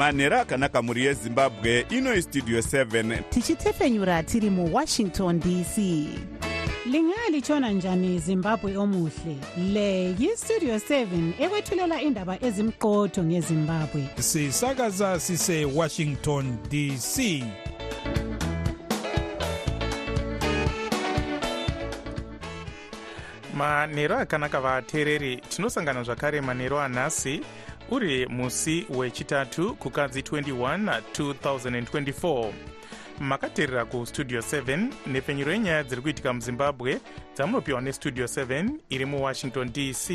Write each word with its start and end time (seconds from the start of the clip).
manhero 0.00 0.40
akanaka 0.40 0.82
mhuri 0.82 1.04
yezimbabwe 1.04 1.86
ino 1.90 2.14
istudio 2.14 2.58
7 2.58 3.22
tichitefenyura 3.30 4.22
tiri 4.22 4.50
muwashington 4.50 5.40
dc 5.40 5.76
lingalitshona 6.86 7.70
njani 7.70 8.18
zimbabwe 8.18 8.76
omuhle? 8.76 9.36
Le 9.72 10.14
yistudio 10.18 10.76
7 10.76 11.32
ekwethulela 11.38 12.02
indaba 12.02 12.44
ezimqotho 12.44 13.24
ngezimbabwe. 13.24 14.08
Sisakaza 14.18 15.20
sisewashington 15.20 16.56
dc 16.70 17.44
manhero 23.54 24.18
akanaka 24.18 24.60
vateereri 24.60 25.36
tinosangana 25.36 26.02
zvakare 26.02 26.40
manhero 26.40 26.80
anhasi 26.80 27.42
uri 27.90 28.26
musi 28.26 28.86
wechitatu 28.90 29.74
kukadzi 29.74 30.20
21 30.20 31.00
2024 31.18 32.52
makateerera 33.20 33.84
kustudio 33.84 34.40
7 34.40 34.88
nepfenyuro 35.06 35.52
yenyaya 35.52 35.82
dziri 35.82 36.02
kuitika 36.02 36.32
muzimbabwe 36.32 37.00
dzamunopiwa 37.34 37.80
nestudio 37.80 38.24
7 38.26 38.70
iri 38.90 39.04
muwashington 39.04 39.72
dc 39.72 40.06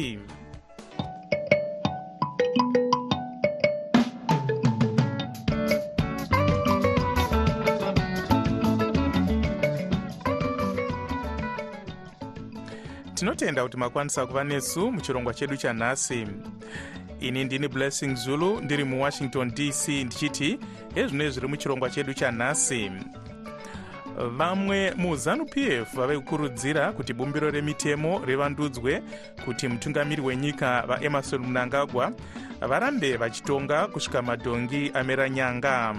tinotenda 13.13 13.63
kuti 13.63 13.77
makwanisa 13.77 14.25
kuva 14.27 14.43
nesu 14.43 14.91
muchirongwa 14.91 15.33
chedu 15.33 15.57
chanhasi 15.57 16.27
ini 17.19 17.43
ndini 17.43 17.67
blessing 17.67 18.15
zulu 18.15 18.61
ndiri 18.61 18.83
muwashington 18.83 19.51
dc 19.51 19.87
ndichiti 19.87 20.59
ezvino 20.95 21.29
zviri 21.29 21.47
muchirongwa 21.47 21.89
chedu 21.89 22.13
chanhasi 22.13 22.91
vamwe 24.37 24.93
muzanup 24.97 25.57
f 25.57 25.95
vave 25.95 26.17
kukurudzira 26.17 26.91
kuti 26.91 27.13
bumbiro 27.13 27.51
remitemo 27.51 28.25
rivandudzwe 28.25 29.01
kuti 29.45 29.67
mutungamiri 29.67 30.21
wenyika 30.21 30.83
vaemarson 30.87 31.41
munangagwa 31.41 32.11
varambe 32.61 33.17
vachitonga 33.17 33.87
kusvika 33.87 34.21
madhongi 34.21 34.91
amera 34.93 35.29
nyanga 35.29 35.95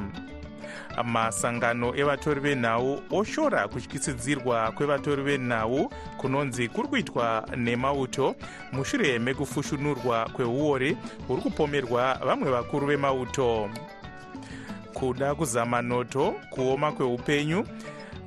masangano 1.04 1.96
evatori 1.96 2.40
venhau 2.40 3.02
oshora 3.10 3.68
kutyisidzirwa 3.68 4.72
kwevatori 4.72 5.22
venhau 5.22 5.90
kunonzi 6.16 6.68
kuri 6.68 6.88
kuitwa 6.88 7.48
nemauto. 7.56 8.34
Mushure 8.72 9.18
mekufushunurwa 9.18 10.28
kweuori 10.32 10.96
huri 11.28 11.42
kupomerwa 11.42 12.14
vamwe 12.14 12.50
vakuru 12.50 12.86
vemauto. 12.86 13.70
Kuda 14.94 15.34
kuzama 15.34 15.82
noto 15.82 16.34
kuoma 16.50 16.92
kweupenyu 16.92 17.66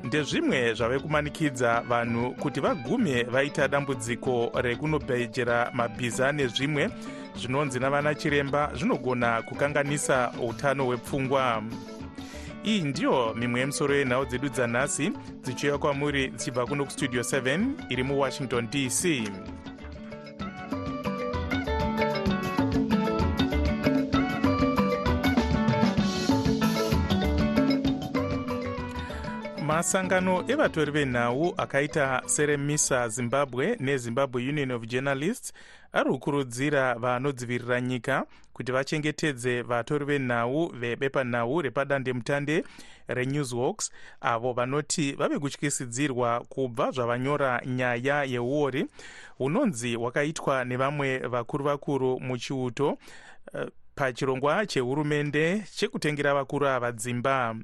ndezvimwe 0.04 0.73
zvave 0.73 1.00
kumanikidza 1.00 1.81
vanhu 1.81 2.31
kuti 2.31 2.59
vagume 2.59 3.23
vaita 3.23 3.67
dambudziko 3.67 4.52
rekunobhejera 4.56 5.72
mabhiza 5.73 6.31
nezvimwe 6.31 6.89
zvinonzi 7.36 7.80
navana 7.80 8.16
chiremba 8.16 8.72
zvinogona 8.76 9.42
kukanganisa 9.42 10.31
utano 10.50 10.86
hwepfungwa 10.86 11.64
iyi 12.66 12.82
ndiyo 12.84 13.34
mimwe 13.36 13.60
yemusoro 13.60 13.96
yenhau 13.96 14.26
dzedu 14.26 14.50
dzanhasi 14.50 15.12
dzichiuya 15.42 15.78
kwamuri 15.78 16.28
dzichibva 16.28 16.66
kuno 16.66 16.86
kustudio 16.86 17.22
7 17.22 17.60
iri 17.90 18.04
muwashington 18.04 18.68
dc 18.70 19.02
masangano 29.80 30.44
evatori 30.48 30.92
venhau 30.92 31.54
akaita 31.58 32.22
seremisa 32.26 33.10
zimbabwe 33.10 33.78
nezimbabwe 33.80 34.50
union 34.50 34.72
of 34.72 34.86
journalists 34.88 35.54
ari 35.94 36.10
kukurudzira 36.10 36.95
vanodzivirira 36.95 37.82
nyika 37.82 38.26
kuti 38.54 38.72
vachengetedze 38.72 39.62
vatori 39.62 40.06
venhau 40.06 40.68
vebepanhau 40.68 41.62
repadandemutande 41.62 42.64
renewsworks 43.08 43.92
avo 44.22 44.54
vanoti 44.54 45.12
vave 45.12 45.39
kutyisidzirwa 45.39 46.39
kubva 46.50 46.92
zvavanyora 46.92 47.62
nyaya 47.66 48.23
yeuori 48.23 48.86
hunonzi 49.38 49.95
hwakaitwa 49.95 50.66
nevamwe 50.66 51.18
vakuru 51.18 51.66
vakuru 51.66 52.20
muchiuto 52.20 52.98
uh, 53.54 53.62
pachirongwa 53.95 54.66
chehurumende 54.66 55.64
chekutengera 55.76 56.34
vakuru 56.34 56.68
ava 56.68 56.92
dzimba 56.92 57.56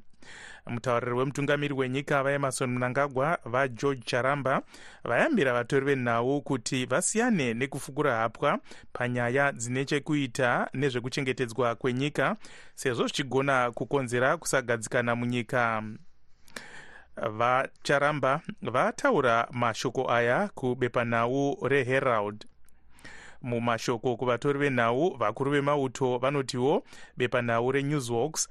mutauriri 0.66 1.12
wemutungamiri 1.12 1.74
wenyika 1.74 2.22
vaemarson 2.22 2.70
munangagwa 2.70 3.38
vageorge 3.44 4.02
charamba 4.04 4.62
vayambira 5.04 5.52
vatori 5.52 5.86
venhau 5.86 6.42
kuti 6.42 6.86
vasiyane 6.86 7.54
nekufukura 7.54 8.16
hapwa 8.16 8.58
panyaya 8.92 9.52
dzine 9.52 9.84
chekuita 9.84 10.68
nezvekuchengetedzwa 10.74 11.74
kwenyika 11.74 12.36
sezvo 12.74 13.06
zvichigona 13.06 13.70
kukonzera 13.70 14.36
kusagadzikana 14.36 15.16
munyika. 15.16 15.82
Vacharamba 17.16 18.40
vataura 18.62 19.48
mashoko 19.50 20.10
aya 20.10 20.48
kubepanhau 20.54 21.58
reherald. 21.68 22.46
Mumashoko 23.42 24.16
kuvatori 24.16 24.58
venhau 24.58 25.16
vakuru 25.16 25.50
vemauto 25.50 26.18
vanotiwo 26.18 26.82
bepanhau 27.16 27.72
renewsworks 27.72 28.48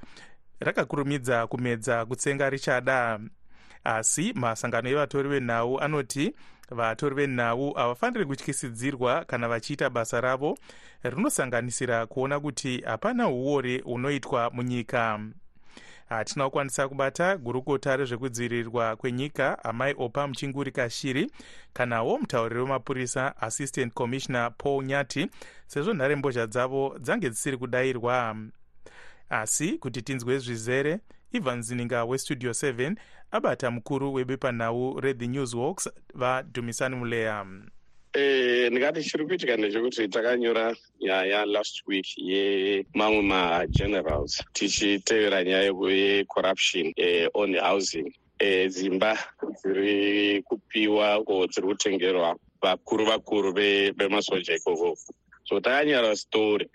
rakakurumidza 0.60 1.48
kumedza 1.48 2.06
kutsenga 2.06 2.50
richada. 2.50 3.20
Asi 3.84 4.34
masangano 4.34 4.90
evatori 4.90 5.30
venhau 5.30 5.80
anoti 5.80 6.36
vatori 6.72 7.16
venhau 7.16 7.74
havafaniri 7.74 8.26
kutyisidzirwa 8.26 9.26
kana 9.26 9.48
vachiita 9.48 9.90
basa 9.90 10.22
ravo 10.22 10.58
rinosanganisira 11.04 12.06
kuona 12.06 12.40
kuti 12.40 12.82
hapana 12.82 13.28
uori 13.28 13.80
hunoitwa 13.80 14.50
munyika. 14.54 15.20
Hatina 16.10 16.46
kukwanisa 16.46 16.88
kubata 16.88 17.38
gurukota 17.38 17.98
rezvekudzivirirwa 17.98 18.96
kwenyika 18.96 19.64
amai 19.64 19.96
opa 19.98 20.28
muchinguri 20.28 20.72
kashiri 20.72 21.32
kanawo 21.74 22.18
mutauriri 22.18 22.62
wemapurisa 22.62 23.38
assistant 23.42 23.94
commissioner 23.94 24.52
paul 24.58 24.84
nyati 24.86 25.28
sezvo 25.68 25.94
nharembozha 25.94 26.48
dzavo 26.48 26.98
dzange 27.00 27.30
dzisiri 27.30 27.58
kudayirwa 27.58 28.36
asi 29.42 29.78
kuti 29.78 30.02
tinzwe 30.02 30.38
zvizere 30.40 31.00
ivan 31.34 31.62
zininga 31.62 32.06
westudio 32.06 32.52
7 32.52 32.96
abata 33.32 33.72
mukuru 33.72 34.14
webepanhau 34.14 35.00
rethe 35.00 35.28
newsworks 35.28 35.90
vadhumisani 36.14 36.96
muleya. 36.96 37.46
Eh, 38.14 38.72
ndingati 38.72 39.04
chiri 39.04 39.26
kuitika 39.26 39.58
ndechekuti 39.58 40.08
takanyora 40.08 40.76
nyaya 41.02 41.46
last 41.46 41.84
week 41.88 42.18
yemamwe 42.18 43.22
magenerals 43.22 44.44
tichitevera 44.54 45.44
nyaya 45.44 45.74
yecorruption 45.90 46.94
eh, 46.96 47.30
on 47.34 47.60
housing. 47.60 48.14
Eh, 48.40 48.70
dzimba 48.70 49.18
dziri 49.64 50.42
kupiwa 50.42 51.24
ko 51.24 51.48
dziri 51.48 51.68
kutengerwa 51.68 52.36
vakuru 52.62 53.06
vakuru 53.06 53.54
vemasoja 53.98 54.56
ikoko. 54.56 54.98
So 55.44 55.60
takanyora 55.60 56.16
story 56.16 56.70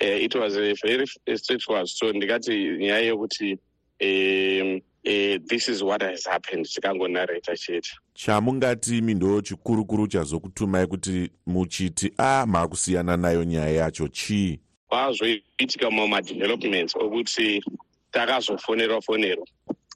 uh, 0.00 0.24
it 0.24 0.34
was 0.34 0.56
a 0.56 0.74
very 0.82 1.06
straightforward 1.36 1.88
story. 1.88 2.18
Ndingati 2.18 2.78
nyaya 2.78 2.98
yekuti 2.98 3.58
um, 4.00 4.80
uh, 5.06 5.38
this 5.48 5.68
is 5.68 5.82
what 5.82 6.02
has 6.02 6.26
happened. 6.26 6.66
Tikangonareta 6.66 7.56
chete 7.56 7.90
chamungati 8.14 9.00
mindo 9.00 9.40
chikurukuru 9.40 10.06
chazokutumai 10.06 10.86
kuti 10.86 11.30
muchiti 11.46 12.12
a 12.18 12.40
ah, 12.40 12.46
maakusiyana 12.46 13.16
nayo 13.16 13.44
nyaya 13.44 13.68
yacho 13.68 14.08
chii 14.08 14.60
kwazoitika 14.88 15.90
mumwe 15.90 16.08
madevelopments 16.08 16.96
okuti 16.96 17.64
takazofonerwa 18.10 19.02
fonerwa 19.02 19.46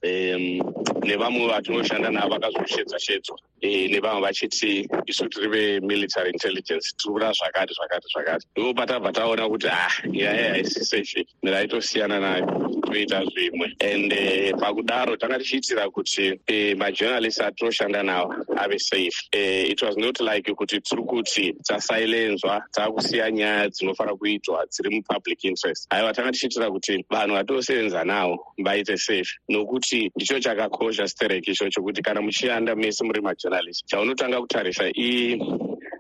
nevamwe 0.03 1.47
vatinoshanda 1.47 2.11
navo 2.11 2.29
vakazosvedzwa 2.29 2.99
shedzwa 2.99 3.39
e, 3.61 3.89
nevamwe 3.89 4.21
vachiti 4.21 4.89
isu 5.07 5.29
tiri 5.29 5.49
vemilitary 5.49 6.31
intelligence 6.31 6.95
tiri 6.97 7.13
kuda 7.13 7.33
zvakati 7.33 7.75
zvakati 7.75 8.07
zvakati. 8.13 8.47
Ndopa 8.57 8.87
tabva 8.87 9.13
taona 9.13 9.49
kuti 9.49 9.69
ah 9.69 9.93
nyaya 10.07 10.51
haisi 10.51 10.85
sefi 10.85 11.27
miraitosiyana 11.43 12.21
nayo 12.21 12.47
toita 12.87 13.25
zvimwe. 13.25 13.67
And 13.81 14.13
uh, 14.13 14.59
pakudaro 14.61 15.17
tanga 15.17 15.39
tichiitira 15.39 15.91
kuti 15.91 16.33
uh, 16.33 16.79
majournalist 16.79 17.41
atinoshanda 17.41 18.03
navo 18.03 18.35
ave 18.57 18.79
safe. 18.79 19.29
It 19.33 19.83
was 19.83 19.97
not 19.97 20.21
like 20.21 20.47
kuti 20.47 20.81
tiri 20.81 21.03
kuti 21.03 21.55
tasailenzwa 21.69 22.63
taakusiya 22.73 23.31
nyaya 23.31 23.69
dzinofanira 23.69 24.17
kuitwa 24.17 24.67
dziri 24.67 24.91
mupublic 24.91 25.45
interest. 25.45 25.87
Aiwa 25.91 26.13
tanga 26.13 26.33
tichiitira 26.33 26.71
kuti 26.71 27.05
vanhu 27.11 27.35
vatinosevenza 27.35 28.05
navo 28.05 28.55
vaite 28.59 28.97
safe. 28.97 29.39
Nokuti 29.49 29.88
ndicho 30.17 30.41
chakakosha 30.41 31.09
sterek 31.09 31.49
ichocho 31.49 31.83
kuti 31.83 32.03
kana 32.03 32.21
muchishanda 32.21 32.77
mese 32.77 33.05
muri 33.05 33.21
majournalist 33.21 33.87
chaunotanga 33.87 34.41
kutarisa 34.41 34.85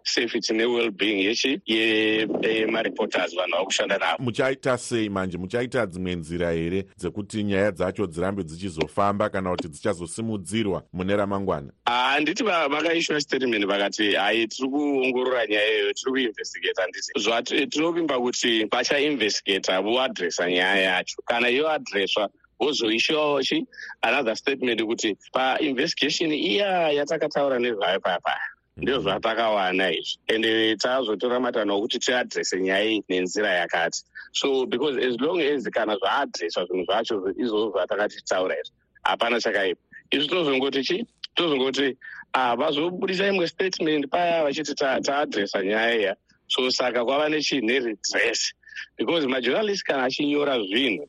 safety 0.04 0.52
newellbeing 0.54 1.24
yechi 1.24 1.60
yemareporters 1.66 3.34
vanhu 3.36 3.52
vari 3.52 3.64
kushanda 3.64 3.98
navo. 3.98 4.22
Muchaita 4.22 4.78
sei 4.78 5.08
manje? 5.08 5.38
Muchaita 5.38 5.86
dzimwe 5.86 6.14
nzira 6.14 6.52
here 6.52 6.84
dzekuti 6.96 7.44
nyaya 7.44 7.72
dzacho 7.72 8.06
dzirambe 8.06 8.44
dzichizofamba 8.44 9.30
kana 9.30 9.50
kuti 9.50 9.68
dzichazosimudzirwa 9.68 10.82
mune 10.92 11.16
ramangwana? 11.16 11.72
Handiti 11.84 12.42
vakaishwa 12.44 13.20
statement 13.20 13.66
vakati 13.66 14.12
hai 14.14 14.46
tiri 14.46 14.68
kuongorora 14.68 15.46
nyaya 15.46 15.70
iyoyo 15.72 15.92
tiri 15.92 16.10
kuinvestigata 16.10 16.82
handiti 16.82 17.12
zvatinovimba 17.16 18.18
kuti 18.18 18.64
vachainvestigata 18.64 19.80
voadresa 19.80 20.50
nyaya 20.50 20.76
yacho. 20.76 21.22
Kana 21.24 21.48
yoadreswa 21.48 22.30
wozoishiwawo 22.60 23.42
chi 23.42 23.66
another 24.02 24.36
statement 24.36 24.80
kuti 24.82 25.16
painvestigation 25.32 26.32
iya 26.32 26.90
yatakataura 26.90 27.58
nezvayo 27.58 28.00
paya 28.00 28.20
paya 28.20 28.46
ndizvo 28.76 29.00
zvatakawana 29.00 29.90
izvi. 29.90 30.18
Ende 30.26 30.76
tazotora 30.76 31.40
matanho 31.40 31.76
okuti 31.76 31.98
tiadrese 31.98 32.60
nyaya 32.60 32.84
iyi 32.84 33.04
nenzira 33.08 33.50
yakati. 33.50 34.04
So 34.32 34.66
because 34.66 34.96
as 34.98 35.16
long 35.20 35.40
as 35.40 35.68
kana 35.72 35.96
zvaadreswa 35.96 36.66
zvinhu 36.66 36.84
zvacho 36.84 37.14
izvozvo 37.42 37.70
zvatakati 37.72 38.16
titaura 38.16 38.54
izvi 38.54 38.74
hapana 39.02 39.40
chakaipa. 39.40 39.80
Izvi 40.10 40.28
tozongoti 40.28 40.82
chi 40.82 41.06
tozongoti 41.34 41.96
vazobudisa 42.34 43.26
imwe 43.26 43.48
statement 43.48 44.10
paya 44.10 44.44
vachiti 44.44 44.74
taadresa 44.74 45.62
nyaya 45.62 45.94
iya. 45.94 46.16
So 46.46 46.70
saka 46.70 47.04
kwava 47.04 47.28
nechii? 47.28 47.60
Neredress 47.60 48.54
because 48.96 49.26
majournalist 49.26 49.84
kana 49.84 50.04
achinyora 50.04 50.58
zvinhu 50.58 51.08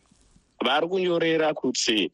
vari 0.65 0.87
kunyorera 0.87 1.53
kuti 1.53 2.11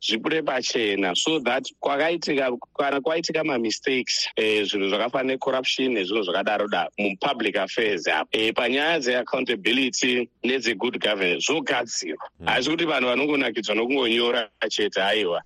zvibude 0.00 0.42
pachena. 0.42 1.16
So 1.16 1.40
that 1.40 1.64
kwakaitika 1.80 2.50
kana 2.78 3.00
kwaitika 3.00 3.44
mamistakes 3.44 4.28
eh, 4.36 4.64
zvinhu 4.64 4.88
zvakafanana 4.88 5.32
necorruption 5.32 5.92
nezvinhu 5.92 6.22
zvakadaro 6.22 6.68
daro 6.68 6.90
mupublic 6.98 7.56
affairs. 7.56 8.08
Apo 8.08 8.28
e, 8.32 8.52
panyaya 8.52 8.98
dzeaccountability 9.00 10.28
nedzegood 10.42 10.98
governance 10.98 11.46
zvogadzirwa. 11.46 12.30
Haisi 12.44 12.70
kuti 12.70 12.84
vanhu 12.84 13.08
vanongonakidzwa 13.08 13.74
nokungonyora 13.74 14.50
chete 14.68 15.02
aiwa 15.02 15.42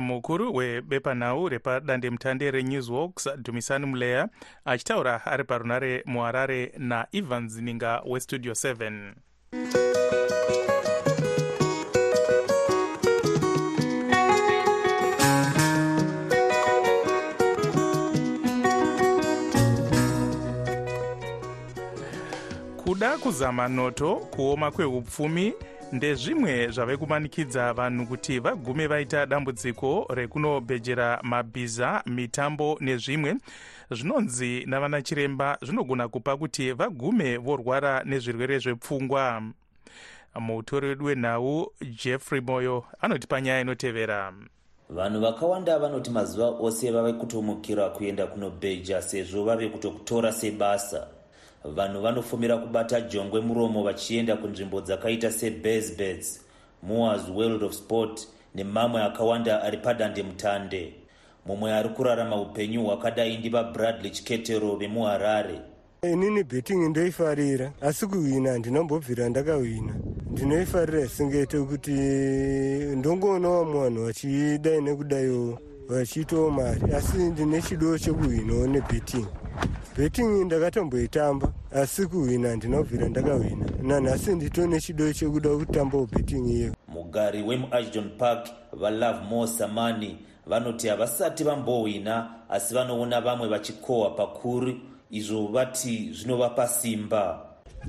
mukuru 0.00 0.54
webepanhau 0.54 1.48
repadandemutande 1.48 2.50
renewswalks 2.50 3.28
dhumisani 3.36 3.86
muleya 3.86 4.28
achitaura 4.64 5.26
ari 5.26 5.44
parunare 5.44 6.02
muharare 6.06 6.72
naevans 6.78 7.56
ninga 7.56 8.02
westudio 8.06 8.52
7 8.52 9.12
kuda 22.92 23.18
kuzama 23.18 23.68
noto 23.68 24.16
kuoma 24.16 24.70
kweupfumi 24.70 25.52
ndezvimwe 25.92 26.68
zvave 26.68 26.96
kumanikidza 26.96 27.72
vanhu 27.72 28.06
kuti 28.06 28.38
vagume 28.38 28.86
vaita 28.86 29.26
dambudziko 29.26 30.06
rekunobhejera 30.10 31.20
mabhiza 31.22 32.02
mitambo 32.06 32.76
nezvimwe. 32.80 33.36
Zvinonzi 33.90 34.64
navana 34.66 35.02
chiremba 35.02 35.58
zvinogona 35.62 36.08
kupa 36.08 36.36
kuti 36.36 36.72
vagume 36.72 37.36
vorwara 37.36 38.04
nezvirwere 38.04 38.58
zvepfungwa. 38.58 39.42
Mutori 40.40 40.88
wedu 40.88 41.04
wenhau 41.04 41.72
jeffrey 42.02 42.40
moyo 42.40 42.84
anotipa 43.00 43.40
nyaya 43.40 43.60
inotevera. 43.60 44.32
Vanhu 44.90 45.20
vakawanda 45.20 45.78
vanoti 45.78 46.10
mazuva 46.10 46.46
ose 46.46 46.90
vave 46.90 47.12
kutomukira 47.12 47.88
kuenda 47.88 48.26
kunobheja 48.26 49.02
sezvo 49.02 49.44
vave 49.44 49.68
kutokutora 49.68 50.32
sebasa 50.32 51.06
vanhu 51.64 52.00
vanofumira 52.00 52.56
kubata 52.56 53.00
jongwe 53.00 53.40
muromo 53.40 53.82
vachienda 53.82 54.36
kunzvimbo 54.36 54.80
dzakaita 54.80 55.30
sebasbets 55.30 56.40
moas 56.82 57.28
world 57.28 57.62
of 57.62 57.72
sport 57.74 58.28
nemamwe 58.54 59.02
akawanda 59.02 59.62
ari 59.62 59.78
padandemutande 59.78 60.94
mumwe 61.46 61.72
ari 61.72 61.88
kurarama 61.88 62.40
upenyu 62.40 62.84
hwakadai 62.84 63.36
ndivabradley 63.38 64.10
chiketero 64.10 64.76
vemuharare. 64.76 65.60
Inini 66.12 66.44
betting 66.44 66.88
ndoifarira 66.88 67.72
asi 67.80 68.06
kuhwina 68.06 68.50
handinambobvira 68.50 69.28
ndakahwina 69.28 69.94
ndinoifarira 70.30 71.08
singete 71.08 71.58
kuti 71.60 71.90
ndongoonawo 72.96 73.64
munhu 73.64 74.04
vachidai 74.04 74.80
nekudaiwo 74.80 75.58
vachiitawo 75.88 76.50
mari 76.50 76.94
asi 76.94 77.16
ndine 77.16 77.62
chido 77.62 77.98
chekuhwinawo 77.98 78.66
nebetting 78.66 79.26
betting 79.96 80.44
ndakatomboitamba 80.44 81.52
asi 81.74 82.06
kuhwina 82.06 82.48
handinobvira 82.48 83.08
ndakahwina 83.08 83.66
nanhasi 83.82 84.34
nditone 84.34 84.80
chido 84.80 85.12
chekuda 85.12 85.50
kutambawo 85.56 86.06
betting 86.06 86.48
iyo. 86.50 86.72
Mugari 86.88 87.42
wemuashton 87.42 88.10
park 88.18 88.48
valove 88.72 89.18
mo 89.30 89.46
samani 89.46 90.18
vanoti 90.46 90.88
havasati 90.88 91.44
vambohwina 91.44 92.30
asi 92.48 92.74
vanoona 92.74 93.20
vamwe 93.20 93.48
vachikohwa 93.48 94.10
pakuru 94.10 94.74
izvo 95.10 95.46
vati 95.46 96.10
zvinovapa 96.12 96.68
simba 96.68 97.40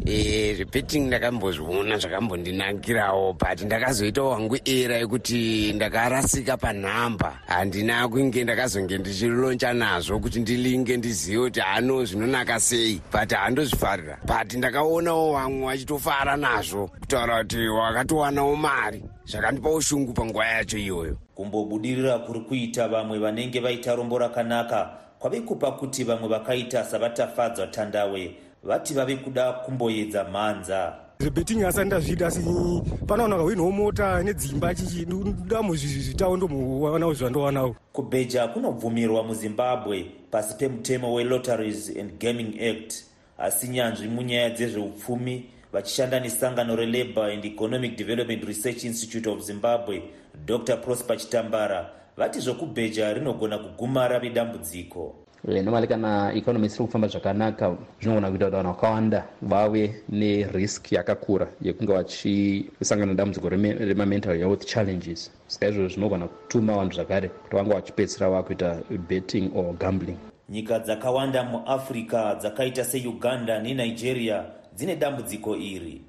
e, 0.06 0.54
repeting 0.58 1.08
ndakambozviona 1.08 1.98
zvakambondinakirawo 1.98 3.34
but 3.34 3.62
ndakazoitawo 3.62 4.30
wangu 4.30 4.58
era 4.66 4.98
yekuti 4.98 5.74
ndakarasika 5.74 6.58
panhamba. 6.58 7.40
Handina 7.48 8.08
kunge 8.08 8.44
ndakazonge 8.44 8.98
ndichiloncha 8.98 9.74
nazvo 9.74 10.20
kuti 10.20 10.40
ndilinge 10.40 10.98
ndizive 10.98 11.40
kuti 11.44 11.60
hano 11.60 12.06
zvinonaka 12.06 12.60
sei 12.60 13.02
but 13.12 13.32
handozvifarira 13.34 14.18
but 14.26 14.54
ndakaonawo 14.54 15.34
vamwe 15.34 15.66
vachitofara 15.66 16.38
nazvo 16.38 16.88
kutaura 16.88 17.38
kuti 17.38 17.68
wakatowanawo 17.68 18.56
mari. 18.56 19.04
Zvakandipa 19.26 19.70
ushungu 19.70 20.14
panguva 20.14 20.46
yacho 20.46 20.78
iyoyo. 20.78 21.18
Kumbobudirira 21.36 22.20
kuri 22.20 22.40
kuita 22.40 22.88
vamwe 22.88 23.20
vanenge 23.20 23.60
vaita 23.60 23.96
rombo 23.96 24.18
rakanaka 24.18 24.90
kwave 25.20 25.42
kupa 25.42 25.72
kuti 25.72 26.04
vamwe 26.04 26.28
vakaita 26.28 26.84
savatafadzwa 26.84 27.68
tandawe 27.68 28.36
vati 28.64 28.94
vave 28.94 29.16
kuda 29.16 29.54
kumboedza 29.54 30.24
mhanza. 30.24 30.94
Zvebeting 31.20 31.64
asati 31.64 31.88
ndazviita 31.88 32.28
asi 32.28 32.40
panowana 33.08 33.38
kahwinhawo 33.38 33.72
mota 33.72 34.24
nedzimba 34.24 34.76
chichi 34.76 35.06
ndamo 35.46 35.76
zvitawo 35.76 36.38
ndomuwanawo 36.38 37.14
zvandowanawo 37.14 37.76
kubheja 37.94 38.48
kunobvumirwa 38.48 39.24
muzimbabwe 39.24 40.06
pasi 40.32 40.56
pemutemo 40.56 41.14
welotteries 41.14 41.98
and 42.00 42.20
gaming 42.20 42.60
act. 42.70 42.94
Asi 43.38 43.68
nyanzvi 43.68 44.08
munyaya 44.08 44.50
dzezveupfumi 44.50 45.46
vachishanda 45.74 46.20
nesangano 46.20 46.76
relabour 46.76 47.32
and 47.32 47.46
economic 47.46 47.98
development 47.98 48.44
research 48.44 48.84
institute 48.84 49.30
of 49.30 49.42
zimbabwe 49.42 50.04
dr 50.46 50.78
prosper 50.78 51.18
chitambara 51.18 51.90
vati 52.18 52.40
zvokubheja 52.40 53.14
rinogona 53.14 53.58
kuguma 53.58 54.08
rave 54.08 54.30
dambudziko 54.30 55.23
normally 55.46 55.88
kana 55.88 56.32
economy 56.34 56.68
isiri 56.68 56.86
kufamba 56.86 57.08
zvakanaka 57.08 57.76
zvinogona 58.00 58.30
kuita 58.30 58.46
kuti 58.46 58.56
vanhu 58.56 58.74
vakawanda 58.74 59.24
vave 59.42 59.96
nerisk 60.10 60.92
yakakura 60.92 61.48
yekunge 61.62 61.94
vachisangana 61.94 63.12
nedambudziko 63.12 63.50
remamental 63.50 64.38
health 64.38 64.66
challenges. 64.66 65.32
Saka 65.48 65.68
izvozvo 65.68 65.90
zvinogona 65.90 66.28
kutuma 66.28 66.78
vanhu 66.78 66.94
zvakare 66.94 67.30
kuti 67.30 67.56
vange 67.56 67.74
vachipedzisira 67.74 68.30
vakuita 68.30 68.82
betting 69.10 69.52
or 69.56 69.74
gambling. 69.74 70.18
Nyika 70.50 70.80
dzakawanda 70.80 71.44
muafrica 71.44 72.36
dzakaita 72.40 72.86
seuganda 72.86 73.60
nenigeria 73.60 74.46
dzine 74.76 74.96
dambudziko 74.96 75.56
iri. 75.56 76.02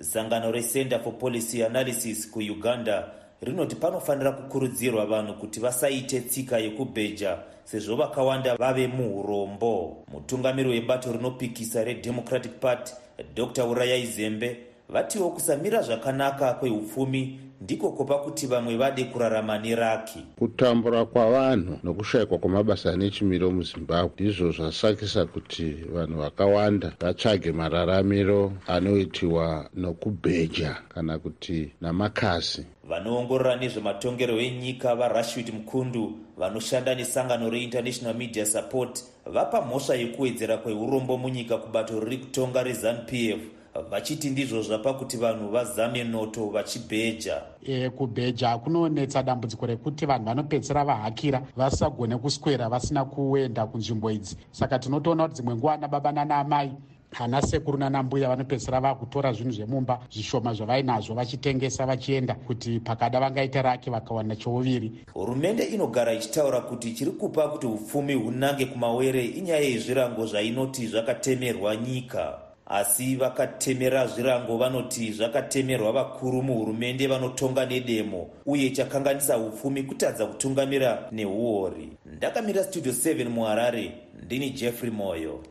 Sangano 0.00 0.52
recenter 0.52 1.00
for 1.00 1.18
policy 1.18 1.64
analysis 1.64 2.30
kuuganda 2.30 3.04
rinoti 3.42 3.76
panofanira 3.76 4.32
kukurudzirwa 4.32 5.06
vanhu 5.06 5.34
kuti 5.34 5.60
vasaite 5.60 6.20
tsika 6.20 6.58
yekubheja 6.58 7.38
sezvo 7.70 7.96
vakawanda 7.96 8.56
vave 8.56 8.86
muurombo 8.86 10.04
mutungamiri 10.12 10.70
webato 10.70 11.12
rinopikisa 11.12 11.84
redemocratic 11.84 12.52
party 12.60 12.92
dr. 13.34 13.64
Urayai 13.64 14.06
zembe 14.06 14.56
vatiwo 14.92 15.30
kusamira 15.30 15.82
zvakanaka 15.82 16.52
kweupfumi 16.52 17.40
ndiko 17.60 17.90
kupa 17.90 18.18
kuti 18.18 18.46
vamwe 18.46 18.76
vade 18.76 19.04
kurarama 19.04 19.58
neraki. 19.58 20.18
Kutambura 20.38 21.04
kwavanhu 21.04 21.78
nokushayikwa 21.82 22.38
kwamabasa 22.38 22.92
anechimiro 22.92 23.50
muzimbabwe 23.50 24.10
ndizvo 24.14 24.52
zvasakisa 24.52 25.26
kuti 25.26 25.72
vanhu 25.72 26.18
vakawanda 26.18 26.92
vatsvage 27.00 27.52
mararamiro 27.52 28.52
anoitiwa 28.66 29.70
nokubheja 29.74 30.76
kana 30.88 31.18
kuti 31.18 31.72
namakasi. 31.80 32.66
Vanoongorora 32.88 33.56
nezvematongero 33.56 34.38
enyika 34.40 34.94
varashwit 34.94 35.52
mukundu 35.52 36.18
vanoshanda 36.36 36.94
nesangano 36.94 37.50
reinternational 37.50 38.16
media 38.16 38.46
support 38.46 39.04
vapa 39.26 39.62
mhosva 39.62 39.94
yekuwedzera 39.94 40.56
kweurombo 40.56 41.18
munyika 41.18 41.56
kubato 41.58 42.00
riri 42.00 42.18
kutonga 42.18 42.62
rezanup 42.62 43.12
f 43.12 43.40
vachiti 43.82 44.30
ndizvo 44.30 44.62
zvapa 44.62 44.94
kuti 44.94 45.16
vanhu 45.16 45.48
vazame 45.48 46.04
noto 46.04 46.46
vachibheja. 46.46 47.42
E, 47.66 47.90
kubheja 47.90 48.58
kunonetsa 48.58 49.22
dambudziko 49.22 49.66
rekuti 49.66 50.06
vanhu 50.06 50.24
vanopedzisira 50.24 50.84
vahakira 50.84 51.42
vasagone 51.56 52.16
kuswera 52.16 52.68
vasina 52.68 53.04
kuenda 53.04 53.66
kunzvimbo 53.66 54.10
idzi. 54.10 54.36
Saka 54.50 54.78
tinotoona 54.78 55.22
kuti 55.22 55.34
dzimwe 55.34 55.54
nguva 55.56 55.76
nababa 55.76 56.12
nanaamai 56.12 56.72
ana 57.18 57.42
sekuru 57.42 57.78
nanambuya 57.78 58.28
vanopedzisira 58.28 58.80
vakutora 58.80 59.32
zvinhu 59.32 59.52
zvemumba 59.52 60.00
zvishoma 60.10 60.54
zvavainazvo 60.54 61.14
vachitengesa 61.14 61.86
vachienda 61.86 62.34
kuti 62.34 62.80
pakada 62.80 63.20
vangaita 63.20 63.62
rake 63.62 63.90
vakawana 63.90 64.36
chouviri. 64.36 64.92
Hurumende 65.14 65.64
inogara 65.64 66.12
ichitaura 66.12 66.60
kuti 66.60 66.92
chiri 66.92 67.10
kupa 67.10 67.48
kuti 67.48 67.66
upfumi 67.66 68.14
hunange 68.14 68.66
kumawere 68.66 69.24
inyaya 69.24 69.60
yezvirango 69.60 70.26
zvainoti 70.26 70.86
zvakatemerwa 70.86 71.76
nyika 71.76 72.49
asi 72.70 73.16
vakatemera 73.16 74.06
zvirango 74.06 74.56
vanoti 74.56 75.12
zvakatemerwa 75.12 75.92
vakuru 75.92 76.42
muhurumende 76.42 77.06
vanotonga 77.06 77.66
nedemo 77.66 78.30
uye 78.46 78.70
chakanganisa 78.70 79.38
upfumi 79.38 79.82
kutadza 79.82 80.26
kutungamira 80.26 81.08
neuori 81.12 81.88
ndakamira 82.06 82.64
studio 82.64 82.92
7 82.92 83.28
muharare 83.28 83.92
ndini 84.22 84.50
jeffrey 84.50 84.90
moyo 84.90 85.44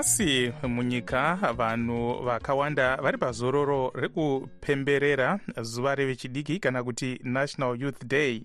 nhasi 0.00 0.52
munyika 0.62 1.38
vanhu 1.56 2.24
vakawanda 2.24 2.96
vari 2.96 3.18
pazororo 3.18 3.92
rekupemberera 3.94 5.38
zuva 5.62 5.94
revechidiki 5.94 6.58
kana 6.58 6.82
kuti 6.84 7.20
national 7.24 7.82
youth 7.82 8.04
day. 8.06 8.42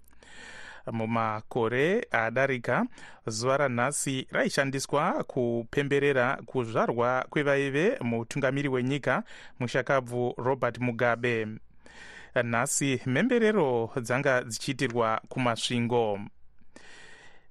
Mumakore 0.91 2.07
adarika 2.11 2.85
zuva 3.27 3.57
ranhasi 3.57 4.27
raishandiswa 4.31 5.23
kupemberera 5.23 6.37
kuzvarwa 6.45 7.25
kwevaive 7.29 7.97
mutungamiri 8.01 8.69
wenyika 8.69 9.23
mushakabvu 9.59 10.33
robert 10.37 10.79
mugabe. 10.79 11.47
Nhasi 12.43 12.99
mhemberero 13.05 13.89
dzanga 14.01 14.43
dzichiitirwa 14.43 15.21
kumasvingo 15.29 16.19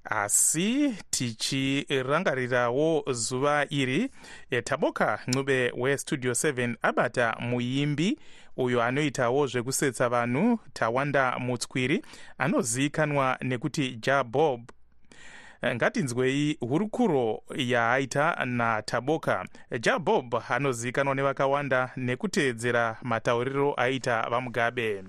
asi 0.05 0.95
tichirangarirawo 1.11 3.05
zuva 3.13 3.67
iri 3.71 4.11
taboka 4.65 5.19
ncube 5.27 5.73
westudio 5.77 6.33
7 6.33 6.75
abata 6.83 7.37
muimbi 7.41 8.19
uyo 8.57 8.83
anoitawo 8.83 9.47
zvekusetsa 9.47 10.09
vanhu 10.09 10.59
tawanda 10.73 11.39
mutswiri 11.39 12.05
anozivikanwa 12.39 13.39
nekuti 13.43 13.97
jabob 13.97 14.61
ngatinzwei 15.75 16.57
hurukuro 16.61 17.43
yaaita 17.57 18.45
nataboka 18.45 19.47
jabob 19.81 20.35
anozivikanwa 20.49 21.15
nevakawanda 21.15 21.91
nekuteedzera 21.97 22.97
matauriro 23.03 23.75
aita 23.77 24.31
vamugabe 24.31 25.05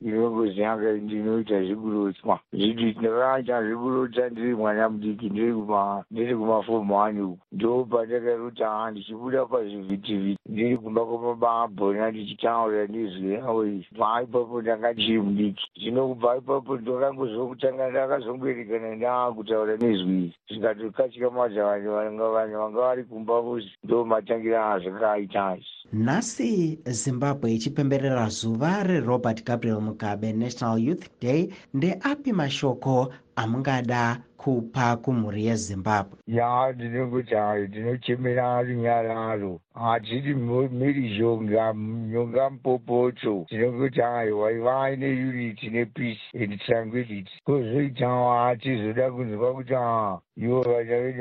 ndinongoziyanga 0.00 0.92
ndinoita 0.92 1.64
zvekurotswa 1.64 2.36
zviti 2.52 2.98
ndakaita 3.00 3.62
zvekurotsa 3.64 4.28
ndiri 4.30 4.54
mwana 4.54 4.88
mudiki 4.88 5.30
ndiri 5.30 5.52
kuma 5.54 6.04
ndiri 6.10 6.36
kumafomu 6.36 7.02
ani 7.02 7.20
uku. 7.20 7.38
Ndo 7.52 7.84
pandakarota 7.84 8.90
ndichibuda 8.90 9.46
pazvivhitivhiti 9.46 10.40
ndiri 10.48 10.76
kumba 10.76 11.04
kwamababhona 11.06 12.10
ndichitaura 12.10 12.78
yavo 12.80 13.64
izvi. 13.66 13.86
Bva 13.96 14.22
ipapo 14.22 14.62
ndanga 14.62 14.92
ndiri 14.92 15.20
mudiki. 15.20 15.64
Zvino 15.80 16.08
kubva 16.08 16.36
ipapo 16.36 16.76
ndakangozokutanga 16.76 17.90
ndakazongwerekana 17.90 18.94
ndaakutaura 18.94 19.76
nezwi 19.76 20.32
zvikatokatyamaza 20.48 21.64
vanhu 21.64 21.90
vanhu 22.32 22.58
vanga 22.58 22.80
vari 22.80 23.04
kumba 23.04 23.40
vozi 23.40 23.70
ndo 23.84 24.04
matangira 24.04 24.72
azvakaita 24.72 25.56
izvi. 25.56 25.76
Nhasi 25.92 26.78
zimbabwe 26.84 27.52
ichipemberera 27.52 28.28
zuva 28.28 28.82
rerobert 28.82 29.44
gabriel 29.46 29.80
mugabe 29.86 30.32
national 30.32 30.78
youth 30.86 31.06
day 31.22 31.48
ndeapi 31.74 32.32
mashoko 32.32 33.12
amungada 33.36 34.02
kupa 34.36 34.96
kumhuri 34.96 35.46
yezimbabwe 35.46 36.18
ya 36.26 36.72
ndinongoti 36.72 37.34
hayo 37.34 37.66
ndinochemera 37.66 38.62
runyararo 38.62 39.60
hatiri 39.74 40.34
miri 40.80 41.18
zhonga 41.18 41.74
nyonga 42.12 42.50
mupopoto 42.50 43.46
ndinongoti 43.50 44.00
hayo 44.00 44.38
waivai 44.38 44.96
neunity 44.96 45.70
nepeace 45.70 46.20
and 46.42 46.58
tranquility. 46.66 47.32
Kozoitawo 47.44 48.38
hatizoda 48.38 49.10
kunzwa 49.10 49.54
kuti 49.54 49.74
ha 49.74 50.20
ivo 50.36 50.60
vana 50.62 50.82
vedu 50.84 51.18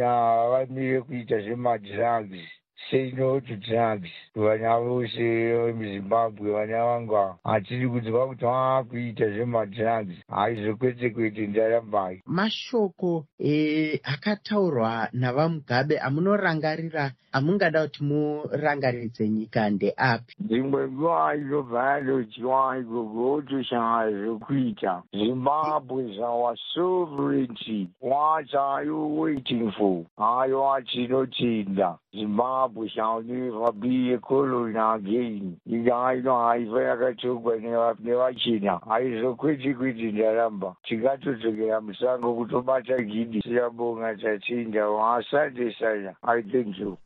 vamire 0.52 1.02
kuita 1.02 1.40
zvemadrugs 1.42 2.50
say 2.92 3.12
no 3.12 3.40
drugs 3.40 4.10
vana 4.36 4.80
vose 4.80 5.18
vemuzimbabwe 5.18 6.52
vana 6.52 6.86
vanga 6.86 7.36
hatiri 7.44 7.90
kunzwa 7.90 8.28
kuti 8.28 8.46
vaakuita 8.46 9.30
zvemadrugs 9.30 10.16
haizvo 10.30 10.76
kwete 10.76 11.10
kwete 11.10 11.48
ndarambai 11.48 12.22
mashoko 12.26 13.26
e, 13.40 14.00
akataurwa 14.04 15.10
navamugabe 15.14 16.00
amunorangarira 16.00 17.12
amungada 17.32 17.82
kuti 17.84 18.04
murangaridze 18.04 19.30
nyika 19.30 19.70
ndeapi? 19.70 20.36
Dzimwe 20.40 20.88
nguva 20.88 21.36
inobva 21.36 21.84
yadodyiwa 21.92 22.78
igogo 22.80 23.34
otoshaya 23.34 24.12
zvokuita. 24.12 25.04
Zimbabwe 25.14 26.20
our 26.20 26.56
sovereignty 26.74 27.88
what 28.02 28.54
are 28.56 28.86
you 28.86 29.20
waiting 29.22 29.72
for 29.72 30.04
hayo 30.18 30.74
atinotenda 30.74 31.98
zimbabwe 32.14 32.65
shall 32.94 33.22
never 33.24 33.72
be 33.72 34.14
a 34.14 34.18
colony 34.20 34.78
again 34.78 35.58
nyika 35.66 36.14
ino 36.16 36.40
haifa 36.48 36.84
yakatogwa 36.84 37.56
nevachena 38.00 38.80
haizokwete 38.90 39.74
kwete 39.74 40.12
ndaramba. 40.12 40.76
Tikatodzokera 40.84 41.82
musango 41.82 42.34
kutobata 42.36 42.98
gidi. 43.02 43.42
Siyabonga 43.42 44.16
tatenda 44.16 44.86
asante 45.16 45.76
sana. 45.80 46.16
I 46.24 46.42
thank 46.42 46.78
you. 46.80 46.98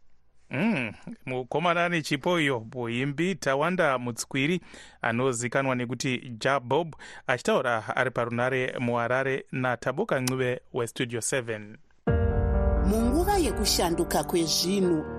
Mm, 0.51 0.91
mukomana 1.25 2.01
chipo 2.01 2.39
iyo 2.39 2.65
muimbi 2.75 3.35
tawanda 3.35 3.97
mutswiri 3.97 4.61
anozikanwa 5.01 5.75
nekuti 5.75 6.31
jabob 6.39 6.95
achitaura 7.27 7.83
ari 7.95 8.11
parunare 8.11 8.73
muharare 8.79 9.45
nataboka 9.51 10.19
ncube 10.19 10.59
westudio 10.73 11.19
7 11.19 11.61
munguva 12.89 13.37
yekushanduka 13.37 14.23
kwezvinhu 14.23 15.18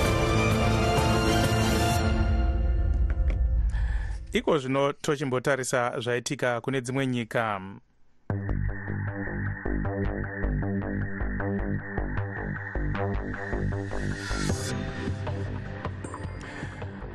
iko 4.33 4.57
zvino 4.57 4.93
tochimbotarisa 4.93 5.99
zvaitika 5.99 6.61
kune 6.61 6.81
dzimwe 6.81 7.07
nyika 7.07 7.61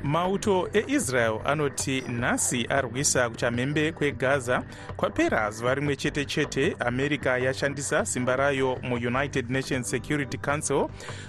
mauto 0.06 0.68
eisrael 0.72 1.38
anoti 1.44 2.00
nhasi 2.00 2.66
arwisa 2.68 3.30
kuchamhembe 3.30 3.92
kwegaza 3.92 4.62
kwapera 4.96 5.50
zuva 5.50 5.74
rimwe 5.74 5.96
chete 5.96 6.24
chete 6.24 6.76
america 6.80 7.26
yashandisa 7.42 8.06
simba 8.06 8.36
rayo 8.36 8.78
muunited 8.82 9.50
nations 9.50 9.90
security 9.90 10.38
council 10.38 10.88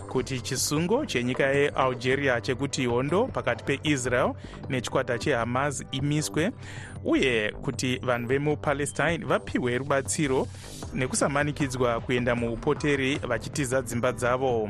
kuti 0.10 0.42
chisungo 0.42 1.06
chenyika 1.06 1.44
yealgeria 1.46 2.42
chekuti 2.42 2.86
hondo 2.86 3.26
pakati 3.28 3.64
peisrael 3.64 4.34
nechikwata 4.70 5.18
chehamas 5.20 5.86
imiswe 5.92 6.52
uye 7.08 7.52
kuti 7.52 7.98
vanhu 8.04 8.28
vemupalestine 8.28 9.18
vapiwe 9.18 9.78
rubatsiro 9.78 10.48
nekusamanikidzwa 10.94 12.00
kuenda 12.00 12.36
muupoteri 12.36 13.16
vachitiza 13.16 13.82
dzimba 13.82 14.12
dzavo. 14.12 14.70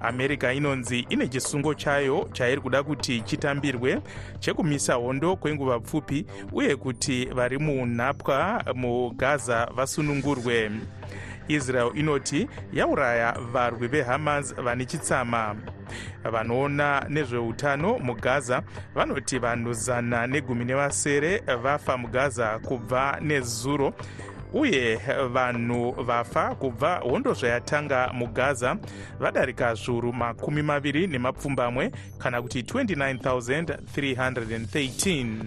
America 0.00 0.52
inonzi 0.54 1.06
ine 1.08 1.28
chisungo 1.28 1.74
chayo 1.74 2.28
chairi 2.32 2.60
kuda 2.60 2.82
kuti 2.82 3.20
chitambirwe 3.20 4.00
chekumisa 4.40 4.94
hondo 4.94 5.36
kwenguva 5.36 5.80
pfupi 5.80 6.26
uye 6.52 6.76
kuti 6.76 7.24
vari 7.24 7.58
munhapwa 7.58 8.64
mugaza 8.74 9.66
vasunungurwe 9.76 10.70
israel 11.48 11.90
inoti 11.94 12.48
yauraya 12.72 13.32
varwi 13.52 13.88
vehamas 13.88 14.54
vane 14.54 14.84
chitsama. 14.84 15.56
Vanoona 16.32 17.06
nezveutano 17.08 17.98
mugaza 17.98 18.62
vanoti 18.94 19.38
vanhu 19.38 19.72
zana 19.72 20.26
negumi 20.26 20.64
nevasere 20.64 21.42
vafa 21.62 21.96
mugaza 21.96 22.58
kubva 22.58 23.18
nezuro 23.20 23.94
uye 24.54 25.00
vanhu 25.32 25.92
vafa 25.92 26.54
kubva 26.54 26.96
hondo 26.96 27.34
zvayatanga 27.34 28.10
mugaza 28.12 28.76
vadarika 29.20 29.74
zviuru 29.74 30.12
makumi 30.12 30.62
maviri 30.62 31.06
nemapfumbamwe 31.06 31.90
kana 32.18 32.42
kuti 32.42 32.62
29313 32.62 35.44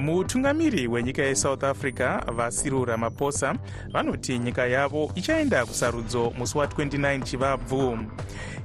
mutungamiri 0.00 0.86
wenyika 0.86 1.22
yesouth 1.22 1.64
africa 1.64 2.20
vasiril 2.32 2.84
ramaphosa 2.84 3.54
vanoti 3.92 4.38
nyika 4.38 4.66
yavo 4.66 5.12
ichaenda 5.14 5.66
kusarudzo 5.66 6.32
musi 6.38 6.58
wa29 6.58 7.22
chivabvu. 7.22 7.98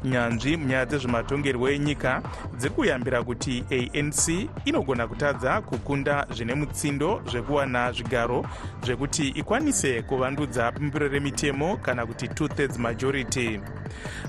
Nyanzvi 0.03 0.57
munyaya 0.57 0.85
dzezvematongerwo 0.85 1.69
enyika 1.69 2.21
dziri 2.57 2.73
kuyambira 2.73 3.23
kuti 3.23 3.63
anc 3.71 4.49
inogona 4.65 5.07
kutadza 5.07 5.61
kukunda 5.61 6.27
zvine 6.33 6.53
mutsindo 6.53 7.21
zvekuwana 7.31 7.91
zvigaro 7.91 8.45
zvekuti 8.83 9.27
ikwanise 9.27 10.01
kuvandudza 10.01 10.71
bumbiro 10.71 11.07
remitemo 11.07 11.77
kana 11.77 12.05
kuti 12.05 12.27
two-thirds 12.27 12.77
majority. 12.77 13.59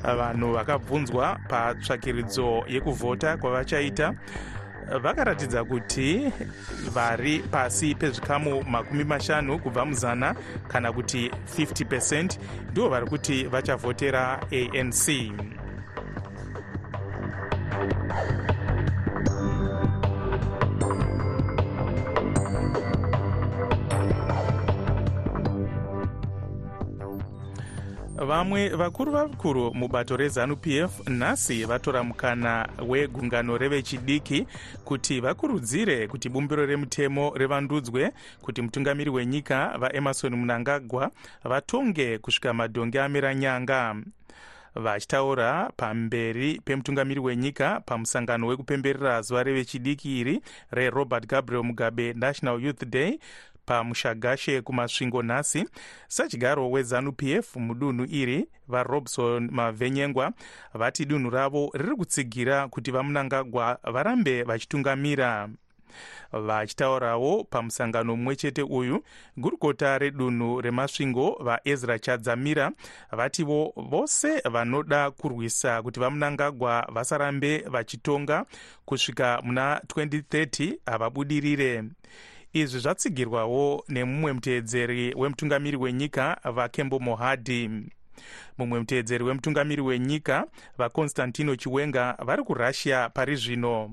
Vanhu 0.03 0.53
vakabvunzwa 0.53 1.39
patsvakiridzo 1.49 2.65
yekuvhota 2.69 3.37
kwavachaita 3.37 4.15
vakaratidza 5.03 5.65
kuti 5.65 6.33
vari 6.95 7.39
pasi 7.39 7.95
pezvikamu 7.95 8.63
makumi 8.65 9.05
mashanu 9.05 9.59
kubva 9.59 9.85
muzana 9.85 10.35
kana 10.69 10.93
kuti 10.93 11.31
50 11.59 11.85
percent 11.85 12.39
ndivo 12.71 12.89
vari 12.89 13.07
kuti 13.07 13.45
vachavhotera 13.45 14.41
anc 14.53 15.05
vamwe 28.17 28.69
vakuru 28.69 29.13
vakuru 29.13 29.75
mubato 29.75 30.17
rezanup 30.17 30.67
f 30.67 31.09
nhasi 31.09 31.65
vatora 31.65 32.03
mukana 32.03 32.69
wegungano 32.89 33.59
revechidiki 33.59 34.47
kuti 34.85 35.21
vakurudzire 35.21 36.09
kuti 36.09 36.29
bumbiro 36.29 36.67
remutemo 36.67 37.33
rivandudzwe 37.37 38.13
kuti 38.43 38.63
mutungamiri 38.63 39.11
wenyika 39.11 39.79
vaemarson 39.79 40.35
munangagwa 40.37 41.11
vatonge 41.45 42.19
kusvika 42.19 42.55
madhongi 42.55 42.99
amira 42.99 43.35
nyanga. 43.35 43.97
Vachitaura 44.75 45.71
pamberi 45.77 46.61
pemutungamiri 46.65 47.21
wenyika 47.21 47.81
pamusangano 47.81 48.47
wekupemberera 48.47 49.23
zuva 49.23 49.43
revechidiki 49.43 50.21
iri 50.21 50.41
rerobert 50.71 51.27
gabriel 51.27 51.65
mugabe 51.65 52.13
national 52.13 52.61
youth 52.65 52.85
day 52.85 53.19
pamushagashe 53.67 54.63
kumasvingo 54.63 55.23
nhasi 55.23 55.65
sadyaro 56.09 56.71
wezanup 56.71 57.23
f 57.23 57.57
mudunhu 57.57 58.05
iri 58.05 58.49
varobson 58.69 59.49
mavhenyengwa 59.53 60.33
vati 60.75 61.05
dunhu 61.05 61.31
ravo 61.31 61.71
riri 61.75 61.97
kutsigira 61.97 62.69
kuti 62.69 62.91
vamunangagwa 62.91 63.79
varambe 63.85 64.43
vachitungamira. 64.43 65.49
Vachitaurawo 66.33 67.45
pamusangano 67.45 68.17
mumwe 68.17 68.37
chete 68.37 68.63
uyu 68.63 69.05
gurukota 69.37 69.99
redunhu 69.99 70.61
remasvingo 70.61 71.39
vaezra 71.41 71.99
chadzamira 71.99 72.73
vativo 73.13 73.73
vose 73.77 74.41
vanoda 74.41 75.11
kurwisa 75.11 75.83
kuti 75.83 76.01
vamunangagwa 76.01 76.89
vasarambe 76.93 77.59
vachitonga 77.59 78.47
kusvika 78.85 79.41
muna 79.43 79.81
2030 79.87 80.79
havabudirire 80.87 81.85
izvi 82.61 82.81
zvatsigirwawo 82.81 83.85
nemumwe 83.89 84.33
muteedzeri 84.33 85.15
wemutungamiri 85.21 85.77
wenyika 85.77 86.25
vakembo 86.45 86.99
mohadhi 86.99 87.71
mumwe 88.59 88.79
muteedzeri 88.79 89.25
wemutungamiri 89.25 89.83
wenyika 89.83 90.47
vaconstantino 90.79 91.57
chiwenga 91.57 92.17
vari 92.27 92.43
kurussia 92.43 93.09
pari 93.09 93.37
zvino. 93.37 93.91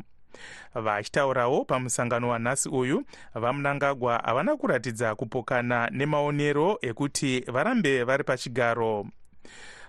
Vachitaurawo 0.76 1.66
pamusangano 1.66 2.30
wanhasi 2.30 2.70
uyu 2.70 3.04
vamunangagwa 3.36 4.18
havana 4.26 4.58
kuratidza 4.58 5.16
kupokana 5.16 5.90
nemaonero 5.90 6.78
ekuti 6.82 7.40
varambe 7.40 8.04
vari 8.04 8.24
pachigaro 8.24 9.06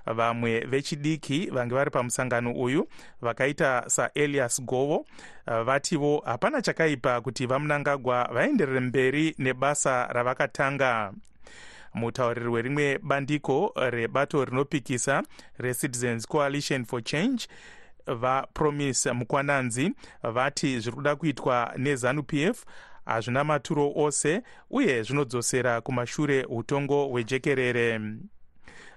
vamwe 0.06 0.60
vechidiki 0.60 1.50
vange 1.50 1.74
vari 1.74 1.90
pamusangano 1.90 2.52
uyu 2.52 2.88
vakaita 3.22 3.84
saelias 3.86 4.62
govo 4.62 5.06
vativo 5.64 6.22
hapana 6.26 6.62
chakaipa 6.62 7.20
kuti 7.20 7.46
vamunangagwa 7.46 8.28
vaenderere 8.32 8.80
mberi 8.80 9.34
nebasa 9.38 10.06
ravakatanga. 10.06 11.12
Mutauriri 11.94 12.48
werimwe 12.48 12.98
bandiko 12.98 13.72
rebato 13.90 14.44
rinopikisa 14.44 15.22
recitizens 15.58 16.26
coalition 16.26 16.84
for 16.84 17.02
change 17.02 17.46
vapromise 18.06 19.12
mukwananzi 19.12 19.92
vati 20.22 20.80
zviri 20.80 20.96
kuda 20.96 21.16
kuitwa 21.16 21.72
nezanup 21.76 22.32
f 22.32 22.64
hazvina 23.04 23.44
maturo 23.44 23.92
ose 23.96 24.42
uye 24.70 25.02
zvinodzosera 25.02 25.80
kumashure 25.80 26.44
utongo 26.44 27.06
hwejekerere 27.08 28.00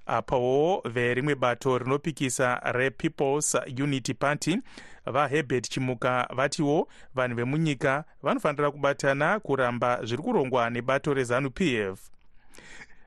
apawo 0.08 0.82
verimwe 0.84 1.34
bato 1.34 1.78
rinopikisa 1.78 2.60
repeoples 2.72 3.56
unity 3.84 4.14
party 4.14 4.58
vaherbert 5.06 5.68
chimuka 5.68 6.28
vatiwo 6.36 6.88
vanhu 7.14 7.36
vemunyika 7.36 8.04
vanofanira 8.22 8.70
kubatana 8.70 9.40
kuramba 9.40 10.04
zviri 10.04 10.22
kurongwa 10.22 10.70
nebato 10.70 11.14
rezanup 11.14 11.60
f. 11.60 12.10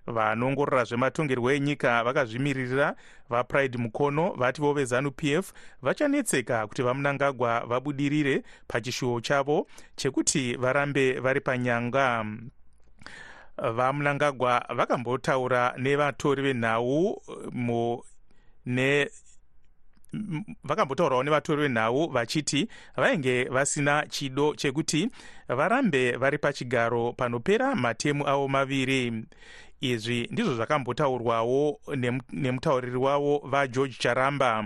Vanoongorora 0.07 0.83
zvematongerwo 0.83 1.51
enyika 1.51 2.03
vakazvimiririra 2.03 2.95
vapride 3.29 3.77
mukono 3.77 4.33
vativo 4.33 4.73
vezanup 4.73 5.23
f 5.23 5.53
vachanetseka 5.81 6.67
kuti 6.67 6.81
vamunangagwa 6.81 7.65
vabudirire 7.65 8.43
pachishuwo 8.67 9.21
chavo 9.21 9.67
chekuti 9.95 10.55
varambe 10.55 11.19
vari 11.19 11.41
panyanga 11.41 12.25
vamunangagwa 13.61 14.65
vakambotaura 14.75 15.73
nevatori 15.77 16.41
venhau 16.43 17.21
ne 18.65 19.09
vakambotaurawo 20.63 21.23
nevatori 21.23 21.61
venhau 21.61 22.09
vachiti 22.09 22.67
vainge 22.97 23.43
vasina 23.43 24.05
chido 24.09 24.55
chekuti 24.55 25.09
varambe 25.47 26.11
vari 26.11 26.37
pachigaro 26.37 27.13
panopera 27.13 27.75
matemu 27.75 28.27
avo 28.27 28.47
maviri. 28.47 29.25
Izvi 29.81 30.27
ndizvo 30.31 30.53
zvakambotaurwawo 30.53 31.79
nemutauriri 32.31 32.97
wavo 32.97 33.41
vageorge 33.45 33.95
charamba. 33.99 34.65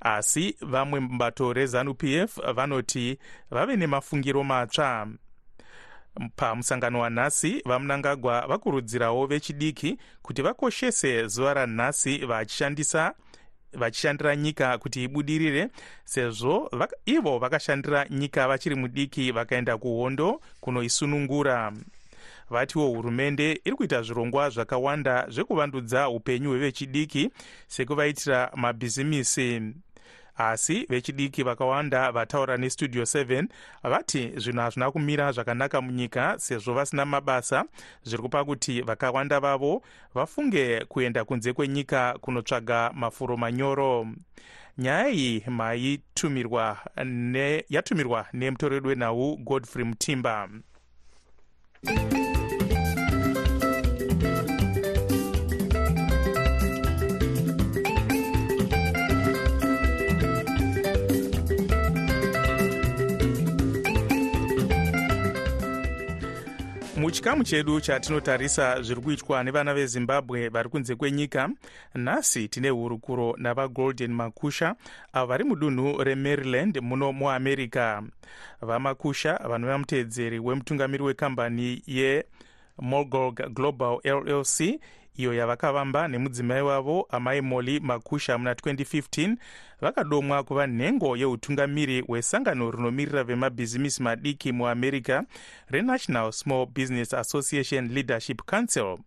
Asi 0.00 0.56
vamwe 0.60 1.00
mubato 1.00 1.52
rezanup 1.52 2.04
f 2.04 2.38
vanoti 2.54 3.18
vave 3.50 3.76
nemafungiro 3.76 4.44
matsva 4.44 5.08
pamusangano 6.36 7.00
wanhasi 7.00 7.62
vamunangagwa 7.64 8.46
vakurudzirawo 8.46 9.26
vechidiki 9.26 9.98
kuti 10.22 10.42
vakoshese 10.42 11.26
zuva 11.26 11.54
ranhasi 11.54 12.18
vachishandisa 12.18 13.14
vachishandira 13.72 14.36
nyika 14.36 14.78
kuti 14.78 15.04
ibudirire 15.04 15.68
sezvo 16.04 16.68
vaka, 16.72 16.96
ivo 17.06 17.38
vakashandira 17.38 18.06
nyika 18.10 18.48
vachiri 18.48 18.74
mudiki 18.74 19.32
vakaenda 19.32 19.78
kuhondo 19.78 20.40
kunoisunungura. 20.60 21.72
Vatiwo 22.50 22.88
hurumende 22.88 23.60
iri 23.64 23.76
kuita 23.76 24.02
zvirongwa 24.02 24.50
zvakawanda 24.50 25.26
zvekuvandudza 25.28 26.08
upenyu 26.08 26.50
hwevechidiki 26.50 27.30
sekuvaitira 27.68 28.50
mabhizimisi 28.54 29.62
asi 30.36 30.86
vechidiki 30.88 31.42
vakawanda 31.42 32.12
vataura 32.12 32.56
nestudio 32.56 33.02
7 33.02 33.46
vati 33.82 34.32
zvinhu 34.36 34.60
hazvina 34.60 34.90
kumira 34.90 35.32
zvakanaka 35.32 35.80
munyika 35.80 36.38
sezvo 36.38 36.74
vasina 36.74 37.04
mabasa. 37.04 37.64
Zviri 38.02 38.22
kupa 38.22 38.44
kuti 38.44 38.82
vakawanda 38.82 39.40
vavo 39.40 39.82
vafunge 40.14 40.84
kuenda 40.84 41.24
kunze 41.24 41.52
kwenyika 41.52 42.18
kunotsvaga 42.20 42.90
mafuro 42.94 43.36
manyoro. 43.36 44.06
Nyaya 44.78 45.08
iyi 45.08 45.44
maitumirwa 45.46 46.78
ne, 47.04 47.64
yatumirwa 47.68 48.26
nemutoreri 48.32 48.88
wenhau 48.88 49.36
godfrey 49.36 49.84
mutimba 49.84 50.48
muchikamu 67.06 67.44
chedu 67.44 67.80
chatinotarisa 67.80 68.82
zviri 68.82 69.00
kuitwa 69.00 69.44
nevana 69.44 69.74
vezimbabwe 69.74 70.48
vari 70.48 70.68
kunze 70.68 70.94
kwenyika 70.94 71.50
nhasi 71.94 72.48
tine 72.48 72.68
hurukuro 72.68 73.34
navagolden 73.38 74.12
makusha 74.12 74.74
avo 75.12 75.26
vari 75.26 75.44
mudunhu 75.44 76.04
remaryland 76.04 76.78
muno 76.82 77.12
muamerica. 77.12 78.02
Vamakusha 78.62 79.40
vanova 79.48 79.78
muteedzeri 79.78 80.38
wemutungamiri 80.38 81.02
wekambani 81.04 81.82
yemolgog 82.78 83.54
global 83.54 84.00
llc 84.04 84.80
iyo 85.16 85.34
yavakavamba 85.34 86.08
nemudzimai 86.08 86.62
wavo 86.62 87.06
amai 87.10 87.40
moli 87.40 87.80
makusha 87.80 88.38
muna 88.38 88.52
2015 88.52 89.36
vakadomwa 89.80 90.42
kuva 90.42 90.66
nhengo 90.66 91.16
yeutungamiri 91.16 92.00
hwesangano 92.00 92.70
rinomirira 92.70 93.24
vemabhizimisi 93.24 94.02
madiki 94.02 94.52
muamerica 94.52 95.22
renational 95.70 96.32
small 96.32 96.66
business 96.66 97.14
association 97.14 97.88
leadership 97.88 98.42
council. 98.42 98.98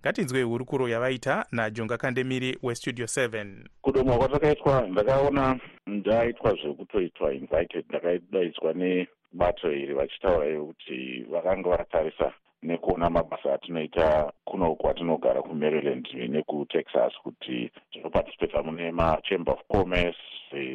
Ngatinzwe 0.00 0.42
hurukuro 0.42 0.88
yavaita 0.88 1.46
najonga 1.52 1.96
kandemiri 1.98 2.58
westudio 2.62 3.06
7 3.06 3.46
kudomwa 3.80 4.18
kwatakaitwa 4.18 4.80
ndakaona 4.80 5.60
ndaitwa 5.86 6.54
zvekutoitwa 6.54 7.34
invited 7.34 7.84
ndakadaidzwa 7.88 8.72
nebato 8.72 9.72
iri 9.72 9.94
vachitaura 9.94 10.48
ivo 10.48 10.66
kuti 10.66 11.26
vakanga 11.30 11.68
vatarisa 11.68 12.32
nekuona 12.62 13.10
mabasa 13.10 13.54
atinoita 13.54 14.32
kuno 14.44 14.74
kwatinogara 14.74 15.42
kumaryland 15.42 16.08
nekutexas 16.28 17.12
kuti 17.22 17.70
tinoparticipata 17.92 18.62
mune 18.62 18.92
machamber 18.92 19.54
of 19.54 19.60
commerce 19.68 20.18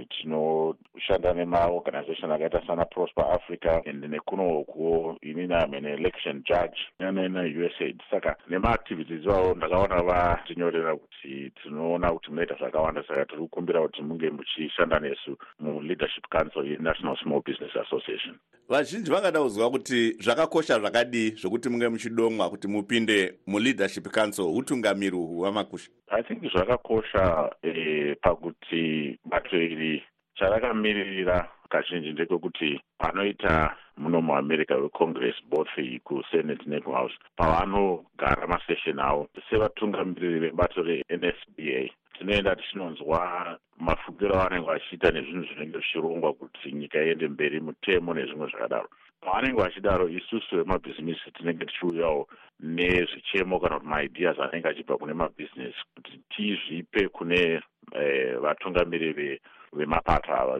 tinoshanda 0.09 1.33
nemaorganization 1.33 2.31
akaita 2.31 2.67
sana 2.67 2.85
prosper 2.85 3.25
africa 3.25 3.81
and 3.85 4.03
nekunokuwo 4.03 5.17
inini 5.21 5.53
am 5.53 5.73
an 5.73 5.85
election 5.85 6.43
judge 6.43 6.77
nanausaid 6.99 8.01
saka 8.11 8.35
nemaactivities 8.49 9.23
vavo 9.23 9.53
ndakaona 9.53 10.03
vatinyorera 10.03 10.95
kuti 10.95 11.51
tinoona 11.63 12.11
kuti 12.11 12.29
munoita 12.29 12.55
zvakawanda 12.55 13.03
saka 13.07 13.25
tiri 13.25 13.41
kukumbira 13.41 13.81
kuti 13.81 14.01
munge 14.01 14.29
muchishanda 14.29 14.99
nesu 14.99 15.37
muleadership 15.59 16.27
council 16.29 16.71
yenational 16.71 17.17
small 17.23 17.41
business 17.41 17.75
association. 17.75 18.35
Vazhinji 18.69 19.11
vangada 19.11 19.41
kuzwa 19.41 19.71
kuti 19.71 20.11
zvakakosha 20.11 20.79
zvakadii 20.79 21.29
zvokuti 21.29 21.69
munge 21.71 21.89
muchidomwa 21.89 22.49
kuti 22.49 22.67
mupinde 22.67 23.33
muleadership 23.47 24.07
council 24.11 24.45
utungamiri 24.45 25.15
uhu 25.15 25.39
hwamakusha? 25.39 25.89
I 26.11 26.23
think 26.23 26.43
zvakakosha 26.43 27.49
eh, 27.63 28.15
pakuti 28.21 29.19
bato 29.25 29.57
iri 29.57 30.03
charakamiririra 30.35 31.49
kazhinji 31.69 32.11
ndekwekuti 32.11 32.81
panoita 32.97 33.75
muno 33.97 34.21
muamerica 34.21 34.75
wecongress 34.75 35.35
both 35.49 35.69
kusenate 36.03 36.65
nekuhouse 36.67 37.15
pavanogara 37.37 38.47
masession 38.47 38.99
avo 38.99 39.27
sevatungamiriri 39.49 40.39
vebato 40.39 40.83
renSBA. 40.83 41.89
Tinoenda 42.17 42.55
tichinonzwa 42.55 43.59
mafungiro 43.77 44.35
avanenge 44.35 44.67
vachiita 44.67 45.11
nezvinhu 45.11 45.45
zvinenge 45.45 45.77
zvichirongwa 45.77 46.33
kuti 46.33 46.71
nyika 46.71 47.03
iende 47.03 47.27
mberi 47.27 47.59
mutemo 47.59 48.13
nezvimwe 48.13 48.47
zvakadaro 48.47 48.89
pavanenge 49.21 49.61
vachidaro 49.61 50.09
isusu 50.09 50.57
vemabhizimisi 50.57 51.31
tinenge 51.31 51.65
tichiuyawo 51.65 52.27
nezvichemo 52.59 53.59
kana 53.59 53.75
kuti 53.75 53.89
maideas 53.89 54.39
anenge 54.39 54.67
achibva 54.67 54.97
kune 54.97 55.13
mabhizinesi 55.13 55.81
kuti 55.95 56.19
tizvipe 56.29 57.07
kune 57.07 57.61
eh, 57.91 58.37
vatungamiriri 58.41 59.41
vemapato 59.73 60.33
ava 60.33 60.57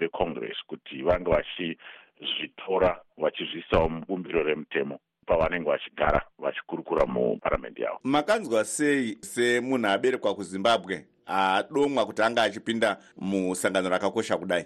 vecongress 0.00 0.56
kuti 0.66 1.02
vange 1.02 1.30
vachizvitora 1.30 3.00
vachizviisawo 3.18 3.88
mubumbiro 3.88 4.42
remutemo 4.42 4.98
pavanenge 5.26 5.70
vachigara 5.70 6.22
vachikurukura 6.38 7.06
muparamende 7.06 7.82
yavo. 7.82 7.98
Makanzwa 8.04 8.64
sei 8.64 9.18
semunhu 9.20 9.86
aberekwa 9.86 10.34
kuzimbabwe 10.34 11.06
adomwa 11.26 12.06
kuti 12.06 12.22
anga 12.22 12.42
achipinda 12.42 12.96
musangano 13.16 13.88
rakakosha 13.88 14.36
kudai? 14.36 14.64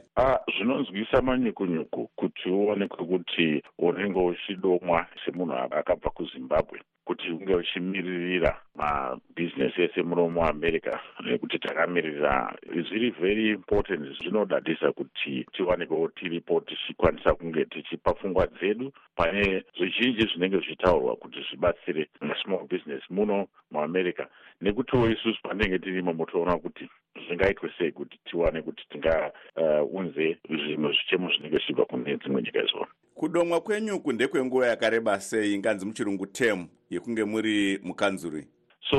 Zvinonzwisa 0.56 1.22
manyukunyuku 1.22 2.10
kuti 2.16 2.48
uonekwe 2.50 3.06
kuti 3.06 3.62
unenge 3.78 4.20
uchidomwa 4.20 5.06
semunhu 5.24 5.54
akabva 5.54 6.10
kuzimbabwe 6.10 6.80
kuti 7.06 7.30
unge 7.30 7.54
uchimiririra 7.54 8.60
mabhizinesi 8.74 9.82
ese 9.82 10.02
muno 10.02 10.28
muamerica 10.28 10.94
nekuti 11.24 11.58
takamiririra 11.58 12.56
zviri 12.86 13.10
very 13.10 13.50
important. 13.50 14.02
Zvinodadisa 14.18 14.92
kuti 14.92 15.46
tiwanikwewo 15.52 16.08
tiripo 16.08 16.60
tichikwanisa 16.60 17.34
kunge 17.34 17.64
tichipa 17.64 18.14
pfungwa 18.14 18.46
dzedu. 18.46 18.92
Pane 19.16 19.64
zvizhinji 19.76 20.26
zvinenge 20.26 20.56
zvichitaurwa 20.56 21.16
kuti 21.16 21.38
zvibatsire 21.50 22.08
small 22.42 22.66
business 22.70 23.02
muno 23.10 23.46
muamerica 23.70 24.26
nekutiwo 24.60 25.10
isusu 25.10 25.42
panenge 25.42 25.78
tirimo 25.78 26.12
motoona 26.12 26.58
kuti 26.58 26.88
zvingaitwe 27.26 27.70
sei 27.78 27.92
kuti 27.92 28.18
tiwane 28.24 28.62
kuti 28.62 28.84
tingaunze 28.88 30.38
uh, 30.50 30.56
zvimwe 30.56 30.92
zvichemo 30.92 31.30
zvinenge 31.30 31.56
zvichibva 31.56 31.84
kune 31.84 32.16
dzimwe 32.16 32.42
nyika 32.42 32.64
izvona 32.64 32.90
kudomwa 33.14 33.60
kwenyuku 33.60 34.12
ndekwenguva 34.12 34.66
yakareba 34.66 35.20
sei 35.20 35.58
nganzi 35.58 35.86
muchirungu 35.86 36.26
tem 36.26 36.66
yekunge 36.90 37.24
muri 37.24 37.78
mukanzuri? 37.82 38.46
So 38.90 38.98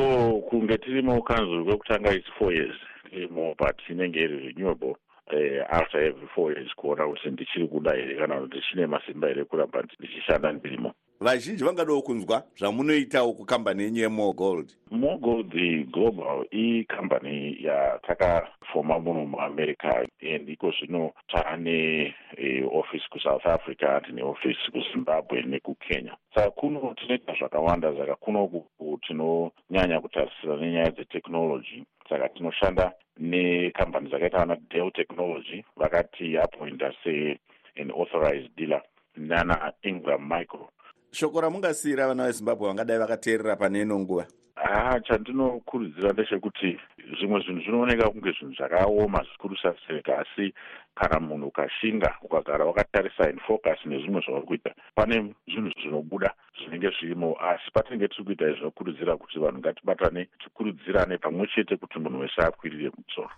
kunge 0.49 0.77
tiri 0.77 1.01
mukanzuri 1.01 1.65
kwekutanga 1.65 2.13
its 2.13 2.27
four 2.37 2.53
years 2.53 2.75
tirimo 3.09 3.55
but 3.59 3.89
inenge 3.89 4.19
iri 4.19 4.37
renewable 4.47 4.95
uh, 5.33 5.63
after 5.69 6.03
every 6.03 6.27
four 6.35 6.51
years 6.51 6.75
kuona 6.75 7.07
kuti 7.07 7.29
ndichiri 7.29 7.67
kuda 7.67 7.93
here 7.93 8.15
kana 8.15 8.39
kuti 8.39 8.57
ndichine 8.57 8.87
masimba 8.87 9.27
here 9.27 9.45
kuramba 9.45 9.83
ndichishanda 9.99 10.51
ndirimo 10.51 10.93
vazhinji 11.19 11.63
vangadawo 11.63 12.01
kunzwa 12.01 12.43
zvamunoitawo 12.57 13.33
kukambani 13.33 13.83
yenyu 13.83 14.01
yemogold 14.01 14.71
mogold 14.91 15.53
global 15.91 16.45
ikambani 16.51 17.57
yatakafoma 17.63 18.99
muno 18.99 19.25
muamerica 19.25 20.07
and 20.21 20.49
iko 20.49 20.71
zvino 20.71 21.11
taane 21.27 22.15
e, 22.37 22.63
office 22.71 23.03
kusouth 23.09 23.45
africa 23.45 24.01
tine 24.05 24.23
office 24.23 24.71
kuzimbabwe 24.71 25.41
nekukenya. 25.41 26.17
Saka 26.35 26.51
kuno 26.51 26.93
tinoita 26.93 27.33
zvakawanda 27.39 27.97
saka 27.97 28.15
kunoku 28.15 28.65
tinonyanya 29.07 30.01
kutarisira 30.01 30.55
nenyaya 30.57 30.91
dzetechnology. 30.91 31.83
Saka 32.09 32.29
tinoshanda 32.29 32.91
nekambani 33.19 34.09
dzakaita 34.09 34.37
vana 34.37 34.57
del 34.69 34.91
technology 34.91 35.63
vakati 35.75 36.37
appointa 36.37 36.93
sean 37.03 37.91
authorized 37.91 38.51
dealer 38.57 38.81
nana 39.15 39.73
ingram 39.83 40.21
michael 40.21 40.67
shoko 41.11 41.41
ramungasiyira 41.41 42.07
vana 42.07 42.25
vezimbabwe 42.25 42.67
vangadai 42.67 42.99
vakateerera 42.99 43.55
pane 43.55 43.81
ino 43.81 43.99
nguva? 43.99 44.25
Ha 44.55 44.99
chandinokurudzira 44.99 46.13
ndechekuti 46.13 46.79
zvimwe 47.19 47.41
zvinhu 47.41 47.61
zvinooneka 47.61 48.09
kunge 48.09 48.31
zvinhu 48.31 48.55
zvakaoma 48.55 49.23
zvikuru 49.23 49.57
saseka 49.57 50.17
asi 50.19 50.53
kana 50.95 51.19
munhu 51.19 51.47
ukashinga 51.47 52.15
ukagara 52.21 52.65
wakatarisa 52.65 53.29
in 53.29 53.39
focus 53.39 53.79
nezvimwe 53.85 54.21
zvauri 54.25 54.47
kuita 54.47 54.71
pane 54.95 55.35
zvinhu 55.47 55.71
zvinobuda 55.81 56.33
zvinenge 56.57 56.89
zvirimo. 56.99 57.37
Asi 57.39 57.71
patinenge 57.73 58.07
tiri 58.07 58.23
kuita 58.23 58.51
zvinokurudzira 58.51 59.17
kuti 59.17 59.39
vanhu 59.39 59.59
ngatibatane 59.59 60.27
tikurudzirane 60.43 61.17
pamwe 61.17 61.47
chete 61.55 61.77
kuti 61.77 61.99
munhu 61.99 62.19
wese 62.19 62.41
akwirire 62.41 62.89
kumusoro 62.89 63.29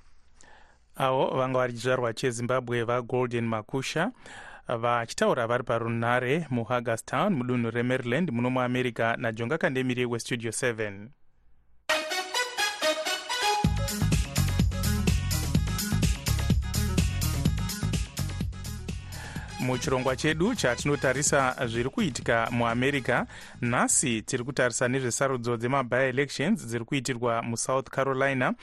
avo 0.99 1.25
vanga 1.38 1.60
vari 1.60 1.73
chizvarwa 1.73 2.13
chezimbabwe 2.13 2.84
vagolden 2.84 3.47
makusha 3.47 4.12
vachitaura 4.77 5.47
vari 5.47 5.63
parunhare 5.63 6.47
muhuggerstown 6.49 7.34
mudunhu 7.34 7.71
remaryland 7.71 8.32
muno 8.32 8.49
muamerica 8.49 9.15
najonga 9.17 9.58
kandemiri 9.58 10.05
westudio 10.05 10.51
7 10.51 11.08
muchirongwa 19.60 20.15
chedu 20.15 20.55
chatinotarisa 20.55 21.55
zviri 21.67 21.89
kuitika 21.89 22.47
muamerica 22.51 23.25
nhasi 23.62 24.21
tiri 24.21 24.43
kutarisa 24.43 24.88
nezvesarudzo 24.88 25.58
dzemabi-elections 25.58 26.67
dziri 26.67 26.86
kuitirwa 26.86 27.41
musouth 27.41 27.89
carolina 27.89 28.53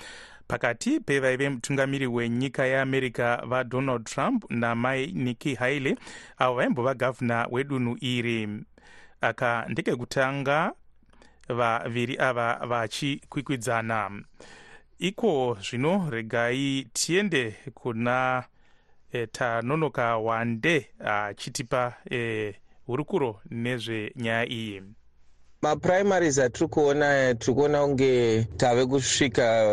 pakati 0.49 1.01
pevaive 1.01 1.49
mutungamiri 1.49 2.07
wenyika 2.07 2.67
yeamerica 2.67 3.43
vadonald 3.47 4.05
trump 4.05 4.45
namai 4.51 5.07
nikki 5.07 5.55
haley 5.55 5.97
avo 6.39 6.55
vaimbova 6.55 6.95
gavhuna 6.95 7.47
wedunhu 7.51 7.97
iri. 8.01 8.49
Aka 9.21 9.67
ndekekutanga 9.69 10.73
vaviri 11.49 12.19
ava 12.19 12.67
vachikwikwidzana. 12.67 14.23
Iko 14.99 15.59
zvino 15.61 16.11
regai 16.11 16.87
tiende 16.93 17.55
kuna 17.75 18.45
e, 19.13 19.27
tanonoka 19.27 20.17
wande 20.17 20.91
achitipa 21.01 21.95
e, 22.11 22.55
hurukuro 22.87 23.41
nezvenyaya 23.51 24.49
iyi 24.49 24.83
mapurimaries 25.63 26.39
atiri 26.39 26.69
kuona 26.69 27.35
tiri 27.35 27.55
kuona 27.55 27.81
kunge 27.81 28.47
tave 28.57 28.87
kusvika 28.87 29.67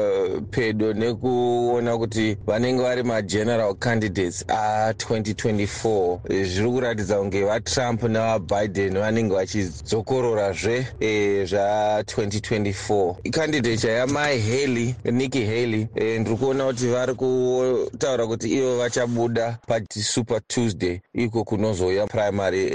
pedo 0.52 0.94
nekuona 0.94 1.98
kuti 1.98 2.38
vanenge 2.48 2.84
vari 2.84 3.04
mageneral 3.04 3.76
candidates 3.76 4.46
a2024 4.48 6.20
zviri 6.44 6.72
kuratidza 6.72 7.18
kunge 7.18 7.44
vatrump 7.44 8.04
navabiden 8.04 8.98
vanenge 9.00 9.36
vachidzokororazve 9.36 10.88
e, 11.00 11.44
zva2024 11.44 13.32
candidate 13.32 13.88
yamai 13.88 14.42
haley 14.42 14.96
nicki 15.04 15.46
haley 15.46 15.88
e, 15.96 16.20
ndiri 16.20 16.38
kuona 16.38 16.66
kuti 16.66 16.88
vari 16.88 17.14
kutaura 17.16 18.28
kuti 18.28 18.50
ivo 18.58 18.78
vachabuda 18.78 19.58
pasuper 19.68 20.42
tuesday 20.48 21.00
iko 21.14 21.44
kunozouya 21.44 22.08
primary 22.08 22.74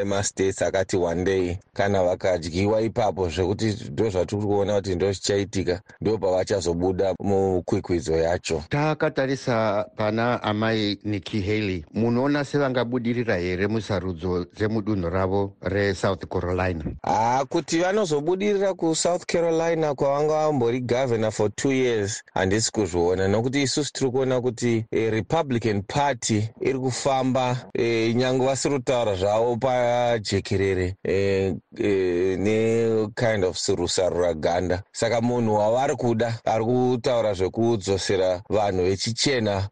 emastates 0.00 0.62
ema 0.62 0.68
akati 0.68 0.96
one 0.96 1.24
day 1.24 1.58
kana 2.00 2.10
vakadyiwa 2.10 2.80
ipapo 2.80 3.28
zvekuti 3.28 3.76
ndo 3.92 4.10
zvatiri 4.10 4.42
kuona 4.42 4.74
kuti 4.74 4.94
ndo 4.94 5.12
zvichaitika 5.12 5.80
ndo 6.00 6.18
pavachazobuda 6.18 7.14
mukwikwidzo 7.22 8.16
yacho. 8.16 8.62
Takatarisa 8.68 9.86
pana 9.96 10.42
amai 10.42 10.98
nicki 11.04 11.40
haley 11.40 11.84
munoona 11.94 12.44
sevangabudirira 12.44 13.36
here 13.36 13.66
musarudzo 13.66 14.44
dzemudunhu 14.56 15.10
ravo 15.10 15.52
resouth 15.62 16.26
carolina? 16.26 16.84
Haa 17.02 17.44
kuti 17.44 17.78
vanozobudirira 17.78 18.74
kusouth 18.74 19.24
carolina 19.26 19.94
kwavanga 19.94 20.34
vambori 20.46 20.80
governor 20.80 21.32
for 21.32 21.50
two 21.54 21.72
years 21.72 22.22
handisi 22.34 22.72
kuzviona. 22.72 23.28
Nokuti 23.28 23.62
isusu 23.62 23.92
tiri 23.92 24.10
kuona 24.10 24.40
kuti 24.40 24.84
e, 24.90 25.10
republican 25.10 25.82
party 25.82 26.48
iri 26.60 26.78
kufamba 26.78 27.56
e, 27.74 28.14
nyange 28.14 28.46
vasiri 28.46 28.74
kutaura 28.74 29.14
zvavo 29.14 29.56
pajekerere 29.56 30.94
e, 31.04 31.54
e, 31.78 31.89
nekind 32.36 33.44
of 33.44 33.56
rusarura 33.68 34.34
ganda 34.34 34.82
saka 34.92 35.20
munhu 35.20 35.54
wavari 35.54 35.96
kuda 35.96 36.34
ari 36.44 36.64
kutaura 36.64 37.34
zvekudzosera 37.34 38.42
vanhu 38.48 38.82
vechichena 38.82 39.68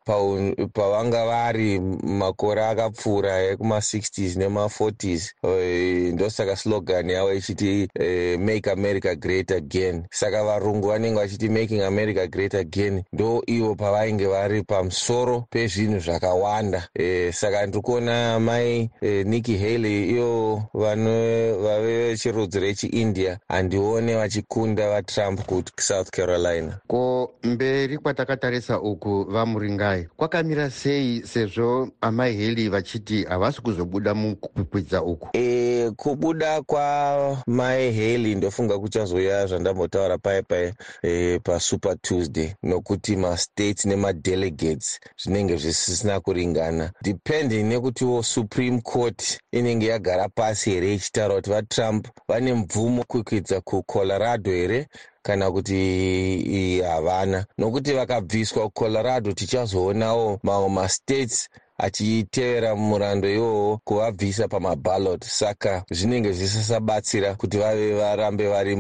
pavanga 0.73 1.27
vari 1.27 1.81
makore 2.03 2.65
akapfuura 2.65 3.53
ekuma60s 3.53 4.37
nema40s 4.37 5.31
e, 5.43 6.13
ndosaka 6.13 6.57
slogan 6.57 7.11
yavo 7.11 7.33
ichiti 7.33 7.89
e, 7.95 8.37
make 8.37 8.71
america 8.71 9.15
great 9.15 9.51
again. 9.51 10.05
Saka 10.11 10.45
varungu 10.45 10.89
vanenge 10.89 11.21
vachiti 11.21 11.49
making 11.49 11.83
america 11.83 12.27
great 12.27 12.55
again 12.55 13.03
ndo 13.13 13.43
ivo 13.47 13.75
pavainge 13.75 14.27
vari 14.27 14.63
pamusoro 14.63 15.45
pezvinhu 15.51 15.99
zvakawanda. 15.99 16.89
E, 16.95 17.33
saka 17.33 17.67
ndiri 17.67 17.83
kuona 17.83 18.41
mai 18.41 18.91
e, 19.01 19.25
nicki 19.25 19.59
haley 19.59 20.11
iyo 20.11 20.63
vave 20.75 22.08
vechirudzi 22.09 22.61
rechiindia 22.61 23.39
handione 23.49 24.15
vachikunda 24.17 24.89
vatrump 24.91 25.41
kusouth 25.77 26.11
carolina. 26.11 26.79
Ko 26.87 27.35
mberi 27.43 27.99
kwatakatarisa 27.99 28.81
uku 28.81 29.25
vamuringai 29.25 30.07
kwakamira 30.17 30.71
sei 30.71 31.23
sezvo 31.23 31.89
amai 32.01 32.37
haley 32.37 32.69
vachiti 32.69 33.25
havasi 33.25 33.61
kuzobuda 33.61 34.15
mukukwidza 34.15 35.03
uku? 35.03 35.29
E, 35.33 35.91
kubuda 35.97 36.63
kwamai 36.63 37.93
haley 37.93 38.35
ndofunga 38.35 38.79
kuchazoya 38.79 39.47
zvandambotaura 39.47 40.19
pai 40.19 40.43
pai 40.43 40.73
e, 41.03 41.39
pasuper 41.39 41.97
tuesday 42.01 42.55
nokuti 42.63 43.17
mastates 43.17 43.85
nemadelegates 43.85 45.01
zvinenge 45.23 45.57
zvisisina 45.57 46.21
kuringana. 46.21 46.93
Depending 47.03 47.63
nekutiwo 47.65 48.23
supreme 48.23 48.81
court 48.81 49.39
inenge 49.53 49.87
yagara 49.87 50.29
pasi 50.29 50.71
here 50.71 50.95
ichitaura 50.95 51.35
kuti 51.35 51.51
vatrump 51.51 51.98
vane 52.29 52.55
mvumo 52.55 53.05
kwikwidza 53.05 53.61
kucolorado 53.61 54.51
here 54.51 54.89
kana 55.23 55.51
kuti 55.51 56.81
havana. 56.83 57.47
Nokuti 57.59 57.93
vakabviswa 57.93 58.65
kucolorado 58.69 59.33
tichazoonawo 59.33 60.39
mamwe 60.43 60.69
mastates 60.69 61.49
achitevera 61.79 62.75
murando 62.77 63.29
iwowo 63.31 63.79
kuvabvisa 63.85 64.49
pamabalot 64.49 65.25
saka 65.25 65.85
zvinenge 65.91 66.33
zvisasabatsira 66.33 67.35
kuti 67.35 67.59
vave 67.59 67.95
varambe 67.95 68.49
vari 68.49 68.77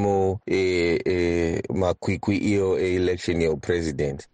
mumakwikwi 1.71 2.37
e, 2.37 2.39
e, 2.39 2.49
iyo 2.49 2.79
eelection 2.79 3.43
yeupresident 3.43 4.29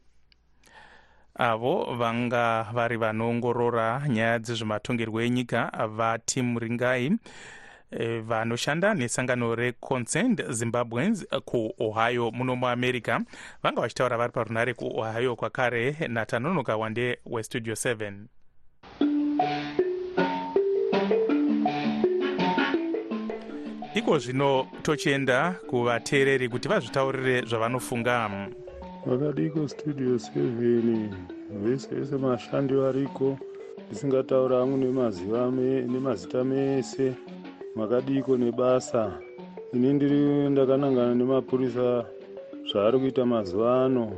avo 1.35 1.94
vanga 1.99 2.66
vari 2.73 2.97
vanoongorora 2.97 4.09
nyaya 4.09 4.38
dzezvematongerwo 4.38 5.23
enyika 5.23 5.88
vati 5.97 6.42
muringai 6.42 7.12
vanoshanda 8.22 8.94
nesangano 8.94 9.54
reconcerned 9.54 10.44
zimbabweans 10.50 11.26
kuohio 11.44 12.30
muno 12.30 12.57
muamerica 12.57 13.20
vanga 13.62 13.80
vachitaura 13.80 14.16
vari 14.16 14.33
parunare 14.33 14.74
kuohio 14.74 15.37
kwakare 15.37 15.96
natanonoka 16.09 16.76
wande 16.76 17.18
westudio 17.26 17.74
7 17.74 18.12
iko 23.94 24.18
zvino 24.18 24.66
tochienda 24.83 25.54
kuvateereri 25.66 26.48
kuti 26.48 26.68
vazvitaurire 26.68 27.42
zvavanofunga. 27.46 28.48
Vakadiko 29.07 29.68
studio 29.68 30.14
7 30.16 31.09
vese 31.62 31.94
vese 31.94 32.16
mashandi 32.16 32.74
variko 32.74 33.38
ndisingataura 33.87 34.59
hangu 34.59 34.76
nemazita 34.76 36.44
mese 36.44 37.14
makadiko 37.76 38.37
nebasa. 38.37 39.18
Ini 39.72 39.92
ndiri 39.92 40.50
ndakanangana 40.50 41.14
nemapurisa 41.14 42.04
zvaari 42.70 42.98
kuita 42.98 43.26
mazuva 43.26 43.84
ano. 43.84 44.12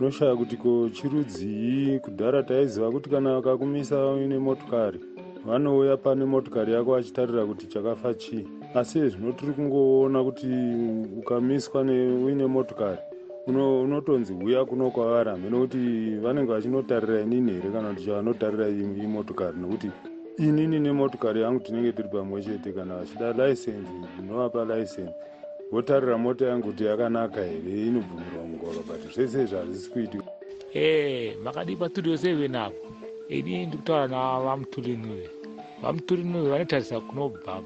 Unoshaya 0.00 0.36
kuti 0.36 0.56
ko 0.56 0.88
chirudzii 0.92 1.98
kudhara 1.98 2.42
taiziva 2.42 2.90
kuti 2.90 3.10
kana 3.10 3.34
vakakumisa 3.34 4.06
uine 4.06 4.38
motokari 4.38 5.00
vanouya 5.46 5.96
pane 5.96 6.24
motokari 6.24 6.72
yako 6.72 6.92
vachitarira 6.92 7.46
kuti 7.46 7.66
chakafa 7.66 8.14
chii. 8.14 8.48
Asi 8.74 9.08
zvino 9.08 9.32
tiri 9.32 9.52
kungoona 9.52 10.24
kuti 10.24 10.48
ukamiswa 11.18 11.82
uine 11.82 12.46
motokari 12.46 12.98
unotonzi 13.46 14.32
uya 14.32 14.64
kuno 14.64 14.90
kwavari 14.90 15.30
hambe 15.30 15.50
nokuti 15.50 15.78
vanenge 16.22 16.52
vachinotarira 16.52 17.20
inini 17.20 17.52
here 17.52 17.70
kana 17.70 17.88
kuti 17.88 18.04
chavanotarira 18.06 18.68
imotokari 18.68 19.58
nokuti 19.58 19.90
inini 20.38 20.78
nemotokari 20.78 21.40
yangu 21.42 21.60
tinenge 21.60 21.92
tiri 21.92 22.08
pamwe 22.08 22.42
chete 22.42 22.72
kana 22.72 22.96
vachida 22.96 23.32
laisensi 23.32 23.90
ndinovapa 24.18 24.64
laisensi 24.64 25.14
votarira 25.70 26.18
mota 26.18 26.46
yangu 26.46 26.66
kuti 26.66 26.84
yakanaka 26.84 27.40
here? 27.44 27.86
Inobvumirwa 27.86 28.44
mugwagwa 28.44 28.82
but 28.82 29.14
zvese 29.14 29.46
zvazvisi 29.46 29.90
kuitika. 29.90 30.24
E 30.74 31.36
makadi 31.44 31.76
patudio 31.76 32.16
seven 32.16 32.54
apo 32.54 32.76
ini 33.28 33.66
ndikutaura 33.66 34.08
navamutulinuve 34.08 35.30
vamutulinuve 35.82 36.50
vanotarisa 36.50 37.00
kunobva 37.00 37.62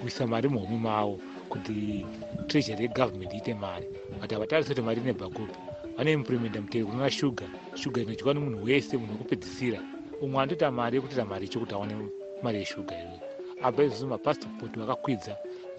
kuisa 0.00 0.26
mari 0.26 0.48
muhumi 0.48 0.78
mavo 0.78 1.20
kuti 1.48 2.06
treasury 2.46 2.82
yegovernment 2.82 3.34
iite 3.34 3.54
mari. 3.54 3.86
But 4.20 4.32
havatarisi 4.32 4.68
kuti 4.68 4.82
mari 4.82 5.00
inebva 5.00 5.28
kupi. 5.28 5.58
Vanoimplementa 5.96 6.60
mutero 6.60 6.86
kunova 6.86 7.10
shuga 7.10 7.44
shuga 7.74 8.02
inodyiwa 8.02 8.34
nemunhu 8.34 8.64
wese 8.64 8.96
munhu 8.96 9.12
wekupedzisira 9.12 9.80
umwe 10.24 10.38
anotoita 10.38 10.70
mari 10.70 10.96
yekutoita 10.96 11.24
mari 11.24 11.44
icho 11.46 11.58
kuti 11.60 11.74
aone 11.74 11.94
mari 12.42 12.58
yeshuga 12.58 12.92
iyoyo 12.94 13.20
abva 13.66 13.80
izvozvo 13.84 14.06
mapasipoti 14.14 14.76
vakakwidza 14.80 15.34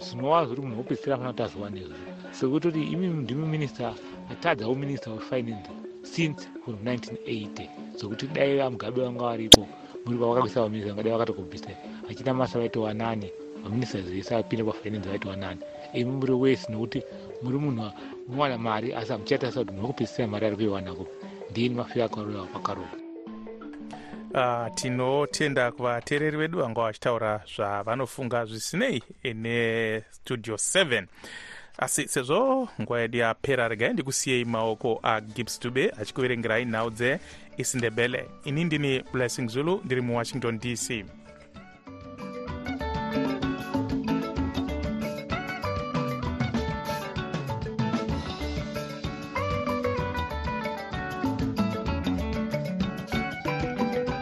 zvinova 0.06 0.46
zviri 0.48 0.62
munhu 0.62 0.80
wopedzisira 0.80 1.16
afana 1.16 1.32
kuti 1.32 1.44
azowanezvo 1.44 1.96
sekutoti 2.38 2.82
imi 2.94 3.08
ndimi 3.24 3.46
minista 3.54 3.86
atadzawo 4.32 4.76
minista 4.76 5.12
wefinance 5.16 5.72
since 6.14 6.42
from 6.64 6.76
1980 6.84 7.68
zokuti 7.98 8.26
dai 8.36 8.58
vamugabe 8.58 9.02
vanga 9.02 9.24
varipo 9.30 9.62
muri 10.06 10.18
pavakakwisa 10.20 10.62
vaminista 10.62 10.90
vangadai 10.90 11.14
vakatokubvisa 11.14 11.72
vachina 12.08 12.34
masa 12.34 12.60
vaitowa 12.60 12.94
nani 12.94 13.28
vaminista 13.64 14.02
zvese 14.02 14.36
vapinda 14.36 14.64
pafinance 14.66 15.10
vaitowa 15.10 15.36
nani 15.36 15.62
imi 15.94 16.12
muri 16.20 16.34
wese 16.34 16.72
nokuti 16.72 17.00
muri 17.44 17.58
munhu 17.64 17.92
munowana 18.28 18.58
mari 18.58 18.94
asi 18.94 19.12
hamuchatarisa 19.12 19.60
kuti 19.60 19.74
munhu 19.74 19.88
wekupedzisira 19.88 20.28
mari 20.28 20.46
ari 20.46 20.56
kuiwanako. 20.56 21.06
Ndini 21.52 21.76
mafiro 21.76 22.06
akarova 22.06 22.46
pakarova 22.54 23.09
uh, 24.34 24.76
tinotenda 24.76 25.72
kuvateereri 25.72 26.38
vedu 26.38 26.60
vanga 26.60 26.82
vachitaura 26.82 27.42
zvavanofunga 27.56 28.46
zvisinei 28.46 29.02
nestudio 29.34 30.56
7 30.56 31.06
asi 31.78 32.08
sezvo 32.08 32.70
nguva 32.82 33.00
yedu 33.00 33.18
yapera 33.18 33.68
regai 33.68 33.94
ndikusiyei 33.94 34.46
maoko 34.46 35.00
agibs 35.04 35.60
dube 35.60 35.92
achikuverengerai 36.02 36.66
nhau 36.66 36.90
dzeisindebele 36.90 38.26
ini 38.46 38.64
ndini 38.64 39.04
blessing 39.14 39.48
zulu 39.48 39.82
ndiri 39.86 40.02
muwashington 40.02 40.60
dc 40.60 41.06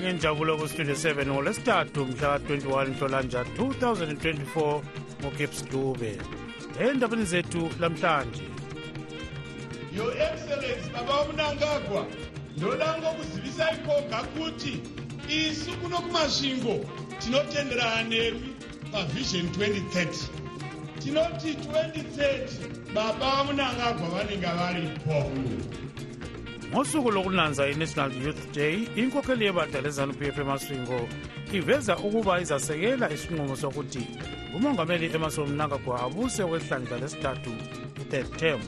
ngenjabulo 0.00 0.56
kustudio 0.56 0.94
7 0.94 1.26
ngolwesithathu 1.26 2.06
mhla 2.06 2.38
ka-21 2.38 2.88
nhlolanja 2.88 3.40
2024 3.58 4.80
ngogibbs 5.20 5.64
dube. 5.70 6.12
Endabeni 6.80 7.24
zethu 7.24 7.70
lamhlanje 7.80 8.50
your 9.92 10.12
excellency 10.12 10.90
baba 10.92 11.24
munangagwa 11.24 12.06
ndoda 12.56 12.98
ngokuzivisa 12.98 13.70
ikoga 13.72 14.22
kuti 14.22 14.80
isu 15.28 15.72
kuno 15.72 15.98
kumasvingo 15.98 16.84
tinotenderana 17.18 18.02
nevi 18.02 18.54
pavision 18.92 19.46
2030 19.46 20.06
tinoti 20.98 21.52
2030 21.52 22.94
baba 22.94 23.44
munangagwa 23.44 24.08
vanenge 24.08 24.46
varipo 24.46 25.30
ngosuku 26.70 27.10
lokunanza 27.10 27.68
i-national 27.68 28.12
youth 28.24 28.52
day 28.54 28.88
inkokheli 28.96 29.44
yebandla 29.44 29.80
lezanup 29.80 30.22
f 30.22 30.38
emaswingo 30.38 31.08
iveza 31.52 31.96
ukuba 31.98 32.40
izasekela 32.40 33.10
isinqumo 33.12 33.56
sokuthi 33.56 34.06
umongameli 34.56 35.06
emerson 35.14 35.48
mnangagwa 35.48 36.00
abuse 36.02 36.44
kwehlandla 36.44 36.98
lesithathu 36.98 37.50
i-third 38.00 38.36
term. 38.36 38.60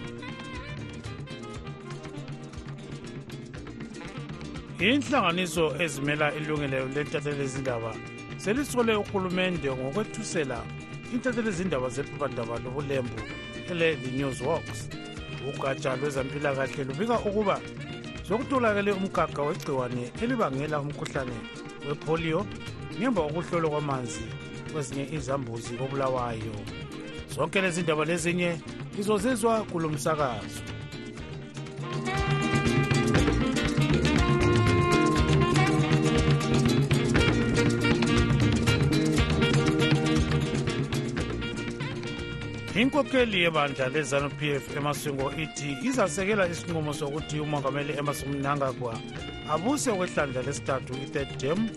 Inhlanganiso 4.78 5.64
ezimela 5.82 6.34
ilungelo 6.34 6.88
lentathelezindaba 6.94 7.94
selisole 8.36 8.94
uhulumende 8.94 9.70
ngokwethusela 9.70 10.58
intathelezindaba 11.14 11.88
zephephandaba 11.88 12.58
lobulembu 12.58 13.20
ele-the 13.70 14.10
news 14.10 14.40
works 14.40 14.88
ugatsha 15.48 15.96
lwezempilakahle 15.96 16.84
lubika 16.84 17.16
ukuba 17.28 17.60
sokutholakele 18.28 18.92
umgaga 18.92 19.42
wegciwane 19.42 20.02
elibangela 20.22 20.80
umkhuhlane 20.80 21.38
wepolio 21.88 22.46
ngemva 22.98 23.22
kokuhlolwa 23.22 23.70
kwamanzi 23.70 24.24
kwezinye 24.72 25.04
izambuzi 25.16 25.72
kobulawayo. 25.78 26.56
Zonke 27.34 27.60
lezi 27.60 27.82
ndaba 27.82 28.04
lezinye 28.04 28.60
izozizwa 28.98 29.62
kulo 29.62 29.88
msakazo 29.88 30.62
inkokheli 42.80 43.42
yebandla 43.42 43.88
lezanup 43.88 44.42
f 44.42 44.76
emaswingo 44.76 45.32
ithi 45.42 45.76
izasekela 45.88 46.48
isinqumo 46.48 46.92
sokuthi 46.94 47.40
umongameli 47.40 47.92
emerson 47.98 48.32
mnangagwa 48.36 48.94
abuse 49.52 49.92
kwehlandla 49.92 50.42
lesithathu 50.42 50.92
i-third 51.04 51.30
term 51.38 51.68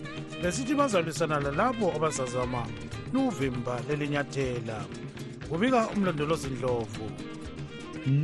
besithi 0.42 0.74
bazalwisana 0.74 1.40
lalabo 1.40 1.92
abazazama 1.96 2.66
luvimba 3.12 3.80
lelinyathela. 3.88 4.84
Kubika 5.48 5.88
umlondolozi 5.88 6.48
ndlovu. 6.48 7.10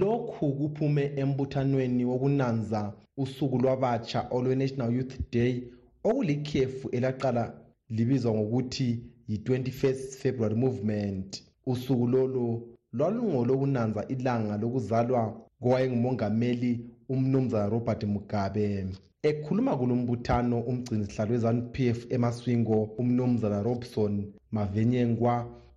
Lokhu 0.01 0.53
kuphume 0.53 1.13
embuthanweni 1.17 2.05
wokunanza 2.05 2.93
usuku 3.17 3.59
lwabatsha 3.59 4.27
olwe-national 4.31 4.95
youth 4.97 5.15
day 5.33 5.63
okulikhefu 6.05 6.89
elaqala 6.89 7.55
libizwa 7.91 8.33
ngokuthi 8.35 8.89
yi-21st 9.29 10.17
february 10.23 10.55
movement 10.55 11.52
usuku 11.67 12.07
lolo 12.07 12.63
lwalungolokunanza 12.93 14.09
ilanga 14.09 14.57
lokuzalwa 14.57 15.23
kowayengumongameli 15.63 16.81
umnumzana 17.09 17.69
robert 17.69 18.05
mugabe. 18.05 18.87
Ekhuluma 19.23 19.77
kulo 19.77 19.95
mbuthano 19.97 20.61
umgcinisihlalo 20.61 21.33
wezanup 21.33 21.77
f 21.81 22.07
emaswingo 22.15 22.77
umnumzana 23.01 23.63
robson 23.63 24.33
mavenyengwa. 24.53 25.35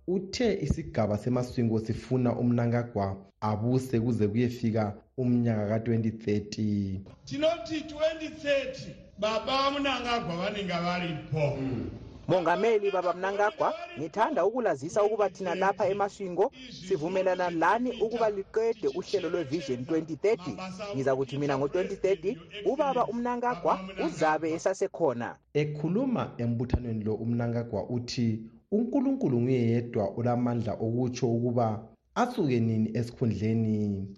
Uthe 0.08 0.58
isigaba 0.64 1.18
semaswingo 1.18 1.78
sifuna 1.78 2.30
umnankagwa 2.42 3.16
abuse 3.40 4.00
kuze 4.00 4.28
kuyefika 4.28 4.94
umnyaka 5.18 5.64
ka-2030 5.68 6.98
tinoti 7.24 7.76
2030 7.80 8.90
baba 9.18 9.70
munangagwa 9.70 10.36
vanenge 10.36 10.72
varipo 10.86 11.56
mm. 11.60 11.90
Mongameli 12.28 12.90
baba 12.90 13.12
mnangagwa 13.12 13.74
ngithanda 13.98 14.44
ukulazisa 14.44 15.02
ukuba 15.02 15.30
thina 15.30 15.54
lapha 15.54 15.88
emaswingo 15.88 16.52
sivumelana 16.88 17.50
lani 17.50 17.92
ukuba 17.92 18.30
liqede 18.30 18.88
uhlelo 18.88 19.28
lwevision 19.30 19.80
2030 19.80 20.94
ngiza 20.94 21.16
kuthi 21.16 21.38
mina 21.38 21.58
ngo-2030 21.58 22.36
ubaba 22.64 23.06
umnangagwa 23.06 23.78
uzabe 24.06 24.52
esasekhona. 24.52 25.36
Ekhuluma 25.54 26.32
embuthanweni 26.38 27.04
lo 27.04 27.14
umnangagwa 27.14 27.84
uthi 27.88 28.40
unkulunkulu 28.72 29.40
nguye 29.40 29.70
yedwa 29.70 30.04
olamandla 30.16 30.72
okutsho 30.72 31.26
ukuba 31.28 31.66
asuke 32.14 32.60
nini 32.60 32.90
esikhundleni? 32.98 34.08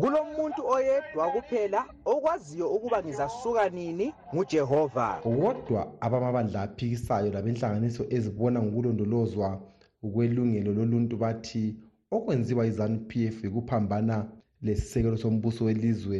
Kulo 0.00 0.18
muntu 0.36 0.60
oyedwa 0.74 1.30
kuphela 1.34 1.84
okwaziyo 2.04 2.66
ukuba 2.76 3.02
ngizasuka 3.02 3.68
nini? 3.68 4.12
Ngujehova. 4.34 5.20
Kodwa 5.22 5.92
abamabandla 6.00 6.62
aphikisayo 6.62 7.32
labenhlanganiso 7.32 8.06
ezibona 8.10 8.62
ngokulondolozwa 8.62 9.60
ukwelungelo 10.02 10.72
loluntu 10.72 11.16
bathi 11.16 11.76
okwenziwa 12.10 12.64
yizanup 12.64 13.16
f 13.16 13.36
ukuphambana 13.44 14.16
lesisekelo 14.62 15.16
sombuso 15.16 15.64
welizwe 15.64 16.18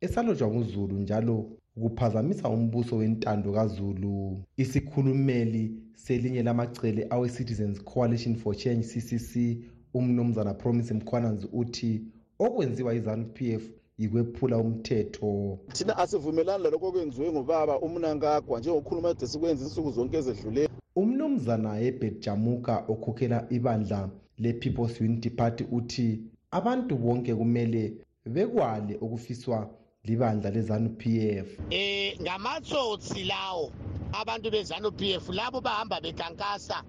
esalotshwa 0.00 0.48
nguzulu 0.48 0.94
njalo 0.98 1.36
ukuphazamisa 1.76 2.48
umbuso 2.48 2.96
wentando 2.96 3.52
kazulu. 3.52 4.38
Isikhulumeli 4.56 5.62
selinye 5.94 6.42
lamacele 6.42 7.06
awe-citizens 7.10 7.84
coalition 7.84 8.36
for 8.36 8.56
change 8.56 8.82
ccc 8.86 9.32
umnumzana 9.94 10.54
promise 10.54 10.94
mkhwananzi 10.94 11.48
uthi 11.52 12.02
okwenziwa 12.38 12.94
yizanup 12.94 13.40
f 13.42 13.62
yikwephula 13.98 14.58
umthetho. 14.58 15.58
Thina 15.72 15.98
asivumelani 15.98 16.64
lalokho 16.64 16.86
okwenziwe 16.88 17.32
ngubaba 17.32 17.80
umnankagwa 17.80 18.60
njengokhuluma 18.60 19.10
ede 19.10 19.26
sikwenza 19.26 19.64
insuku 19.64 19.90
zonke 19.90 20.16
ezedluleyo 20.16 20.68
umnumzana 20.96 21.74
hebert 21.74 22.18
jamuka 22.24 22.84
okhokhela 22.88 23.46
ibandla 23.50 24.10
le-people's 24.38 25.00
unity 25.00 25.30
party 25.30 25.64
uthi 25.70 26.20
abantu 26.50 26.96
bonke 26.96 27.34
kumele 27.34 27.82
bekwale 28.24 28.94
okufiswa 29.04 29.70
libandla 30.04 30.50
lezanup 30.50 31.02
f. 31.06 31.58
Um 31.58 32.22
ngamatsotsi 32.22 33.24
lawo 33.24 33.70
abantu 34.12 34.50
bezanup 34.50 35.00
f 35.02 35.28
labo 35.28 35.60
bahamba 35.60 36.00
bekankasa 36.00 36.82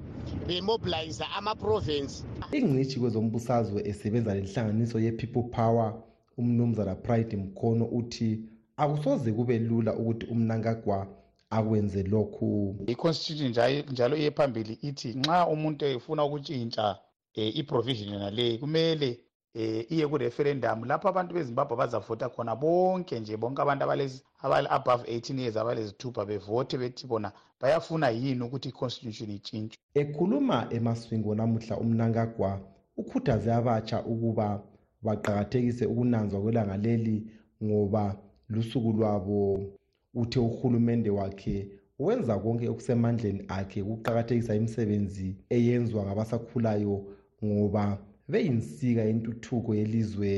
bemobiliza 0.50 1.26
amaprovinsi 1.38 2.24
ingcitshi 2.58 3.00
kwezombusazwe 3.00 3.80
esebenza 3.90 4.34
lenhlanganiso 4.36 4.98
ye-people 5.06 5.44
power 5.44 5.90
umnumzana 6.38 6.96
pride 6.96 7.38
mkhono 7.38 7.86
uthi 7.86 8.30
akusoze 8.78 9.32
kube 9.32 9.60
lula 9.60 9.92
ukuthi 9.96 10.26
umnankagwa 10.34 11.08
akwenze 11.50 12.04
lokhu. 12.04 12.76
I-constitution 12.88 13.84
njalo 13.92 14.18
iye 14.18 14.32
phambili 14.32 14.74
ithi 14.82 15.10
nxa 15.20 15.48
umuntu 15.48 15.86
efuna 15.86 16.26
ukutshintsha 16.26 16.86
um 17.38 17.52
iprovision 17.62 18.14
yonaleyi 18.14 18.58
kumele 18.58 19.20
eh 19.56 19.86
iye 19.92 20.08
kureferendum 20.08 20.86
lapho 20.86 21.08
abantu 21.10 21.34
bezimbabwe 21.34 21.78
bazavota 21.78 22.30
khona 22.30 22.56
bonke 22.56 23.20
nje 23.20 23.38
bonke 23.38 23.62
abantu 23.62 23.84
abale-above 24.44 25.04
18 25.04 25.40
years 25.40 25.58
abalezithupha 25.58 26.26
bevote 26.26 26.78
bethi 26.78 27.08
bona 27.08 27.32
bayafuna 27.62 28.10
yini 28.10 28.44
ukuthi 28.44 28.70
i-constitution 28.70 29.30
itshintshwe. 29.32 29.82
Ekhuluma 29.94 30.68
emaswingo 30.70 31.36
namuhla 31.36 31.78
umnankagwa 31.78 32.60
ukhuthaze 32.98 33.54
abatsha 33.54 34.04
ukuba 34.04 34.62
baqakathekise 35.02 35.86
ukunanzwa 35.86 36.42
kwelanga 36.42 36.78
leli 36.78 37.28
ngoba 37.64 38.16
lusuku 38.50 38.92
lwabo 38.94 39.60
uthe 40.14 40.40
uhulumende 40.40 41.10
wakhe 41.10 41.70
wenza 42.00 42.40
konke 42.40 42.70
okusemandleni 42.70 43.42
akhe 43.48 43.82
ukuqakathekisa 43.82 44.56
imisebenzi 44.56 45.28
eyenzwa 45.50 46.06
ngabasakhulayo 46.06 46.96
ngoba 47.46 47.98
beyinsika 48.32 49.02
yentuthuko 49.10 49.76
yelizwe 49.80 50.32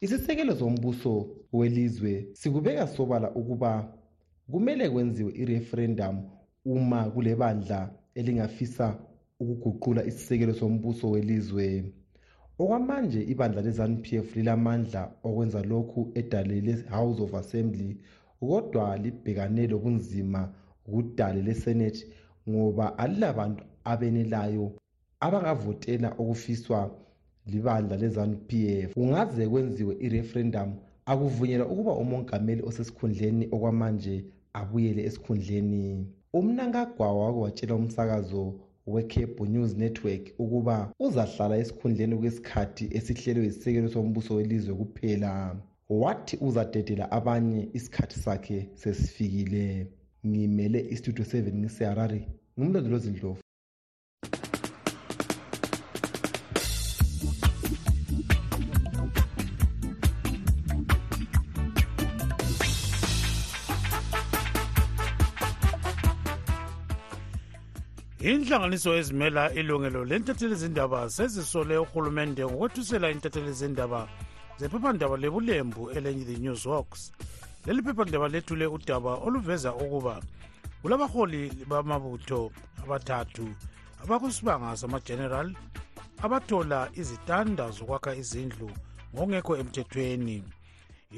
isisekelo 0.00 0.56
sombuso 0.56 1.12
welizwe 1.52 2.12
sikubeka 2.32 2.86
sobala 2.86 3.28
ukuba 3.40 3.72
kumele 4.50 4.90
kwenziwe 4.90 5.32
ireferendum 5.42 6.16
uma 6.64 7.00
kulebandla 7.10 7.78
elingafisa 8.14 8.98
ukuguqula 9.40 10.04
isisekelo 10.04 10.54
sombuso 10.54 11.10
welizwe. 11.10 11.92
Okwamanje 12.58 13.20
ibandla 13.32 13.60
le-zanup 13.62 14.06
f 14.12 14.36
lilamandla 14.36 15.02
okwenza 15.28 15.60
lokhu 15.62 16.00
edale 16.20 16.60
le-house 16.66 17.20
of 17.22 17.34
assembly 17.34 17.90
kodwa 18.40 18.96
libhekane 19.02 19.66
lobunzima 19.66 20.40
kudale 20.84 21.42
lesenate 21.42 22.06
ngoba 22.48 22.98
alilabantu 22.98 23.62
abenelayo 23.84 24.66
abangavotela 25.20 26.08
okufiswa 26.20 26.78
libandla 27.46 27.96
le-zanup 27.96 28.52
f 28.52 28.94
kungaze 28.94 29.48
kwenziwe 29.48 29.96
ireferendum 30.06 30.70
akuvunyelwa 31.06 31.66
ukuba 31.72 31.92
umongameli 32.02 32.62
osesikhundleni 32.68 33.44
okwamanje 33.54 34.24
abuyele 34.60 35.02
esikhundleni. 35.08 36.06
Umnankagwa 36.38 37.12
wake 37.18 37.38
watshela 37.38 37.74
umsakazo 37.74 38.54
wecable 38.86 39.48
news 39.48 39.76
network 39.76 40.24
ukuba 40.38 40.92
uzahlala 41.00 41.58
esikhundleni 41.62 42.16
kwesikhathi 42.16 42.84
esihlelwe 42.96 43.44
yisisekelo 43.44 43.88
sombuso 43.88 44.34
welizwe 44.34 44.74
kuphela. 44.74 45.56
Wathi 45.88 46.36
uzadedela 46.40 47.10
abanye 47.12 47.68
isikhathi 47.72 48.18
sakhe 48.24 48.68
sesifikile. 48.74 49.86
Ngimele 50.26 50.80
istudio 50.90 51.24
7 51.24 51.54
ngiseharare 51.54 52.28
ngumlondolozi 52.58 53.10
inhlanganiso 68.46 68.94
ezimela 68.94 69.52
ilungelo 69.54 70.04
lentatheli 70.04 70.54
zindaba 70.54 71.10
sezisole 71.10 71.78
urhulumente 71.78 72.42
ngokwethusela 72.46 73.10
intatheli 73.10 73.52
zindaba 73.52 74.08
zephephandaba 74.58 75.16
lebulembu 75.16 75.90
elenye 75.90 76.24
the 76.24 76.36
news 76.38 76.64
hawks 76.64 77.12
leli 77.66 77.82
phephandaba 77.82 78.28
lethule 78.28 78.66
udaba 78.66 79.12
oluveza 79.26 79.74
ukuba 79.74 80.22
kulabaholi 80.82 81.52
bamabutho 81.70 82.52
abathathu 82.82 83.46
abakusibanga 84.02 84.76
samajeneral 84.76 85.48
abathola 86.24 86.88
izitanda 86.94 87.70
zokwakha 87.70 88.14
izindlu 88.14 88.70
ngokungekho 89.14 89.56
emthethweni. 89.56 90.44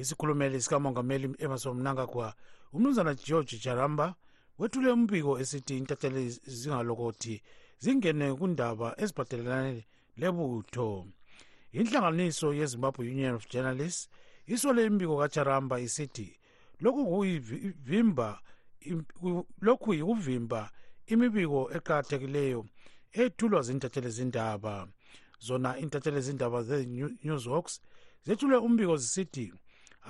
Isikhulumeli 0.01 0.63
sikamongameli 0.63 1.35
emerson 1.39 1.77
mnangagwa 1.77 2.33
umnumzana 2.73 3.15
george 3.15 3.59
jaramba 3.65 4.15
wethule 4.59 4.91
umbiko 4.91 5.39
esithi 5.43 5.77
intatheli 5.77 6.25
zingalokothi 6.59 7.43
zingene 7.83 8.27
kundaba 8.39 8.89
ezibhadelelane 9.03 9.87
lebutho 10.21 10.89
inhlanganiso 11.79 12.49
yezimbabwe 12.59 13.03
union 13.15 13.35
of 13.35 13.49
journalists 13.53 14.09
isole 14.47 14.81
imbiko 14.87 15.15
kajaramba 15.21 15.77
isithi 15.87 16.29
lokhu 16.83 17.03
kuyivimba 17.11 18.29
lokhu 19.67 19.95
yikuvimba 19.95 20.61
imibiko 21.13 21.61
eqakathekileyo 21.77 22.61
ethulwa 23.23 23.61
zintatheli 23.67 24.11
zindaba 24.17 24.75
zona 25.47 25.71
intatheli 25.83 26.21
zindaba 26.27 26.63
ze-newsworks 26.69 27.75
zethule 28.27 28.57
umbiko 28.67 28.97
zisithi 29.03 29.47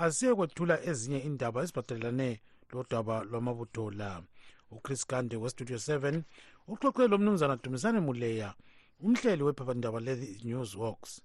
asiye 0.03 0.35
kwethula 0.35 0.77
ezinye 0.91 1.19
indaba 1.29 1.63
ezibhadelelane 1.63 2.31
lodaba 2.73 3.25
lwamabutho 3.29 3.91
la 3.91 4.11
uchris 4.71 5.07
gande 5.09 5.37
westudio 5.37 5.77
7 5.77 6.23
uxoxe 6.69 7.09
lo 7.09 7.19
mnumzana 7.19 7.57
dumisane 7.57 8.01
muleya 8.01 8.55
umhleli 9.01 9.43
wephephandaba 9.43 10.01
le-news 10.01 10.75
works 10.75 11.23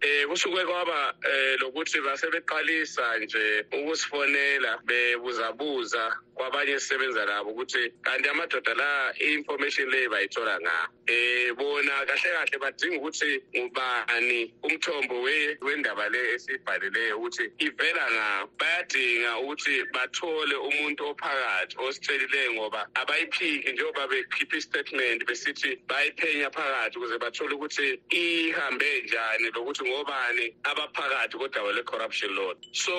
Eh 0.00 0.26
kusuke 0.26 0.64
kwaba 0.64 1.14
eh 1.22 1.56
lokuthi 1.60 2.00
basebeqalisa 2.00 3.18
nje 3.18 3.64
ukusifonela 3.72 4.78
bebuzabuza 4.84 6.18
kwabanye 6.34 6.80
sisebenza 6.80 7.24
labo 7.24 7.50
ukuthi 7.50 7.92
kanti 8.02 8.28
amadoda 8.28 8.74
la 8.74 9.14
i-information 9.20 9.88
leyi 9.90 10.08
bayithola 10.08 10.60
nga? 10.60 10.88
Eh 11.06 11.52
bona 11.54 12.06
kahle 12.06 12.30
kahle 12.32 12.58
badinga 12.58 12.96
ukuthi 12.96 13.42
ngubani 13.56 14.54
umthombo 14.62 15.22
wendaba 15.62 16.08
le 16.08 16.34
esibhalileyo 16.34 17.18
ukuthi 17.18 17.44
ivela 17.58 18.10
nga? 18.12 18.46
Bayadinga 18.58 19.38
ukuthi 19.38 19.84
bathole 19.94 20.54
umuntu 20.56 21.06
ophakathi 21.06 21.76
ositshelileyo 21.78 22.52
ngoba 22.54 22.88
abayiphiki 22.94 23.72
njengoba 23.72 24.06
bekhipha 24.06 24.56
istatement 24.56 25.24
besithi 25.26 25.78
bayiphenya 25.88 26.50
phakathi 26.50 26.98
ukuze 26.98 27.18
bathole 27.18 27.54
ukuthi 27.54 28.00
ihambe 28.10 29.02
njani 29.02 29.50
lokuthi 29.54 29.83
ngobani 29.84 30.46
abaphakathi 30.70 31.36
kodaba 31.38 31.72
le-corruption 31.72 32.30
law 32.36 32.54
so 32.72 32.94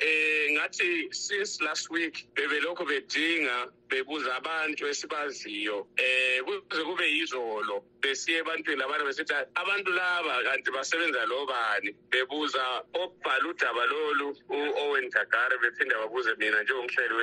eh 0.00 0.52
ngathi 0.54 1.08
since 1.12 1.60
last 1.60 1.90
week 1.90 2.26
bebelokhu 2.34 2.84
bedinga 2.84 3.68
bebuza 3.88 4.36
abantu 4.36 4.86
esibaziyo 4.90 5.86
eh 5.96 6.42
kuze 6.44 6.82
kube 6.84 7.06
yizolo 7.16 7.84
besiye 8.02 8.38
ebantwini 8.38 8.82
abanye 8.82 9.04
besithi 9.04 9.34
abantu 9.54 9.90
laba 9.92 10.42
kanti 10.42 10.70
basebenza 10.70 11.26
lobani 11.26 11.90
bebuza 12.10 12.64
okubhala 13.00 13.46
udaba 13.48 13.84
lolu 13.86 14.28
u-owen 14.50 15.06
gagare 15.14 15.56
bephinde 15.62 15.94
babuze 15.94 16.34
mina 16.38 16.62
njengomhleli 16.62 17.14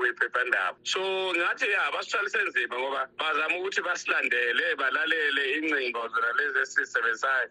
wephephandaba. 0.00 0.76
So 0.84 1.00
ngathi 1.36 1.70
ya 1.70 1.92
basithwalise 1.92 2.42
nzima 2.48 2.78
ngoba 2.78 3.08
bazama 3.18 3.56
ukuthi 3.58 3.80
basilandele 3.82 4.74
balalele 4.80 5.44
ingcingo 5.58 6.08
zona 6.08 6.32
lezi 6.38 6.58
esizisebenzisayo 6.58 7.48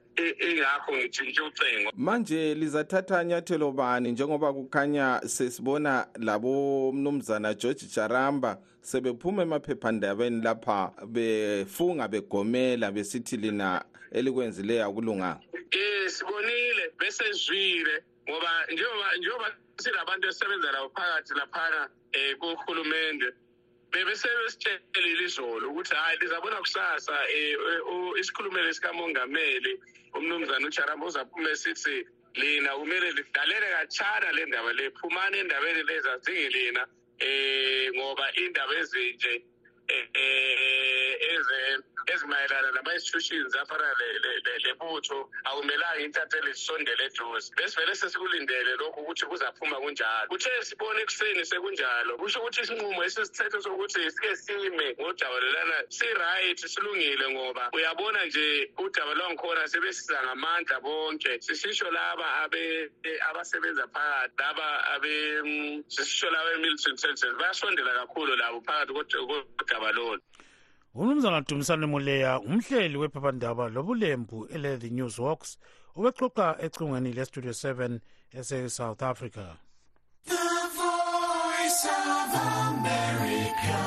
ingakho 0.48 0.92
ngitshintshe 1.02 1.42
ucingo 1.42 1.92
manje 1.96 2.54
lizathatha 2.54 3.24
nyathelo 3.24 3.72
bani 3.72 4.12
njengoba 4.12 4.54
kukhanya 4.54 5.22
sesibona 5.26 6.08
labo 6.20 6.92
mnumzana 6.92 7.54
george 7.54 7.86
jaramba 7.96 8.58
sebephuma 8.82 9.42
emaphephandabeni 9.42 10.42
lapha 10.42 10.92
befunga 11.08 12.08
begomela 12.08 12.92
besithi 12.92 13.38
lina 13.38 13.86
elikwenzileyo 14.12 14.86
akulunganga 14.86 15.40
um 15.54 16.10
sibonile 16.10 16.92
besezwile 17.00 18.04
ngoba 18.30 18.52
njengoba 18.74 19.16
njengoba 19.18 19.56
silabantu 19.78 20.28
esisebenza 20.28 20.72
labo 20.72 20.90
phakathi 20.90 21.34
laphana 21.34 21.90
um 22.16 22.40
kuhulumende 22.40 23.34
bebesebesitshelile 23.92 25.24
izolo 25.24 25.70
ukuthi 25.70 25.96
hhayi 25.96 26.18
lizabona 26.22 26.58
kusasa 26.64 27.16
um 27.92 28.16
isikhulumeli 28.18 28.74
sikamongameli 28.74 29.74
umnumzana 30.14 30.68
ujaramba 30.68 31.06
uzaphuma 31.06 31.50
esithi 31.50 32.06
lina 32.36 32.72
kumele 32.80 33.12
lidalele 33.12 33.68
katshana 33.76 34.32
le 34.32 34.46
ndaba 34.46 34.74
le 34.74 34.92
phumani 34.92 35.38
endabeni 35.38 35.84
leza 35.84 36.18
zingelina 36.18 36.88
eh 37.20 37.92
ngoba 37.96 38.26
indaba 38.36 38.74
ezinje 38.82 39.44
ezimayelana 42.08 42.72
nama-institutions 42.72 43.56
afana 43.56 43.88
lebutho 44.66 45.30
akumelanga 45.46 46.02
intatheli 46.02 46.54
zisondele 46.54 47.06
eduze. 47.06 47.52
Besivele 47.58 47.96
sesikulindele 47.96 48.76
lokhu 48.80 49.02
ukuthi 49.02 49.26
kuzaphuma 49.26 49.78
kunjalo. 49.84 50.28
Kuthe 50.30 50.50
sibone 50.64 51.02
ekuseni 51.02 51.46
sekunjalo 51.46 52.18
kusho 52.18 52.40
ukuthi 52.40 52.62
isinqumo 52.62 53.04
esisithethe 53.04 53.62
sokuthi 53.62 54.12
sike 54.12 54.36
sime 54.36 54.96
ngodabalelana 55.00 55.78
si-right 55.90 56.60
silungile 56.60 57.30
ngoba 57.30 57.70
uyabona 57.74 58.26
nje 58.26 58.72
udaba 58.78 59.14
lwangikhona 59.14 59.68
sebesiza 59.68 60.24
ngamandla 60.24 60.80
bonke. 60.80 61.42
Sisisho 61.42 61.92
laba 61.92 62.50
abasebenza 63.30 63.88
phakathi 63.88 64.36
laba 64.40 64.68
sisisho 65.88 66.30
laba 66.32 66.50
e-military 66.54 66.92
intelligence 66.92 67.38
bayasondela 67.40 67.94
kakhulu 67.94 68.36
labo 68.36 68.62
phakathi 68.62 68.94
kodaba 68.94 69.81
lolu 69.92 70.22
umnumzana 70.94 71.42
dumisane 71.42 71.86
muleya 71.86 72.40
umhleli 72.40 72.98
wephephandaba 72.98 73.70
lobulembu 73.70 74.48
ele-the 74.54 74.90
news 74.90 75.20
works 75.20 75.58
ubexoxa 75.96 76.58
ecingweni 76.66 77.14
lestudio 77.14 77.52
7 77.52 78.00
ese-south 78.34 79.04
africa. 79.04 79.46
The 80.26 80.38
voice 80.78 81.84
of 81.90 82.30
America, 82.68 83.82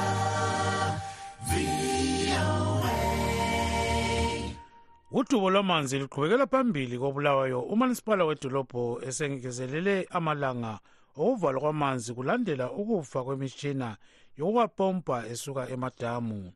udubo 5.14 5.51
lwamanzi 5.51 5.99
luqhubekela 5.99 6.47
phambili 6.47 6.99
kobulawayo 6.99 7.61
umanisipala 7.61 8.24
wedolobho 8.24 9.01
esengezelele 9.09 10.09
amalanga 10.11 10.78
okuvalwa 11.16 11.61
kwamanzi 11.61 12.14
kulandela 12.14 12.72
ukufa 12.72 13.24
kwemitshina 13.24 13.97
yokuwapompa 14.37 15.26
esuka 15.26 15.68
emadamu. 15.68 16.53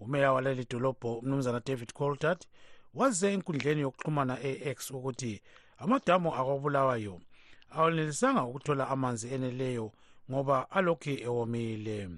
Umeya 0.00 0.32
waleli 0.32 0.66
dolobho 0.70 1.18
umnumzana 1.18 1.60
david 1.60 1.92
coltart 1.92 2.46
waze 2.94 3.32
enkundleni 3.32 3.80
yokuxhumana 3.80 4.34
e-x 4.42 4.90
ukuthi 4.90 5.42
amadamu 5.78 6.34
akwabulawayo. 6.34 7.20
Awanelisanga 7.70 8.44
ukuthola 8.44 8.88
amanzi 8.88 9.28
eneleyo 9.34 9.92
ngoba 10.30 10.70
alokhu 10.70 11.10
ewomile. 11.10 12.08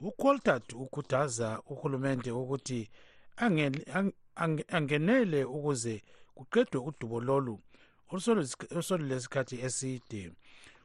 Ucoltart 0.00 0.72
ukhuthaza 0.72 1.62
uhulumende 1.70 2.30
ukuthi 2.30 2.90
angenele 4.70 5.44
ukuze 5.44 6.02
kuqedwe 6.34 6.80
udubo 6.80 7.20
lolu 7.20 7.60
olusolesikhathi 8.12 9.56
eside 9.66 10.32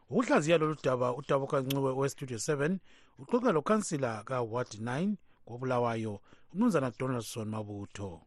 ukuhlaziya 0.10 0.58
lolu 0.58 0.76
daba 0.84 1.16
udaba 1.16 1.48
kanciwe 1.48 1.92
westudio 1.92 2.38
7 2.38 2.78
uxoxa 3.20 3.52
lokhansila 3.52 4.24
kaward 4.24 4.68
9 4.68 5.16
kobulawayo 5.46 6.20
umnumzana 6.54 6.92
donaldson 7.00 7.48
mabutho. 7.50 8.22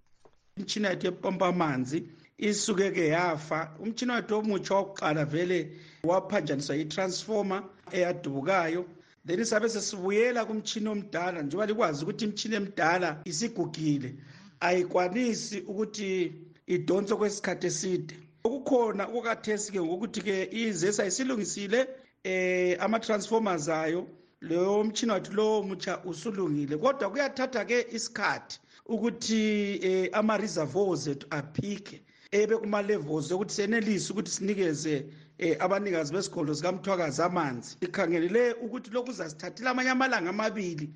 Imtshina 0.57 0.89
yethu 0.91 1.07
epompa 1.07 1.47
amanzi 1.49 1.99
isuke 2.39 2.91
ke 2.91 3.09
yafa. 3.09 3.77
Umtshina 3.83 4.15
wethu 4.15 4.35
omutsha 4.39 4.75
wokuqala 4.75 5.25
vele 5.25 5.59
waphanjaniswa 6.05 6.77
yitransformer 6.77 7.63
eyadubukayo. 7.93 8.85
Then 9.27 9.45
sabe 9.45 9.69
sesibuyela 9.69 10.45
kumtshini 10.45 10.89
omdala 10.89 11.43
njengoba 11.43 11.67
likwazi 11.67 12.05
ukuthi 12.05 12.25
imtshini 12.25 12.55
emdala 12.55 13.21
isigugile 13.25 14.15
ayikwanisi 14.61 15.61
ukuthi 15.61 16.33
idonse 16.67 17.15
kwesikhathi 17.15 17.67
eside 17.67 18.15
okukhona 18.47 19.05
okukathesi-ke 19.09 19.81
ngokuthi-ke 19.83 20.37
izesa 20.63 21.03
isilungisile 21.11 21.81
eh 22.25 22.77
ama-transformers 22.85 23.69
ayo 23.69 24.07
leyo 24.41 24.85
mtshini 24.85 25.13
wathu 25.13 25.33
lowo 25.33 25.63
mutsha 25.63 25.99
usulungile. 26.05 26.77
Kodwa 26.77 27.11
kuyathatha-ke 27.11 27.87
isikhathi 27.97 28.61
ukuthi 28.87 29.41
eh, 29.83 30.09
ama-reservoirs 30.13 31.07
ethu 31.07 31.27
aphike 31.31 32.03
ebe 32.31 32.57
kuma-levels 32.57 33.31
yokuthi 33.31 33.55
senelise 33.55 34.13
ukuthi 34.13 34.31
sinikeze 34.31 35.07
eh, 35.39 35.57
abanikazi 35.61 36.13
besikolo 36.13 36.55
sikamthwakazi 36.55 37.23
amanzi. 37.23 37.77
Sikhangelele 37.81 38.53
ukuthi 38.53 38.91
lokhu 38.91 39.07
kuzasithathela 39.07 39.71
amanye 39.71 39.91
amalanga 39.91 40.31
amabili 40.31 40.87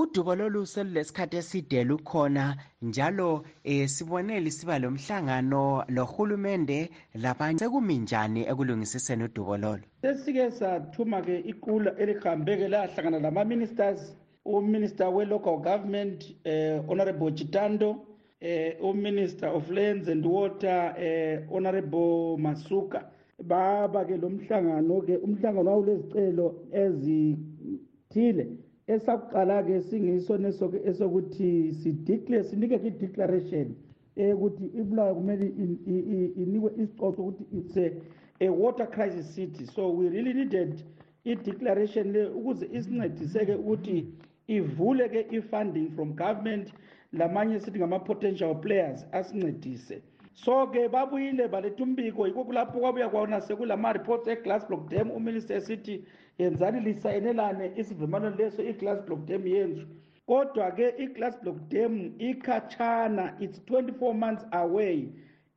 udubo 0.00 0.34
lolu 0.34 0.66
selulesikhathi 0.66 1.36
eside 1.36 1.84
lukhona 1.84 2.56
njalo 2.82 3.44
eh, 3.64 3.88
sibone 3.88 4.40
lisiba 4.40 4.78
lomhlangano 4.78 5.84
lohulumende 5.88 6.90
labanye. 7.14 7.58
Sekumi 7.58 7.98
njani 7.98 8.40
ekulungisiseni 8.50 9.24
udubo 9.24 9.56
lolu? 9.56 9.82
Sesike 10.02 10.50
sathuma-ke 10.50 11.36
iqula 11.50 11.90
elihambe-ke 11.98 12.68
lahlangana 12.68 13.18
lama-ministers 13.18 14.16
uminister 14.44 15.08
we-local 15.08 15.56
government 15.58 16.24
eh, 16.44 16.78
honorable 16.88 17.30
chitando 17.32 17.96
eh, 18.40 18.76
uminister 18.82 19.48
of 19.48 19.70
lands 19.70 20.08
and 20.08 20.26
water 20.26 20.94
eh, 20.98 21.40
honorable 21.50 22.36
masuka. 22.38 23.00
Baba-ke 23.42 24.16
lo 24.20 24.28
mhlangano-ke 24.28 25.16
umhlangano 25.24 25.70
wawulezicelo 25.70 26.54
ezithile 26.72 28.46
esakuqala-ke 28.86 29.80
singiso 29.80 30.34
esokuthi 30.84 31.72
sideclare 31.80 32.44
sinike 32.44 32.76
i-declaration 32.88 33.74
ukuthi 34.16 34.64
ibulawayo 34.80 35.14
kumele 35.14 35.46
inikwe 36.42 36.70
isicoco 36.82 37.22
ukuthi 37.22 37.44
it's 37.58 37.76
a, 37.76 37.92
a 38.40 38.48
water 38.48 38.86
crisis 38.86 39.34
city. 39.34 39.66
So 39.66 39.90
we 39.90 40.08
really 40.08 40.32
needed 40.32 40.82
i-declaration 41.24 42.12
le 42.12 42.26
ukuze 42.26 42.66
isincedise-ke 42.72 43.54
ukuthi 43.54 44.06
ivule-ke 44.48 45.26
i-funding 45.30 45.90
from 45.90 46.12
government 46.14 46.72
lamanye 47.12 47.60
sithi 47.60 47.78
ngama-potential 47.78 48.54
players 48.54 49.06
asincedise. 49.12 50.02
So-ke 50.34 50.88
babuyile 50.88 51.48
baletha 51.48 51.82
umbiko 51.82 52.26
yikho 52.26 52.44
kulapho 52.44 52.80
kwabuya 52.80 53.08
kwona 53.08 53.40
sekulama-reports 53.40 54.28
e-glass 54.28 54.66
block 54.68 54.88
dam 54.90 55.10
uminister 55.10 55.56
esithi 55.56 56.04
yenzani 56.38 56.80
lisayinelane 56.80 57.72
isivumelwano 57.76 58.36
leso 58.36 58.62
i-glass 58.62 59.00
block 59.06 59.24
dam 59.26 59.46
yenzu 59.46 59.86
kodwa-ke 60.26 60.94
i-glass 60.98 61.40
block 61.42 61.56
dam 61.68 62.12
ikhatshana 62.18 63.36
it's 63.40 63.58
24 63.60 64.14
months 64.14 64.44
away 64.52 65.08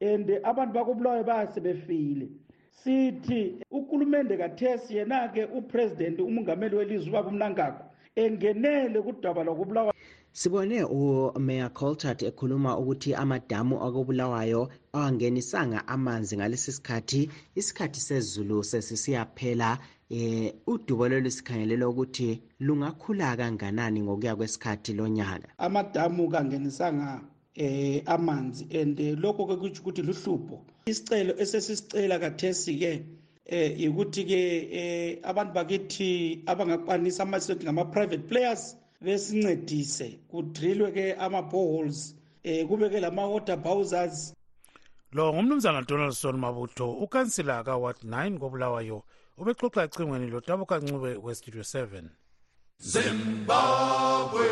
and 0.01 0.30
abantu 0.43 0.73
bakobulawayo 0.73 1.23
bayasebefile. 1.23 2.27
Sithi 2.71 3.55
ukulumende 3.71 4.38
kathesi 4.38 4.95
yena-ke 4.97 5.45
upresident 5.45 6.19
umongameli 6.19 6.75
welizwe 6.75 7.09
ubaba 7.09 7.30
umnangagwa 7.30 7.86
engenele 8.15 9.01
kudaba 9.01 9.43
lokubulawayo 9.43 9.93
sibone 10.32 10.84
umayor 10.84 11.73
coltart 11.73 12.21
ekhuluma 12.23 12.77
ukuthi 12.77 13.15
amadamu 13.15 13.75
akobulawayo 13.86 14.69
awangenisanga 14.93 15.88
amanzi 15.88 16.38
ngalesi 16.38 16.71
sikhathi. 16.71 17.30
Isikhathi 17.55 17.99
sezulu 17.99 18.63
sesisiyaphela 18.63 19.77
eh 20.10 20.53
udubo 20.68 21.07
lolu 21.10 21.32
sikhangelela 21.32 21.89
ukuthi 21.89 22.41
lungakhula 22.60 23.38
kanganani 23.38 24.01
ngokuya 24.01 24.36
kwesikhathi 24.36 24.93
lonyaka? 24.93 25.47
Amadamu 25.57 26.30
kangenisanga 26.30 27.22
eh 27.55 28.01
amanzi 28.05 28.66
and 28.74 28.97
lokho-ke 28.97 29.55
kutsho 29.57 29.82
ukuthi 29.82 30.01
luhlupho. 30.01 30.66
Isicelo 30.86 31.34
esesisicela 31.38 32.20
kathesi-ke 32.20 33.05
eh 33.45 33.80
yikuthi-ke 33.82 34.39
eh 34.72 35.20
abantu 35.24 35.53
bakithi 35.53 36.41
abangakwanisa 36.45 37.24
amasethi 37.24 37.66
ngama-private 37.66 38.28
players 38.28 38.78
besincedise. 39.01 40.20
Kudrilwe-ke 40.32 41.14
ama-boreholes 41.20 42.16
eh 42.43 42.66
kube-ke 42.68 42.99
lama-water 42.99 43.57
bowsers. 43.57 44.34
Lo 45.12 45.34
ngumnumzana 45.34 45.82
donaldson 45.82 46.38
mabutho 46.38 46.91
ukansila 46.91 47.64
kaward 47.64 47.97
9 48.03 48.39
kobulawayo 48.39 49.03
ubexoxa 49.39 49.83
ecingweni 49.83 50.27
lodabukancube 50.27 51.15
westudio 51.23 51.61
7 51.61 52.03
Zimbabwe. 52.79 54.47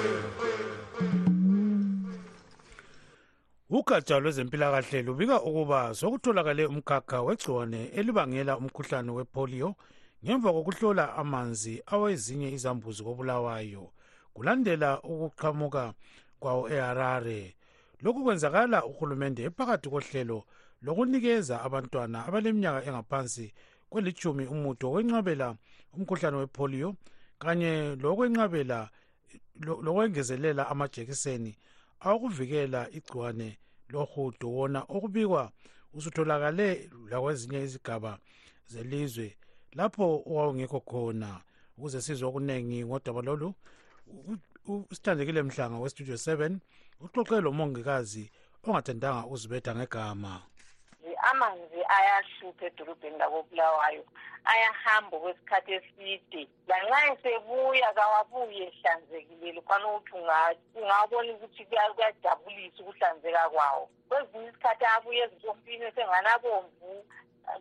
ugatsha 3.69 4.19
lwezempilakahle 4.19 5.01
lubika 5.01 5.41
ukuba 5.41 5.93
sokutholakale 5.93 6.65
umkhakha 6.65 7.21
wegciwane 7.21 7.85
elibangela 7.97 8.57
umkhuhlane 8.57 9.11
wepolio 9.11 9.75
ngemva 10.23 10.53
kokuhlola 10.53 11.15
amanzi 11.15 11.83
awezinye 11.85 12.51
izambuzi 12.51 13.03
kobulawayo. 13.03 13.91
Kulandela 14.33 15.01
ukuqhamuka 15.01 15.93
kwawo 16.39 16.69
eharare. 16.69 17.55
Lokhu 18.01 18.23
kwenzakala 18.23 18.85
uhulumende 18.85 19.43
ephakathi 19.43 19.89
kohlelo 19.89 20.43
lokunikeza 20.81 21.55
abantwana 21.65 22.25
abaleminyaka 22.27 22.85
engaphansi 22.88 23.53
kwelithumi 23.89 24.43
umuthi 24.53 24.85
wokwenqabela 24.85 25.47
umkhuhlane 25.93 26.38
wepolio 26.38 26.89
kanye 27.41 27.71
lokwenqabela 28.01 28.89
lokwengezelela 29.85 30.63
amajekiseni 30.71 31.51
awokuvikela 32.05 32.81
igciwane 32.97 33.49
lohudo 33.91 34.47
wona 34.55 34.79
okubikwa 34.95 35.43
usutholakale 35.97 36.89
lakwezinye 37.09 37.59
izigaba 37.67 38.11
zelizwe 38.71 39.27
lapho 39.77 40.23
owawungekho 40.29 40.79
khona. 40.89 41.41
Ukuze 41.77 42.01
sizwe 42.01 42.27
okuningi 42.27 42.85
ngodaba 42.85 43.21
lolu 43.21 43.53
usithandekile 44.67 45.41
mhlanga 45.43 45.77
westudio 45.83 46.15
7 46.15 46.57
uxoxe 47.03 47.41
lo 47.41 47.51
mongikazi 47.51 48.23
ongathandanga 48.65 49.27
uzibetha 49.33 49.71
ngegama. 49.75 50.33
Amanzi 51.30 51.80
ayahlupha 51.97 52.65
edolobheni 52.65 53.18
lakobulawayo 53.18 54.03
ayahamba 54.47 55.18
kwesikhathi 55.20 55.72
eside. 55.78 56.47
Lanxa 56.68 56.99
esebuya 57.11 57.93
kawabuye 57.97 58.63
ehlanzekile 58.70 59.51
lokhwana 59.51 59.88
ukuthi 59.88 60.13
ungabona 60.80 61.34
ukuthi 61.34 61.65
kuyajabulisa 61.65 62.80
ukuhlanzeka 62.82 63.49
kwawo. 63.49 63.89
Kwezinye 64.09 64.49
isikhathi 64.49 64.86
abuye 64.86 65.22
ezimpompini 65.24 65.86
esengani 65.86 66.30
abomvu 66.36 67.05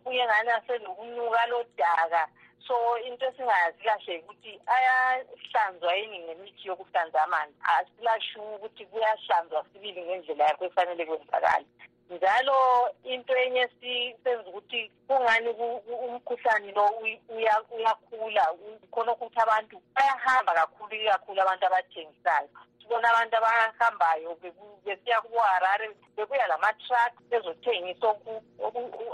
kuye 0.05 0.25
ngani 0.27 0.51
aselokunuka 0.51 1.47
lodaka. 1.51 2.23
So 2.67 2.75
into 3.07 3.27
esingayazi 3.27 3.83
kahle 3.85 4.19
ukuthi 4.19 4.53
ayahlanzwa 4.75 5.95
yini 5.95 6.19
ngemithi 6.19 6.69
yokuhlanza 6.69 7.23
amanzi? 7.23 7.55
Asilashuwa 7.75 8.57
ukuthi 8.57 8.87
kuyahlanzwa 8.87 9.65
sibili 9.73 10.03
ngendlela 10.03 10.45
yakho 10.45 10.65
efanele 10.65 11.07
kwenzakala 11.07 11.65
njalo 12.11 12.89
into 13.05 13.37
enye 13.37 13.69
senza 14.23 14.49
ukuthi 14.49 14.91
kungani 15.09 15.49
umkhuhlane 16.07 16.73
lo 16.73 16.87
uyakhula 17.29 18.45
khona 18.93 19.13
ukuthi 19.13 19.39
abantu 19.41 19.83
bayahamba 19.95 20.55
kakhulu 20.55 20.95
ikakhulu 20.95 21.41
abantu 21.43 21.65
abathengisayo 21.67 22.49
sibona 22.87 23.09
abantu 23.11 23.37
abahambayo 23.37 24.39
besiya 24.85 25.21
kuharare 25.21 25.91
bebuya 26.17 26.47
lama-truck 26.47 27.13
bezothengisa 27.31 28.15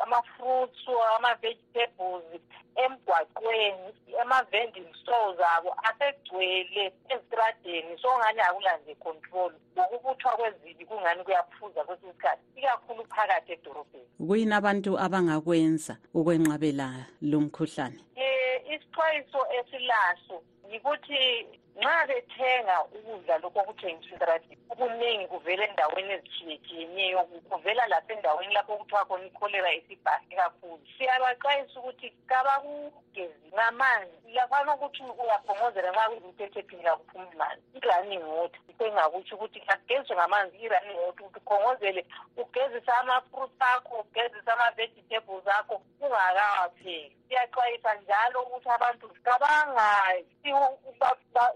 ama-fruits 0.02 0.88
ama-vegetables 1.16 2.40
emgwaqweni 2.76 3.94
ama-vending 4.20 4.94
stores 5.02 5.38
abo 5.56 5.74
asegcwele 5.82 6.92
ezitradeni. 7.08 7.98
So 8.02 8.18
ngani 8.18 8.40
akula 8.40 8.76
nje 8.76 8.94
control. 8.94 9.52
Ngokubuthwa 9.76 10.36
kwezibi 10.36 10.84
kungani 10.86 11.24
kuyaphuza 11.24 11.84
kwesinye 11.84 12.10
isikhathi? 12.12 12.42
Ikakhulu 12.56 13.06
phakathi 13.06 13.52
edorobheni. 13.52 14.06
Kuyini 14.26 14.54
abantu 14.54 14.98
abangakwenza 14.98 15.96
ukwenqabela 16.14 17.06
lo 17.22 17.40
mkhuhlane? 17.40 17.98
Um 18.16 18.74
isixwayiso 18.74 19.46
esilaso 19.58 20.42
yikuthi 20.72 21.46
nxa 21.76 22.06
bethenga 22.08 22.76
ukudla 22.96 23.38
lokhu 23.38 23.58
okuthengiswa 23.60 24.12
entradini 24.14 24.56
okuningi 24.72 25.26
kuvela 25.32 25.64
endaweni 25.68 26.12
ezitshiyetshiyeneyo 26.16 27.20
kuvela 27.48 27.86
lasendaweni 27.92 28.54
lapho 28.54 28.72
okuthiwa 28.74 29.04
khona 29.08 29.26
ikholera 29.26 29.70
isibhahe 29.78 30.36
kakhulu. 30.36 30.84
Siyabaxwayisa 30.94 31.80
ukuthi 31.80 32.08
kabakugezi 32.30 33.48
ngamanzi 33.54 34.28
lafana 34.36 34.74
ukuthi 34.74 35.02
uyaphongozela 35.22 35.90
nxa 35.92 36.08
kuyimthethephini 36.10 36.82
kakuphumi 36.82 37.34
manzi. 37.40 37.64
I-running 37.76 38.24
water 38.36 38.60
yikho 38.68 38.84
engakutsho 38.86 39.34
ukuthi 39.36 39.60
kageziswe 39.60 40.16
ngamanzi 40.16 40.56
i-running 40.64 41.00
water 41.04 41.24
ukuthi 41.24 41.40
ukhongozele 41.40 42.02
ugezise 42.36 42.90
ama-fruits 43.00 43.62
akho 43.72 43.94
ugezise 44.00 44.50
ama-vegetables 44.52 45.46
akho 45.46 45.74
ungakawapheki 46.00 47.21
siyaxwayisa 47.32 47.94
njalo 47.94 48.42
ukuthi 48.42 48.68
abantu 48.68 49.06
kabangayi 49.24 50.24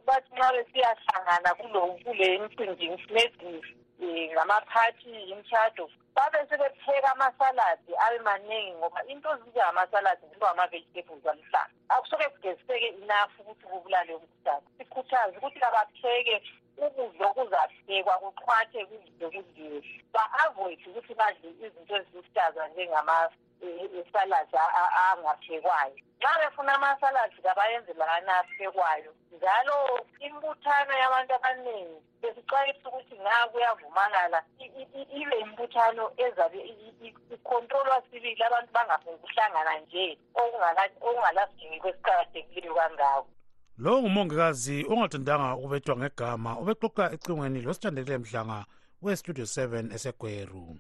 bathi 0.07 0.31
nxa 0.35 0.53
besiyahlangana 0.55 1.51
kule 1.55 2.39
mcimbi 2.39 2.87
maybe 3.14 3.62
um 4.01 4.33
ngamaphathi 4.33 5.11
imtshado 5.33 5.85
babe 6.16 6.39
sebepheka 6.49 7.12
amasaladi 7.12 7.93
abe 8.05 8.18
maningi 8.18 8.72
ngoba 8.79 9.05
into 9.05 9.29
zinjengamasaladi 9.37 10.27
ziba 10.33 10.51
ama-vegetables 10.51 11.27
aluhlaza. 11.27 11.70
Akusoke 11.89 12.29
kugeziseke 12.29 12.89
enough 12.89 13.41
ukuthi 13.41 13.66
kubulale 13.66 14.14
umkhuhlane. 14.14 14.66
Sikhuthaze 14.79 15.37
ukuthi 15.37 15.61
abapheke 15.64 16.37
ukudla 16.77 17.27
okuzaphekwa 17.27 18.14
kuxhwathe 18.22 18.81
kudle 18.89 19.27
kudliwe. 19.35 19.81
Ba-avoid 20.12 20.81
ukuthi 20.89 21.14
badle 21.14 21.49
izinto 21.51 21.97
eziluhlaza 21.97 22.62
njengama-saladi 23.62 24.57
angaphekwayo. 24.57 25.94
Nxa 26.20 26.38
befuna 26.40 26.74
amasaladi 26.74 27.42
kabayenze 27.42 27.92
lakana 27.92 28.38
aphekwayo 28.38 29.14
njalo 29.36 30.07
imbuthano 30.20 30.92
yabantu 30.98 31.34
abaningi 31.34 32.00
besixwayisa 32.22 32.88
ukuthi 32.88 33.14
nga 33.20 33.48
kuyavumakala 33.52 34.42
ibe 35.20 35.38
imbuthano 35.40 36.11
ezabe 36.16 36.59
ikhontrolwa 37.34 38.02
sibili 38.11 38.42
abantu 38.42 38.72
bangafukuhlangana 38.72 39.78
nje 39.80 40.18
okungalasidingi 40.34 41.80
kwesiqakathekileyo 41.80 42.74
kangako. 42.74 43.28
Lo 43.78 44.00
ngumongikazi 44.00 44.86
ongathandanga 44.88 45.57
ukubethwa 45.57 45.96
ngegama 45.96 46.59
ubexoxa 46.59 47.12
ecingweni 47.14 47.61
losithandekile 47.61 48.18
mhlanga 48.18 48.64
westudio 49.02 49.44
7 49.44 49.94
esegweru 49.94 50.76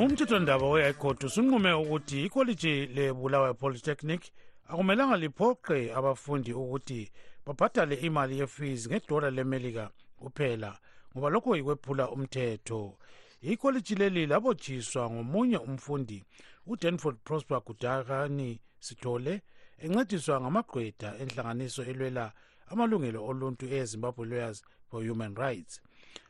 umthethwandaba 0.00 0.66
we-high 0.72 0.92
court 0.92 1.24
usunqume 1.24 1.72
ukuthi 1.72 2.24
ikholiji 2.24 2.86
lebulawayo 2.86 3.54
polytechnic 3.54 4.22
akumelanga 4.68 5.16
liphoqe 5.16 5.92
abafundi 5.98 6.52
ukuthi 6.52 7.10
babhadale 7.46 7.94
imali 7.94 8.38
yefees 8.38 8.88
ngedola 8.88 9.30
lemelika 9.30 9.90
kuphela 10.20 10.78
ngoba 11.12 11.30
lokho 11.30 11.56
yikwephula 11.56 12.10
umthetho. 12.10 12.96
Ikholiji 13.42 13.94
leli 13.94 14.26
labotshiswa 14.26 15.10
ngomunye 15.10 15.58
umfundi 15.58 16.24
udanford 16.66 17.16
prosper 17.24 17.60
gudakani 17.66 18.60
sithole 18.78 19.42
encediswa 19.84 20.40
ngamagqwetha 20.40 21.18
enhlanganiso 21.20 21.82
elwela 21.90 22.32
amalungelo 22.70 23.20
oluntu 23.28 23.64
ezimbabwe 23.78 24.24
lawyers 24.30 24.58
for 24.88 25.00
human 25.08 25.34
rights. 25.36 25.80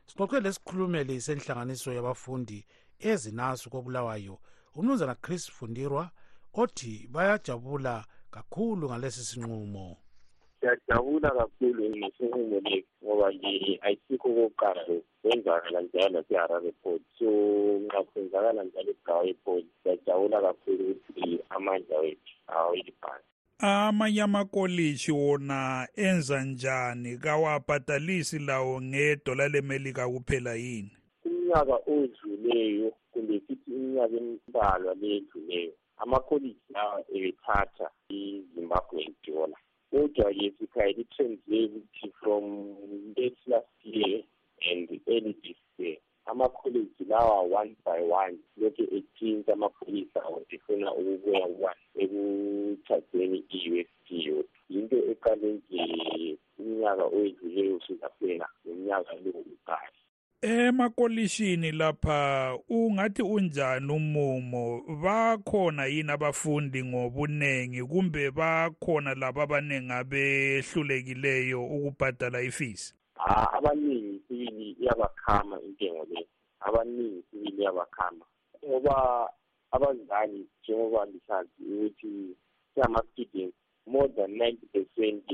Sixoxe 0.06 0.40
lesikhulumeli 0.40 1.20
senhlanganiso 1.20 1.92
yabafundi 1.92 2.58
ezinasu 3.00 3.70
kobulawayo 3.70 4.38
umnumzana 4.76 5.14
chris 5.14 5.50
fundirwa 5.50 6.10
othi 6.54 7.08
bayajabula 7.12 8.04
kakhulu 8.30 8.88
ngalesi 8.88 9.24
sinqumo. 9.24 9.96
Siyajabula 10.60 11.30
kakhulu 11.30 11.82
ngesinqumo 11.96 12.58
lesi 12.64 12.92
ngoba 13.04 13.32
nje 13.32 13.78
ayisikho 13.82 14.28
kokuqala 14.28 14.82
lo 14.88 14.96
kwenzakala 15.22 15.80
njalo 15.80 16.08
nase-harare 16.14 16.72
port 16.82 17.02
so 17.18 17.28
nxa 17.84 18.02
kwenzakala 18.08 18.62
njalo 18.64 18.90
egawa 18.90 19.34
port 19.44 19.66
siyajabula 19.82 20.42
kakhulu 20.46 20.84
ukuthi 20.90 21.40
amandla 21.50 21.96
wethu 21.98 22.34
awelibhasi 22.46 23.30
amanye 23.60 24.22
amakoliji 24.22 25.12
wona 25.12 25.88
enza 25.96 26.44
njani? 26.44 27.16
Kawabhadalisi 27.16 28.38
lawo 28.38 28.82
ngedola 28.82 29.48
lemelika 29.48 30.08
kuphela 30.08 30.54
yini? 30.54 30.99
Umnyaka 31.50 31.76
odluleyo 31.94 32.88
kumbe 33.12 33.34
sithi 33.46 33.70
iminyaka 33.74 34.16
embalwa 34.22 34.92
leyedluleyo 35.00 35.72
amakholiji 36.02 36.66
lawa 36.74 36.98
ebethatha 37.16 37.86
i-zimbabwean 38.18 39.14
dollar 39.26 39.60
kodwa-ke 39.90 40.46
sikhayela 40.56 41.00
i-translate 41.02 41.74
ukuthi 41.78 42.08
from 42.20 42.44
late 43.16 43.42
last 43.50 43.78
year 43.82 44.22
and 44.70 44.88
early 45.12 45.34
this 45.42 45.60
year 45.78 45.98
amakholeji 46.30 47.04
lawa 47.12 47.40
one 47.60 47.74
by 47.84 48.00
one 48.22 48.38
lokhu 48.60 48.84
etshintsha 48.96 49.52
amapholisi 49.52 50.18
awo 50.24 50.38
efuna 50.54 50.88
ukubuya 50.94 51.46
kwani 51.58 51.84
ekuthazeni 52.02 53.38
i-u 53.56 53.74
s 53.88 53.90
d 54.06 54.08
yodwa. 54.26 54.58
Yinto 54.72 54.96
eqale 55.12 55.48
nje 55.52 55.82
umnyaka 56.58 57.04
oyedluleyo 57.16 57.76
usuzaphela 57.76 58.46
ngomnyaka 58.62 59.12
lo 59.22 59.30
uqala. 59.54 59.98
Emakolishini 60.42 61.72
lapha 61.72 62.58
ungathi 62.68 63.22
unjani 63.22 63.92
umumo? 63.92 64.82
Bakhona 65.02 65.86
yini 65.86 66.10
abafundi 66.10 66.84
ngobunengi 66.84 67.82
kumbe 67.84 68.30
bakhona 68.30 69.14
labo 69.14 69.42
abaningi 69.42 69.92
abehlulekileyo 69.92 71.64
ukubhadala 71.64 72.40
ifees? 72.42 72.94
Ah, 73.16 73.52
abaningi 73.52 74.20
sibili 74.28 74.70
iyabakhama 74.80 75.60
intengo 75.60 76.06
le? 76.10 76.28
Abaningi 76.60 77.22
sibili 77.30 77.62
iyabakhama? 77.62 78.24
Ngoba 78.68 79.30
abazali 79.70 80.46
njengoba 80.64 81.04
lisazi 81.04 81.50
ukuthi 81.64 82.36
siyama-students 82.74 83.59
more 83.90 84.08
than 84.16 84.38
ninety 84.38 84.66
percent 84.72 85.26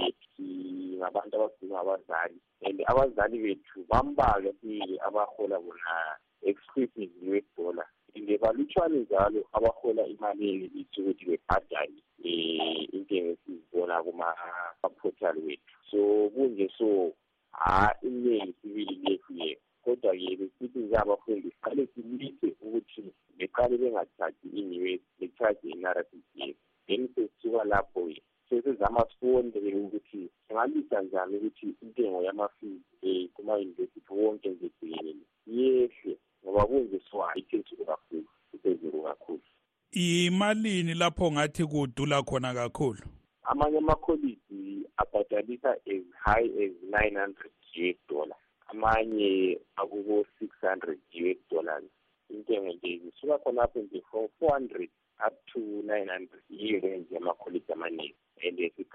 ngabantu 0.98 1.36
abagcina 1.36 1.80
abazali. 1.80 2.38
And 2.64 2.80
abazali 2.88 3.38
bethu 3.44 3.84
bambalwa 3.88 4.52
sibili 4.60 4.98
abahola 5.06 5.58
bona 5.60 6.16
exclusive 6.42 7.10
US 7.28 7.44
dollar 7.56 7.86
and 8.14 8.28
balutshwane 8.40 8.98
njalo 9.00 9.44
abahola 9.52 10.06
imali 10.06 10.50
enelithi 10.50 11.00
ukuthi 11.00 11.24
bebhadale 11.24 12.00
um 12.24 12.86
intengo 12.96 13.30
esizibona 13.36 14.02
kuma-portal 14.02 15.36
wethu. 15.46 15.76
So 15.90 16.30
kunje 16.34 16.68
so 16.78 17.12
ha 17.52 17.94
iningi 18.02 18.54
sibili 18.62 18.94
lethu-ke 19.04 19.58
kodwa-ke 19.84 20.36
besithi 20.36 20.78
njengabafundi 20.78 21.50
siqale 21.50 21.86
silise 21.94 22.48
ukuthi 22.60 23.12
beqale 23.38 23.76
bengathathi 23.78 24.48
i-us 24.48 25.00
bethathe 25.20 25.68
i-narrative 25.68 26.56
then 26.86 27.08
sesisuka 27.14 27.64
lapho-ke 27.64 28.22
sesizama 28.66 29.06
sifonde-ke 29.10 29.74
ukuthi 29.76 30.30
singalisa 30.48 31.02
njani 31.02 31.36
ukuthi 31.36 31.74
intengo 31.82 32.22
yama-fees 32.22 32.80
um 33.02 33.28
kuma-university 33.34 34.00
wonke 34.10 34.48
nje 34.48 34.70
jikelele 34.80 35.16
yehle 35.46 36.18
ngoba 36.44 36.66
kunje 36.66 37.00
so 37.10 37.26
ayiphezulu 37.28 37.84
kakhulu 37.84 38.24
iphezulu 38.54 39.02
kakhulu. 39.02 39.40
Imalini 39.90 40.94
lapho 40.94 41.32
ngathi 41.32 41.64
kudula 41.66 42.22
khona 42.22 42.54
kakhulu? 42.54 43.02
Amanye 43.44 43.78
amakholiji 43.78 44.86
abhadalisa 44.96 45.70
as 45.72 46.02
high 46.24 46.48
as 46.64 46.72
nine 46.82 47.16
hundred 47.20 47.52
US 47.76 47.96
dollar 48.08 48.36
amanye 48.68 49.60
akuko-six 49.76 50.50
hundred 50.60 50.98
US 51.14 51.36
dollars 51.50 51.84
intengo 52.30 52.72
nje 52.72 52.98
zisuka 53.04 53.38
khonapho 53.38 53.78
nje 53.80 54.02
from 54.10 54.28
four 54.38 54.52
hundred 54.52 54.90
up 55.26 55.34
to 55.46 55.60
nine 55.60 56.08
hundred 56.08 56.42
yiyo 56.50 56.80
range 56.80 57.14
yamakholiji 57.14 57.72
amaningi. 57.72 58.14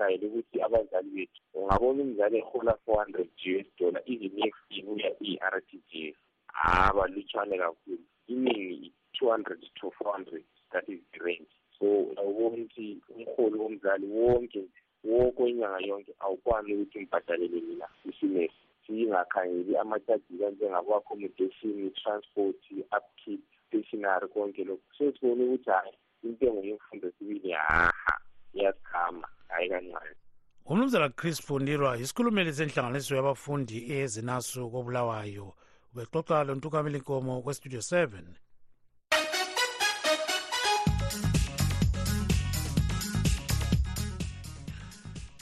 And 0.02 0.24
ukuthi 0.24 0.62
abazali 0.62 1.10
bethu 1.10 1.41
ungabona 1.54 2.04
umzali 2.04 2.38
ehola 2.38 2.74
four 2.86 2.97
hundred 3.04 3.30
g 3.38 3.60
s 3.60 3.68
dollar 3.80 4.02
even 4.06 4.32
next 4.36 4.62
ibuya 4.70 5.10
iyi-r 5.22 5.62
t 5.70 5.80
g 5.89 6.10
s. 6.10 6.18
Abalutshwane 6.54 7.58
kakhulu. 7.58 8.04
Iningi 8.28 8.91
two 9.18 9.30
hundred 9.30 9.62
to 9.80 9.91
four 9.97 10.12
hundred 10.14 10.43
that 10.72 10.88
is 10.89 10.99
the 11.14 11.38
so 11.82 11.88
awubona 12.18 12.64
ukuthi 12.64 13.02
umholi 13.10 13.58
womzali 13.60 14.06
wonke 14.08 14.62
wonke 15.04 15.49
inyanga 15.49 15.80
yonke 15.88 16.14
awukwani 16.20 16.74
ukuthi 16.74 16.99
ngibhadalele 16.99 17.62
mina 17.62 17.88
isimesi 18.10 18.62
singakhangeli 18.86 19.78
amatajika 19.78 20.49
njengabo-accommodation 20.49 21.91
transport 21.91 22.62
upkeep 22.97 23.41
stationary 23.68 24.28
konke 24.28 24.64
lokhu 24.64 24.93
sesibone 24.97 25.43
ukuthi 25.43 25.70
hhayi 25.70 25.93
intengo 26.24 26.62
yemfundo 26.68 27.12
sibili 27.18 27.52
haha 27.52 28.14
iyasikhama 28.54 29.28
hhayi 29.62 29.70
kancane 29.70 30.16
umnumzana 30.66 31.09
chris 31.09 31.41
fundirwa 31.41 31.97
yisikhulumeli 31.97 32.53
senhlanganiso 32.53 33.16
yabafundi 33.16 33.78
ezinasu 33.97 34.70
kobulawayo. 34.72 35.53
Ubexoxa 35.93 36.43
lo 36.43 36.55
ntukamela 36.55 36.97
inkomo 36.97 37.41
kwestudio 37.41 37.80
7 37.80 38.07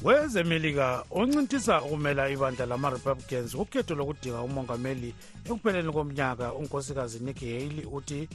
wezemelika 0.04 1.06
oncintisa 1.12 1.82
ukumela 1.82 2.30
ibandla 2.30 2.66
lama-republicans 2.66 3.56
kukhetho 3.56 3.96
lokudinga 3.96 4.42
umongameli 4.42 5.14
ekupheleni 5.46 5.92
komnyaka 5.92 6.54
unkosikazi 6.54 7.20
nikki 7.20 7.46
haley 7.54 7.86
uthi 7.86 8.30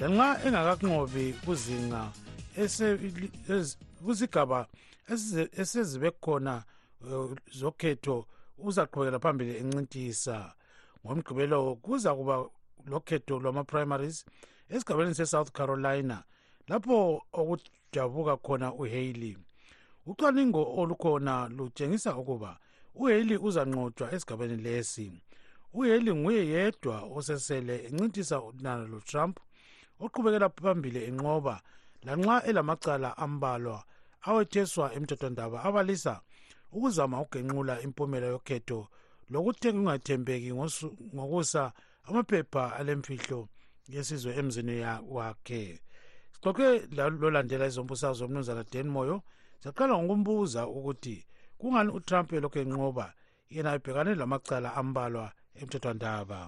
lanxa 0.00 0.40
engakakunqobi 0.46 1.32
kuzinga 1.44 2.02
kuzigaba 4.04 4.66
esezibe 5.60 6.10
khona 6.10 6.64
uh, 7.00 7.32
zokhetho 7.52 8.26
uzaqhubekela 8.58 9.18
phambili 9.18 9.56
encintisa. 9.56 10.54
Ngomgqibelo 11.04 11.76
kuza 11.76 12.14
kuba 12.14 12.44
lokhetho 12.86 13.38
lwama-primaries 13.38 14.24
esigabeni 14.68 15.14
se-south 15.14 15.50
carolina 15.52 16.24
lapho 16.68 17.22
okujabuka 17.32 18.36
khona 18.36 18.72
uhaley. 18.72 19.36
Ucwaningo 20.06 20.62
olukhona 20.80 21.48
lutshengisa 21.48 22.16
ukuba 22.16 22.58
uhaley 22.94 23.36
uzanqotshwa 23.36 24.12
esigabeni 24.14 24.56
lesi. 24.56 25.22
uhaley 25.72 26.14
nguye 26.14 26.46
yedwa 26.46 27.02
osesele 27.16 27.74
encintisa 27.86 28.42
nalo 28.60 28.86
lotrump 28.86 29.38
oqhubekela 30.00 30.48
phambili 30.48 31.00
enqoba 31.08 31.54
lanxa 32.06 32.44
elamacala 32.48 33.16
ambalwa 33.24 33.84
awetheswa 34.28 34.86
emthethwandaba 34.96 35.58
abalisa 35.68 36.14
ukuzama 36.72 37.16
ukugenqula 37.22 37.74
impumela 37.86 38.26
yokhetho 38.34 38.80
lokuthi 39.32 39.68
kungathembeki 39.72 40.50
ngokusa 41.14 41.62
amaphepha 42.08 42.62
alemfihlo 42.78 43.40
yesizwe 43.92 44.30
emzini 44.40 44.76
wakhe. 45.14 45.80
Sixoxe 46.32 46.68
lolandela 47.20 47.66
izombusazwe 47.66 48.26
umnumzana 48.26 48.64
dan 48.72 48.88
moyo 48.94 49.16
saqala 49.62 49.94
ngokumbuza 49.98 50.62
ukuthi 50.66 51.16
kungani 51.58 51.90
utrump 51.98 52.32
elokhu 52.32 52.58
enqoba 52.58 53.06
yena 53.54 53.70
ebhekane 53.76 54.12
lamacala 54.20 54.68
ambalwa 54.80 55.26
emthethwandaba. 55.60 56.40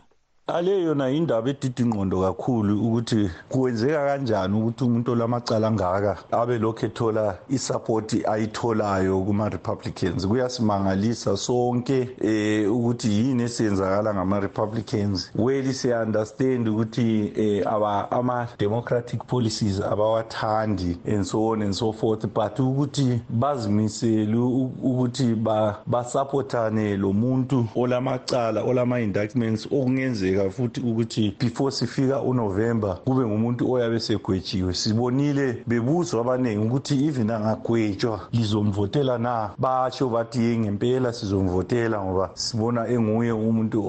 Ale 0.47 0.82
yona 0.82 1.11
indaba 1.11 1.51
edida 1.51 1.82
ingqondo 1.82 2.20
kakhulu 2.20 2.86
ukuthi 2.86 3.30
kwenzeka 3.49 4.07
kanjani 4.07 4.57
ukuthi 4.57 4.84
umuntu 4.84 5.12
olamacala 5.12 5.68
angaka 5.68 6.18
abe 6.32 6.59
lokhu 6.59 6.86
ethola 6.86 7.38
isapoti 7.49 8.26
ayitholayo 8.26 9.20
kuma-republicans? 9.20 10.26
Kuyasimangalisa 10.26 11.36
sonke 11.36 12.09
eh 12.20 12.72
ukuthi 12.72 13.09
yini 13.09 13.43
esiyenzakala 13.43 14.14
ngama-republicans? 14.14 15.30
Well 15.34 15.72
siya-understand 15.72 16.68
ukuthi 16.68 17.32
eh 17.36 17.66
ama-democratic 18.11 19.24
policies 19.26 19.80
abawathandi 19.80 20.99
and 21.07 21.24
so 21.24 21.47
on 21.47 21.62
and 21.62 21.74
so 21.74 21.93
forth 21.93 22.26
but 22.26 22.59
ukuthi 22.59 23.20
bazimisele 23.30 24.36
ukuthi 24.36 25.36
basapothane 25.86 26.97
lo 26.97 27.12
muntu 27.12 27.66
olamacala 27.76 28.62
olama-indictments 28.62 29.66
okungenzeka 29.66 30.41
kuyenzeka 30.43 30.51
futhi 30.51 30.80
ukuthi 30.80 31.34
before 31.38 31.72
sifika 31.72 32.20
unovember 32.20 32.99
kube 33.05 33.26
ngumuntu 33.26 33.72
oyabe 33.72 34.01
segwetshiwe. 34.01 34.74
Sibonile 34.74 35.64
bebuzwa 35.66 36.20
abaningi 36.20 36.66
ukuthi 36.66 37.07
even 37.07 37.30
angagwetshwa 37.30 38.20
lizomvotela 38.32 39.18
na? 39.18 39.51
Batsho 39.59 40.09
bathi 40.09 40.40
ye 40.40 40.59
ngempela 40.59 41.12
sizomvotela 41.12 42.03
ngoba 42.05 42.30
sibona 42.34 42.88
enguye 42.88 43.32
umuntu 43.32 43.82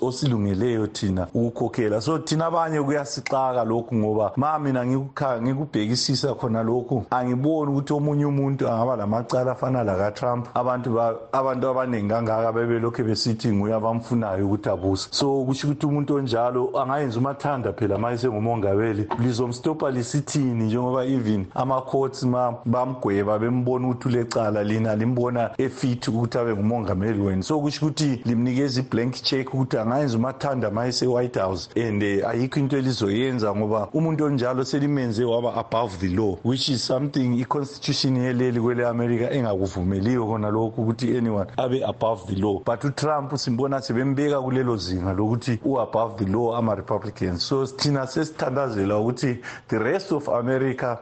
osilungeleyo 0.00 0.86
thina 0.86 1.26
ukukhokhela. 1.34 2.00
So 2.00 2.18
thina 2.18 2.46
abanye 2.46 2.82
kuyasixaka 2.82 3.64
lokhu 3.64 3.94
ngoba 3.94 4.32
ma 4.36 4.58
mina 4.58 4.86
ngikubhekisisa 4.86 6.34
khona 6.34 6.62
lokhu. 6.62 7.04
Angiboni 7.10 7.72
ukuthi 7.72 7.92
omunye 7.92 8.26
umuntu 8.26 8.68
angaba 8.68 8.96
lamacala 8.96 9.52
afana 9.52 9.84
lakatrump. 9.84 10.48
Abantu 10.54 11.00
abantu 11.32 11.68
abaningi 11.68 12.08
kangaka 12.08 12.52
bebelokhu 12.52 13.04
besithi 13.04 13.52
nguye 13.52 13.74
abamfunayo 13.74 14.46
ukuthi 14.46 14.68
abuse 14.68 15.08
so 15.10 15.40
kusho 15.48 15.66
ukuthi 15.66 15.86
umuntu 15.86 16.14
onjalo 16.14 16.70
angayenza 16.80 17.18
umathanda 17.18 17.72
phela 17.72 17.98
ma 17.98 18.12
esengumongameli. 18.12 19.08
Lizomstopa 19.18 19.90
lisithini? 19.90 20.64
Njengoba 20.64 21.04
even 21.04 21.46
ama-courts 21.54 22.22
ma 22.22 22.54
bamgweba 22.64 23.38
bembona 23.38 23.88
ukuthi 23.88 24.08
ulecala 24.08 24.64
lina 24.64 24.96
limbona 24.96 25.50
efit 25.58 26.08
ukuthi 26.08 26.38
abe 26.38 26.52
ngumongameli 26.52 27.20
wenu 27.20 27.42
so 27.42 27.60
kusho 27.60 27.86
ukuthi 27.86 28.20
limnikeza 28.24 28.80
i-blank 28.80 29.14
check 29.22 29.54
ukuthi 29.54 29.78
angayenza 29.78 30.18
umathanda 30.18 30.70
ma 30.70 30.86
ese-white 30.86 31.38
house. 31.38 31.70
And 31.76 32.02
uh, 32.02 32.28
ayikho 32.28 32.60
into 32.60 32.76
elizoyenza 32.76 33.54
ngoba 33.54 33.88
umuntu 33.92 34.24
onjalo 34.24 34.64
selimenze 34.64 35.24
waba 35.24 35.54
above 35.54 35.96
the 35.98 36.08
law 36.08 36.36
which 36.44 36.68
is 36.68 36.86
something 36.86 37.40
i-constitution 37.40 38.16
yeleli 38.16 38.60
kwele 38.60 38.86
america 38.86 39.32
engakuvumeliyo 39.32 40.26
khona 40.26 40.50
lokhu 40.50 40.82
ukuthi 40.82 41.16
anyone 41.16 41.50
abe 41.56 41.84
above 41.84 42.34
the 42.34 42.40
law. 42.40 42.62
But 42.64 42.84
utrump 42.84 43.36
simbona 43.36 43.80
sebembeka 43.80 44.40
kulelo 44.42 44.76
zinga 44.76 45.12
lokuthi 45.12 45.37
ukuthi 45.38 45.58
u-above 45.64 46.24
the 46.24 46.30
law 46.30 46.56
ama-republicans. 46.56 47.42
So 47.42 47.66
thina 47.66 48.06
sesithandazela 48.06 48.98
ukuthi 48.98 49.38
the 49.68 49.78
rest 49.78 50.12
of 50.12 50.28
america 50.28 50.98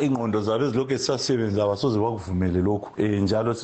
ingqondo 0.00 0.40
zabo 0.40 0.64
ezilokhu 0.64 0.92
ezisasebenza 0.92 1.64
abasoze 1.64 1.98
bakuvumele 1.98 2.62
lokhu. 2.62 2.90
Um 2.98 3.22
njalo 3.22 3.54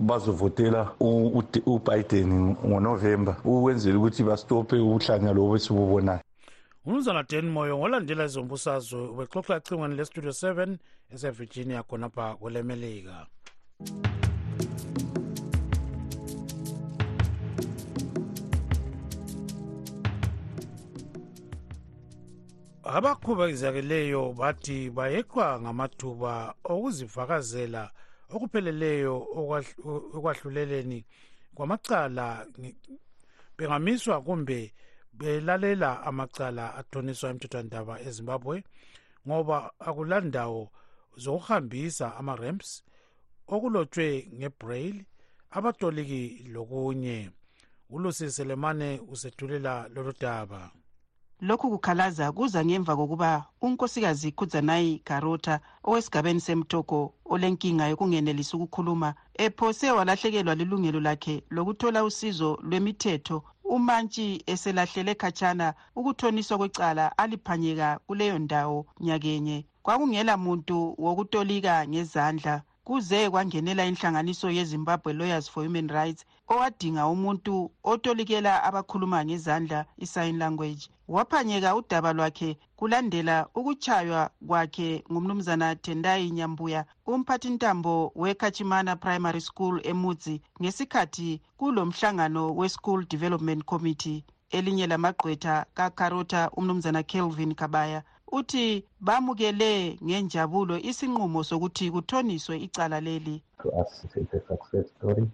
bazovotela 0.00 0.90
ubiden 1.00 2.56
ngonovemba 2.66 3.36
ukwenzela 3.44 3.98
ukuthi 3.98 4.22
bastophe 4.22 4.76
ubuhlanya 4.76 5.32
lobo 5.32 5.56
esibubonayo. 5.56 6.20
Umnumzana 6.86 7.22
dan 7.22 7.50
moyo 7.50 7.78
ngolandela 7.78 8.24
izombusazwe 8.24 9.08
ubexoxa 9.08 9.56
ecingweni 9.56 9.96
lestudio 9.96 10.30
7 10.30 10.76
esevirginia 11.12 11.82
khonapha 11.82 12.36
kwelemelika 12.40 13.26
abakhubazekeleyo 22.96 24.22
bathi 24.40 24.78
bayeqwa 24.96 25.60
ngamathuba 25.62 26.32
okuzivakazela 26.72 27.82
okupheleleyo 28.34 29.14
ekwahluleleni 30.16 31.00
kwamacala 31.56 32.26
bengamiswa 33.56 34.16
kumbe 34.26 34.60
belalela 35.18 35.90
amacala 36.08 36.64
athoniswa 36.80 37.26
emthethwandaba 37.32 37.94
ezimbabwe 38.06 38.56
ngoba 39.26 39.56
akulandawo 39.88 40.62
zokuhambisa 41.22 42.06
ama-ramps 42.18 42.70
okulotshwe 43.54 44.08
ngebraille 44.38 45.04
abatoliki 45.56 46.22
lokunye. 46.54 47.30
Ulusi 47.90 48.30
selemane 48.30 49.00
usethulela 49.12 49.88
lolu 49.94 50.12
daba. 50.20 50.70
Lokhu 51.40 51.70
kukhalaza 51.70 52.32
kuza 52.32 52.64
ngemva 52.64 52.96
kokuba 52.96 53.44
unkosikazi 53.62 54.32
kudzanayi 54.32 55.02
garota 55.06 55.60
owesigabeni 55.84 56.40
semtoko 56.40 57.14
olenkinga 57.24 57.88
yokungenelisi 57.88 58.56
ukukhuluma 58.56 59.14
ephose 59.34 59.90
walahlekelwa 59.90 60.54
lilungelo 60.54 61.00
lakhe 61.00 61.42
lokuthola 61.50 62.04
usizo 62.04 62.58
lwemithetho 62.62 63.44
umantshi 63.64 64.42
eselahlele 64.46 65.14
khatshana 65.14 65.74
ukuthoniswa 65.96 66.58
kwecala 66.58 67.18
aliphanyeka 67.18 68.00
kuleyo 68.06 68.38
ndawo 68.38 68.86
nyakenye. 69.00 69.66
Kwakungela 69.82 70.36
muntu 70.36 70.94
wokutolika 70.98 71.88
ngezandla 71.88 72.62
kuze 72.84 73.30
kwangenela 73.30 73.84
inhlanganiso 73.86 74.50
yezimbabwe 74.50 75.12
lawyers 75.12 75.50
for 75.50 75.64
human 75.64 75.88
rights 75.88 76.24
owadinga 76.48 77.06
umuntu 77.06 77.70
otolikela 77.84 78.52
abakhuluma 78.68 79.24
ngezandla 79.24 79.84
i-sign 80.04 80.38
language. 80.38 80.88
Waphanyeka 81.08 81.76
udaba 81.76 82.12
lwakhe 82.12 82.58
kulandela 82.76 83.36
ukutshaywa 83.54 84.30
kwakhe 84.46 85.04
ngumnumzana 85.12 85.76
tendayi 85.76 86.30
nyambuya 86.30 86.84
umphathintambo 87.06 88.12
wekachimana 88.14 88.96
primary 88.96 89.40
school 89.40 89.80
emudzi 89.90 90.40
ngesikhathi 90.60 91.40
kulo 91.56 91.86
mhlangano 91.86 92.54
we-school 92.58 93.04
development 93.08 93.64
committee 93.64 94.24
elinye 94.50 94.86
lamagqwetha 94.86 95.66
kakarota 95.74 96.50
umnumzana 96.56 97.02
kelvin 97.02 97.54
kabaya 97.54 98.02
uthi 98.32 98.84
bamukele 99.00 99.98
ngenjabulo 100.04 100.78
isinqumo 100.78 101.44
sokuthi 101.44 101.90
kuthoniswe 101.90 102.58
icala 102.66 103.00
leli. 103.00 103.42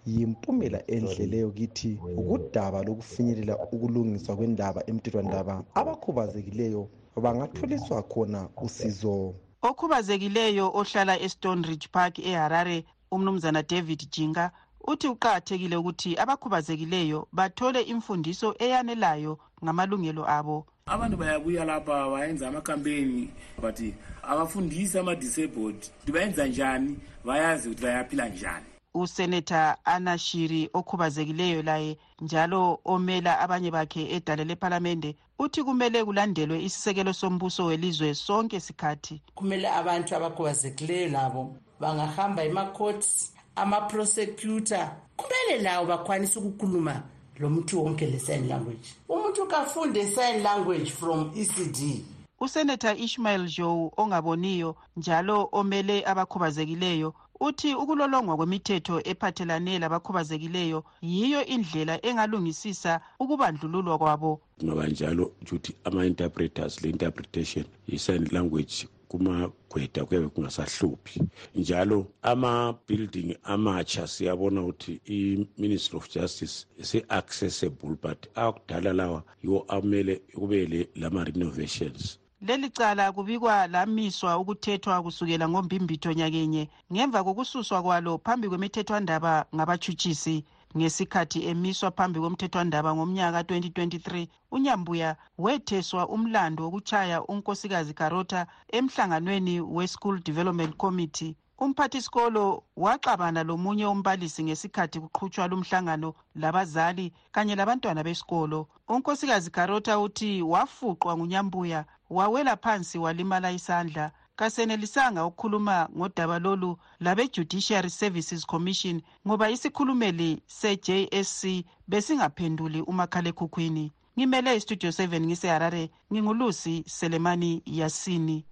Yimpumela 0.05 0.79
enhle 0.87 1.25
leyo 1.25 1.49
kithi 1.51 1.99
ukudaba 2.17 2.83
lokufinyelela 2.83 3.55
ukulungiswa 3.73 4.35
kwendaba 4.35 4.81
emthethwandaba 4.89 5.63
abakhubazekileyo 5.79 6.89
bangatholiswa 7.23 8.01
khona 8.03 8.49
usizo. 8.65 9.33
Okhubazekileyo 9.61 10.71
ohlala 10.79 11.19
estone 11.19 11.67
ridge 11.67 11.87
park 11.91 12.19
eharare 12.19 12.85
umnumzana 13.11 13.63
david 13.63 14.09
jinga 14.11 14.51
uthi 14.87 15.09
kuqakathekile 15.09 15.75
ukuthi 15.77 16.17
abakhubazekileyo 16.17 17.27
bathole 17.33 17.81
imfundiso 17.81 18.55
eyanelayo 18.59 19.39
ngamalungelo 19.63 20.29
abo. 20.29 20.65
Abantu 20.85 21.17
bayabuya 21.17 21.65
lapha 21.65 22.09
bayenza 22.09 22.47
amakampeni 22.47 23.29
but 23.61 23.79
abafundisi 24.23 24.99
ama-disabled 24.99 25.75
ukuthi 25.75 26.11
bayenza 26.11 26.47
njani? 26.47 26.99
Bayazi 27.25 27.69
ukuthi 27.69 27.83
bayaphila 27.83 28.29
njani. 28.29 28.65
Useneta 28.93 29.77
anashiri 29.85 30.69
okhubazekileyo 30.73 31.61
laye 31.61 31.97
njalo 32.21 32.79
omela 32.85 33.39
abanye 33.39 33.71
bakhe 33.71 34.15
edale 34.15 34.43
lephalamende 34.43 35.15
uthi 35.39 35.63
kumele 35.63 36.03
kulandelwe 36.03 36.63
isisekelo 36.63 37.13
sombuso 37.13 37.65
welizwe 37.65 38.13
sonke 38.13 38.59
sikhathi 38.59 39.21
kumele 39.35 39.69
abantu 39.69 40.15
abakhubazekileyo 40.15 41.09
labo 41.09 41.55
bangahamba 41.79 42.43
emakhoti 42.43 43.34
amaprosecutor 43.55 44.91
kumele 45.17 45.63
lawo 45.63 45.85
bakwanise 45.85 46.39
ukukhuluma 46.39 47.03
lo 47.39 47.49
muntu 47.49 47.83
wonke 47.83 48.05
le-sign 48.05 48.47
language. 48.47 48.87
Umuntu 49.09 49.47
kafunde 49.47 50.05
sign 50.05 50.43
language 50.43 50.91
from 50.91 51.31
ecd 51.35 52.05
useneta 52.39 52.95
ishmael 52.95 53.47
joe 53.47 53.91
ongaboniyo 53.97 54.75
njalo 54.97 55.49
omele 55.51 56.05
abakhubazekileyo 56.05 57.13
uthi 57.39 57.75
ukulolongwa 57.75 58.37
kwemithetho 58.37 59.01
ephathelane 59.11 59.79
labakhubazekileyo 59.79 60.83
yiyo 61.01 61.45
indlela 61.45 62.05
engalungisisa 62.05 63.01
ukubandlululwa 63.19 63.97
kwabo. 63.97 64.41
Kungaba 64.59 64.87
njalo 64.87 65.31
ukuthi 65.41 65.75
ama-interpreters 65.83 66.81
le-interpretation 66.81 67.65
yi-sign 67.87 68.27
language 68.31 68.87
kumagweda 69.07 70.05
kuyabe 70.05 70.27
kungasahluphi. 70.27 71.21
Njalo 71.55 72.07
ama-building 72.21 73.37
amatsha 73.43 74.07
siyabona 74.07 74.61
ukuthi 74.61 75.01
i-ministry 75.05 75.97
of 75.97 76.09
justice 76.09 76.65
se-accessible 76.81 77.95
but 78.01 78.27
akudala 78.35 78.93
lawa 78.93 79.23
yiwo 79.43 79.65
amele 79.67 80.15
kube 80.33 80.87
lama-renovations. 80.95 82.19
Leli 82.41 82.69
cala 82.69 83.11
kubikwa 83.11 83.67
lamiswa 83.67 84.37
ukuthethwa 84.37 85.03
kusukela 85.03 85.49
ngombimbitho 85.49 86.13
nyakenye. 86.13 86.69
Ngemva 86.93 87.23
kokususwa 87.23 87.81
kwalo 87.83 88.17
phambi 88.17 88.49
kwemithethwandaba 88.49 89.45
ngabatshutshisi 89.55 90.43
ngesikhathi 90.77 91.39
emiswa 91.49 91.91
phambi 91.91 92.19
komthethwandaba 92.19 92.95
ngomnyaka 92.95 93.43
ka-2023 93.43 94.27
unyambuya 94.51 95.09
wetheswa 95.37 96.03
umlando 96.15 96.63
wokutshaya 96.63 97.17
unkosikazi 97.31 97.93
karota 97.93 98.47
emhlanganweni 98.77 99.61
we-school 99.61 100.19
development 100.19 100.73
committee. 100.77 101.35
Umphathisikolo 101.57 102.63
waxabana 102.75 103.43
lomunye 103.43 103.85
umbalisi 103.85 104.43
ngesikhathi 104.43 104.99
kuqhutshwa 104.99 105.47
lumhlangano 105.47 106.13
labazali 106.35 107.13
kanye 107.31 107.55
labantwana 107.55 108.03
besikolo. 108.03 108.67
Unkosikazi 108.87 109.49
karota 109.51 109.99
uthi 109.99 110.41
wafuqwa 110.41 111.17
ngunyambuya 111.17 111.85
wawela 112.09 112.57
phansi 112.57 112.97
walimala 112.97 113.51
isandla. 113.51 114.11
Kasenelisanga 114.35 115.25
ukukhuluma 115.25 115.89
ngodaba 115.97 116.39
lolu 116.39 116.77
labe-judiciary 116.99 117.89
services 117.89 118.45
commission 118.45 119.01
ngoba 119.27 119.49
isikhulumeli 119.49 120.41
se-jsc 120.47 121.65
besingaphenduli 121.87 122.81
umakhalekhukhwini. 122.81 123.91
Ngimele 124.19 124.55
istudio 124.55 124.89
7 124.89 125.19
ngiseharare 125.21 125.89
ngingulusi 126.13 126.83
selemani 126.87 127.61
yasini. 127.65 128.45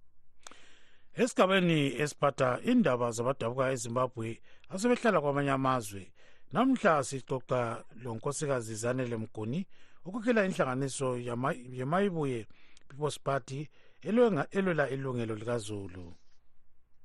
Esigabeni 1.13 2.01
esiphatha 2.01 2.59
indaba 2.63 3.11
zabadabuka 3.11 3.71
ezimbabwe 3.71 4.41
asebehlala 4.69 5.21
kwamanye 5.21 5.51
amazwe 5.51 6.11
namhla 6.51 7.03
sixoxa 7.03 7.84
lonkosikazi 8.03 8.75
zanele 8.75 9.17
mguni 9.17 9.67
ukukela 10.05 10.45
inhlanganiso 10.45 11.17
yemayibuye 11.77 12.47
people's 12.89 13.19
party 13.19 13.69
elwela 14.08 14.89
ilungelo 14.93 15.36
likazulu 15.36 16.06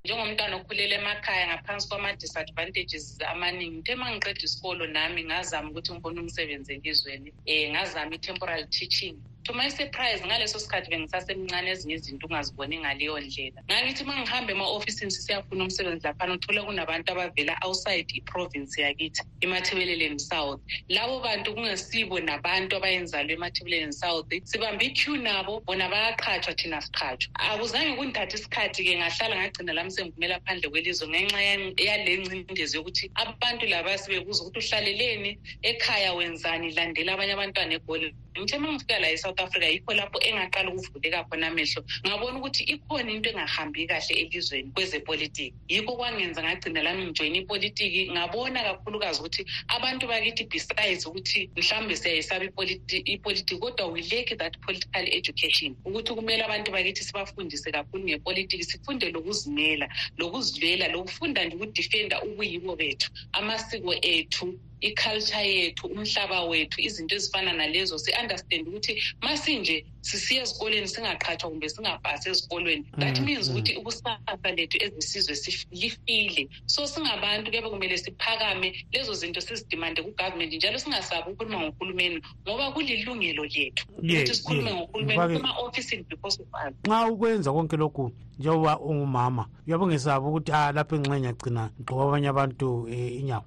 njengomntwana 0.03 0.55
okhulela 0.59 0.95
emakhaya 1.01 1.45
ngaphansi 1.49 1.85
kwama-disadvantages 1.89 3.05
amaningi 3.31 3.75
ngithe 3.77 3.93
ma 3.99 4.07
ngiqeda 4.11 4.43
isikolo 4.47 4.83
nami 4.95 5.21
ngazama 5.29 5.69
ukuthi 5.69 5.91
ngibone 5.93 6.19
umsebenzi 6.23 6.69
elizweni 6.73 7.29
um 7.51 7.71
ngazama 7.71 8.13
i-temporal 8.15 8.63
teaching 8.77 9.15
to 9.45 9.53
my 9.53 9.69
surprise 9.69 10.21
ngaleso 10.21 10.59
sikhathi 10.59 10.89
bengisasemncane 10.91 11.69
ezinye 11.69 11.95
izinto 11.95 12.27
ungaziboni 12.27 12.77
ngaleyo 12.79 13.19
ndlela. 13.19 13.61
Ngangithi 13.69 14.03
ma 14.03 14.15
ngihamba 14.19 14.51
ema-ofisini 14.51 15.11
sisiyafuna 15.11 15.63
umsebenzi 15.63 16.07
laphana 16.07 16.33
uthole 16.33 16.61
kunabantu 16.61 17.11
abavela 17.11 17.57
outside 17.65 18.07
iprovince 18.13 18.81
yakithi 18.81 19.21
emathebeleleni 19.41 20.19
south. 20.19 20.61
Labo 20.89 21.19
bantu 21.19 21.53
kungesibo 21.55 22.19
nabantu 22.19 22.75
abayenzalo 22.75 23.29
emathebeleleni 23.33 23.93
south. 23.93 24.27
Sibambe 24.43 24.85
iq 24.85 25.07
nabo 25.07 25.61
bona 25.67 25.89
bayaqhatshwa 25.89 26.53
thina 26.55 26.81
siqhatshwa 26.81 27.29
akuzange 27.35 27.95
kundithatha 27.95 28.37
isikhathi-ke 28.37 28.97
ngahlala 28.97 29.35
ngagcina 29.35 29.73
lami 29.73 29.91
sengivumela 29.91 30.39
phandle 30.45 30.69
kwelizwe 30.69 31.07
ngenxa 31.07 31.41
yale 31.87 32.17
ncindezi 32.17 32.77
yokuthi 32.77 33.11
abantu 33.15 33.65
laba 33.65 33.97
sibebuza 33.97 34.43
ukuthi 34.43 34.59
uhlaleleni 34.59 35.31
ekhaya 35.63 36.13
wenzani 36.13 36.71
landela 36.77 37.13
abanye 37.13 37.33
abantwana 37.33 37.73
egoli 37.77 38.13
ngithe 38.39 38.57
ma 38.57 38.71
ngifika 38.71 38.99
la 38.99 39.09
e-south 39.29 39.39
africa 39.39 39.65
yikho 39.65 39.93
lapho 39.93 40.19
engaqala 40.19 40.71
ukuvuleka 40.71 41.23
khona 41.29 41.47
amehlo. 41.47 41.83
Ngabona 42.05 42.39
ukuthi 42.39 42.63
ikhona 42.63 43.11
into 43.11 43.29
engahambi 43.29 43.87
kahle 43.87 44.15
elizweni 44.15 44.71
kwezepolitiki. 44.71 45.53
Yikho 45.69 45.95
kwangenza 45.95 46.43
ngagcina 46.43 46.83
lami 46.83 47.05
ngijoyina 47.05 47.37
ipolitiki. 47.37 48.11
Ngabona 48.11 48.63
kakhulukazi 48.63 49.19
ukuthi 49.19 49.45
abantu 49.67 50.07
bakithi 50.07 50.43
besides 50.45 51.05
ukuthi 51.05 51.49
mhlawumbe 51.55 51.95
siyayisaba 51.95 52.45
ipolitiki 52.45 53.59
kodwa 53.59 53.87
we 53.91 54.01
lack 54.01 54.37
that 54.37 54.57
political 54.61 55.05
education. 55.07 55.75
Ukuthi 55.85 56.13
kumele 56.13 56.43
abantu 56.43 56.71
bakithi 56.71 57.03
sibafundise 57.03 57.71
kakhulu 57.71 58.03
ngepolitiki 58.03 58.63
sifunde 58.63 59.11
lokuzimela 59.11 59.89
lokuzivela 60.17 60.87
lokufunda 60.87 61.45
nje 61.45 61.55
ukudifenda 61.55 62.21
ubuyibo 62.21 62.75
bethu 62.75 63.09
amasiko 63.33 63.93
ethu 64.01 64.59
iculture 64.81 65.47
yethu 65.55 65.87
umhlaba 65.87 66.43
wethu 66.43 66.81
izinto 66.81 67.15
ezifana 67.15 67.53
nalezo 67.53 67.97
si-understand 67.97 68.67
ukuthi 68.67 69.03
masinje 69.21 69.85
sisiya 70.01 70.41
ezikolweni 70.43 70.87
singaqhathwa 70.87 71.49
kumbe 71.49 71.69
singabhasi 71.69 72.29
ezikolweni. 72.29 72.85
That 72.97 73.19
means 73.19 73.49
ukuthi 73.49 73.75
ukusasa 73.75 74.49
lethu 74.55 74.77
ezisizwe 74.83 75.35
lifile. 75.71 76.49
So 76.65 76.87
singabantu 76.87 77.51
kuyabe 77.51 77.69
kumele 77.69 77.97
siphakame 77.97 78.85
lezo 78.91 79.13
zinto 79.13 79.41
sizidimande 79.41 80.01
kugovernment 80.01 80.53
njalo 80.53 80.79
singasabi 80.79 81.31
ukukhuluma 81.31 81.59
ngohulumeni 81.59 82.21
ngoba 82.47 82.71
kulilungelo 82.71 83.43
lethu 83.45 83.85
ukuthi 83.97 84.35
sikhulume 84.35 84.73
ngohulumeni 84.73 85.39
kuma-ofisini 85.39 86.05
because 86.09 86.41
of 86.41 86.47
us. 86.53 86.73
Nxa 86.87 87.07
ukwenza 87.07 87.53
konke 87.53 87.77
lokhu 87.77 88.11
njengoba 88.39 88.79
ungumama 88.79 89.45
uyabe 89.67 89.83
ungesabi 89.83 90.25
ukuthi 90.25 90.51
ah 90.51 90.71
lapho 90.71 90.95
engxenye 90.95 91.27
agcina 91.27 91.71
ngigqoba 91.75 92.03
abanye 92.03 92.27
abantu 92.27 92.67
um 92.83 92.93
inyawo 92.93 93.45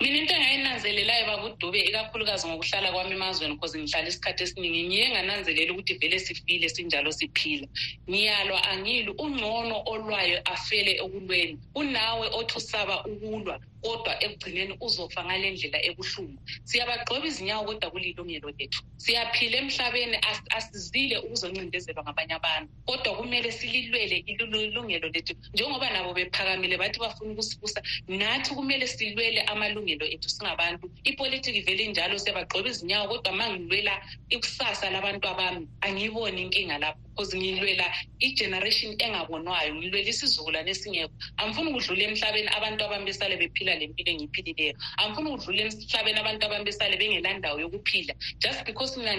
mina 0.00 0.18
into 0.18 0.34
engayinanzelelayo 0.34 1.26
babudube 1.26 1.80
ikakhulukazi 1.80 2.48
ngokuhlala 2.48 2.92
kwami 2.92 3.12
emazweni 3.12 3.54
because 3.54 3.74
ngihlala 3.78 4.08
isikhathi 4.08 4.42
esiningi. 4.44 4.86
Ngiye 4.88 5.10
ngananzelela 5.10 5.72
ukuthi 5.72 5.94
vele 6.00 6.18
sifile 6.18 6.68
sinjalo 6.68 7.12
siphila. 7.12 7.66
Ngiyalwa 8.10 8.64
angili 8.70 9.10
ungcono 9.18 9.82
olwayo 9.86 10.38
afele 10.44 10.92
ekulweni. 11.04 11.58
Unawe 11.74 12.26
othi 12.38 12.54
usaba 12.58 13.04
ukulwa 13.04 13.60
kodwa 13.84 14.12
ekugcineni 14.24 14.74
uzofa 14.80 15.20
ngale 15.24 15.50
ndlela 15.50 15.78
ebuhlungu. 15.88 16.40
Siyabagxoba 16.68 17.26
izinyawo 17.26 17.64
kodwa 17.68 17.90
kulilungelo 17.92 18.48
lethu. 18.58 18.80
Siyaphila 18.96 19.56
emhlabeni 19.62 20.16
asizile 20.56 21.16
ukuzoncindezelwa 21.24 22.02
ngabanye 22.04 22.34
abantu. 22.40 22.70
Kodwa 22.88 23.16
kumele 23.16 23.52
sililwele 23.52 24.16
ilungelo 24.26 25.08
lethu. 25.14 25.34
Njengoba 25.52 25.90
nabo 25.90 26.14
bephakamile 26.16 26.76
bathi 26.80 26.98
bafuna 26.98 27.32
ukusibusa 27.32 27.80
nathi 28.08 28.50
kumele 28.54 28.86
silwele 28.86 29.40
amalungelo 29.54 30.04
ethu 30.14 30.28
singabantu. 30.34 30.84
Ipolitiki 31.10 31.60
vele 31.66 31.82
injalo 31.88 32.14
siyabagqoba 32.18 32.68
izinyawo 32.72 33.06
kodwa 33.10 33.32
ma 33.38 33.46
ngilwela 33.50 33.94
ikusasa 34.34 34.90
labantu 34.94 35.24
abami 35.32 35.64
angiyiboni 35.86 36.40
inkinga 36.44 36.78
lapho 36.82 37.04
because 37.14 37.36
ngilwela 37.36 37.86
igeneration 38.20 38.92
engabonwayo 38.98 39.74
ngilwela 39.74 40.08
isizukulwane 40.10 40.70
esingekho. 40.70 41.14
Angifuni 41.38 41.70
ukudlula 41.70 42.02
emhlabeni 42.08 42.48
abantu 42.48 42.84
abami 42.84 43.04
besale 43.06 43.36
bephila 43.36 43.74
le 43.78 43.86
mpilo 43.86 44.10
engiyiphilileyo. 44.12 44.74
Angifuni 44.98 45.28
ukudlula 45.30 45.62
emhlabeni 45.62 46.18
abantu 46.18 46.46
abami 46.46 46.64
besale 46.64 46.96
bengelandawo 46.96 47.60
yokuphila. 47.60 48.14
Just 48.42 48.64
because 48.66 48.96
mina 48.98 49.14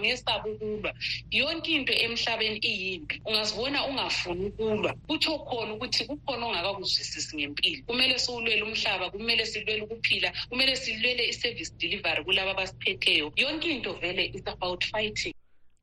ngesaba 0.00 0.44
ukulwa 0.50 0.92
yonke 1.30 1.70
into 1.70 1.92
emhlabeni 1.92 2.58
iyimpi 2.58 3.22
ungazibona 3.24 3.86
ungafuni 3.86 4.46
ukulwa. 4.46 4.94
Kutsho 5.06 5.38
khona 5.38 5.74
ukuthi 5.74 6.04
kukhona 6.04 6.46
ongakakuzwisisi 6.46 7.36
ngempilo. 7.36 7.82
Kumele 7.86 8.18
siwulwele 8.18 8.62
umhlaba 8.62 9.10
kumele 9.10 9.46
silwele 9.68 9.82
ukuphila 9.82 10.32
kumele 10.48 10.76
silwele 10.76 11.28
i-service 11.28 11.72
delivery 11.78 12.24
kulabo 12.24 12.50
abasiphetheyo. 12.50 13.32
Yonke 13.36 13.70
into 13.70 13.92
vele 13.92 14.30
is 14.34 14.42
about 14.46 14.84
fighting. 14.84 15.34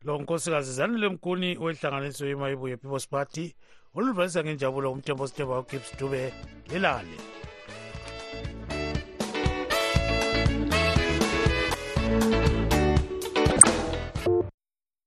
Lo 0.04 0.18
nkosikazi 0.18 0.74
zanele 0.74 1.10
mkuni 1.10 1.58
wenhlanganiso 1.58 2.28
yemayibuye 2.28 2.78
people's 2.78 3.08
party 3.08 3.56
oludlulisa 3.94 4.44
ngenjabulo 4.44 4.92
umthembo 4.92 5.28
sithemba 5.28 5.60
ugibbs 5.60 5.98
dube 6.00 6.34
lelale 6.70 7.35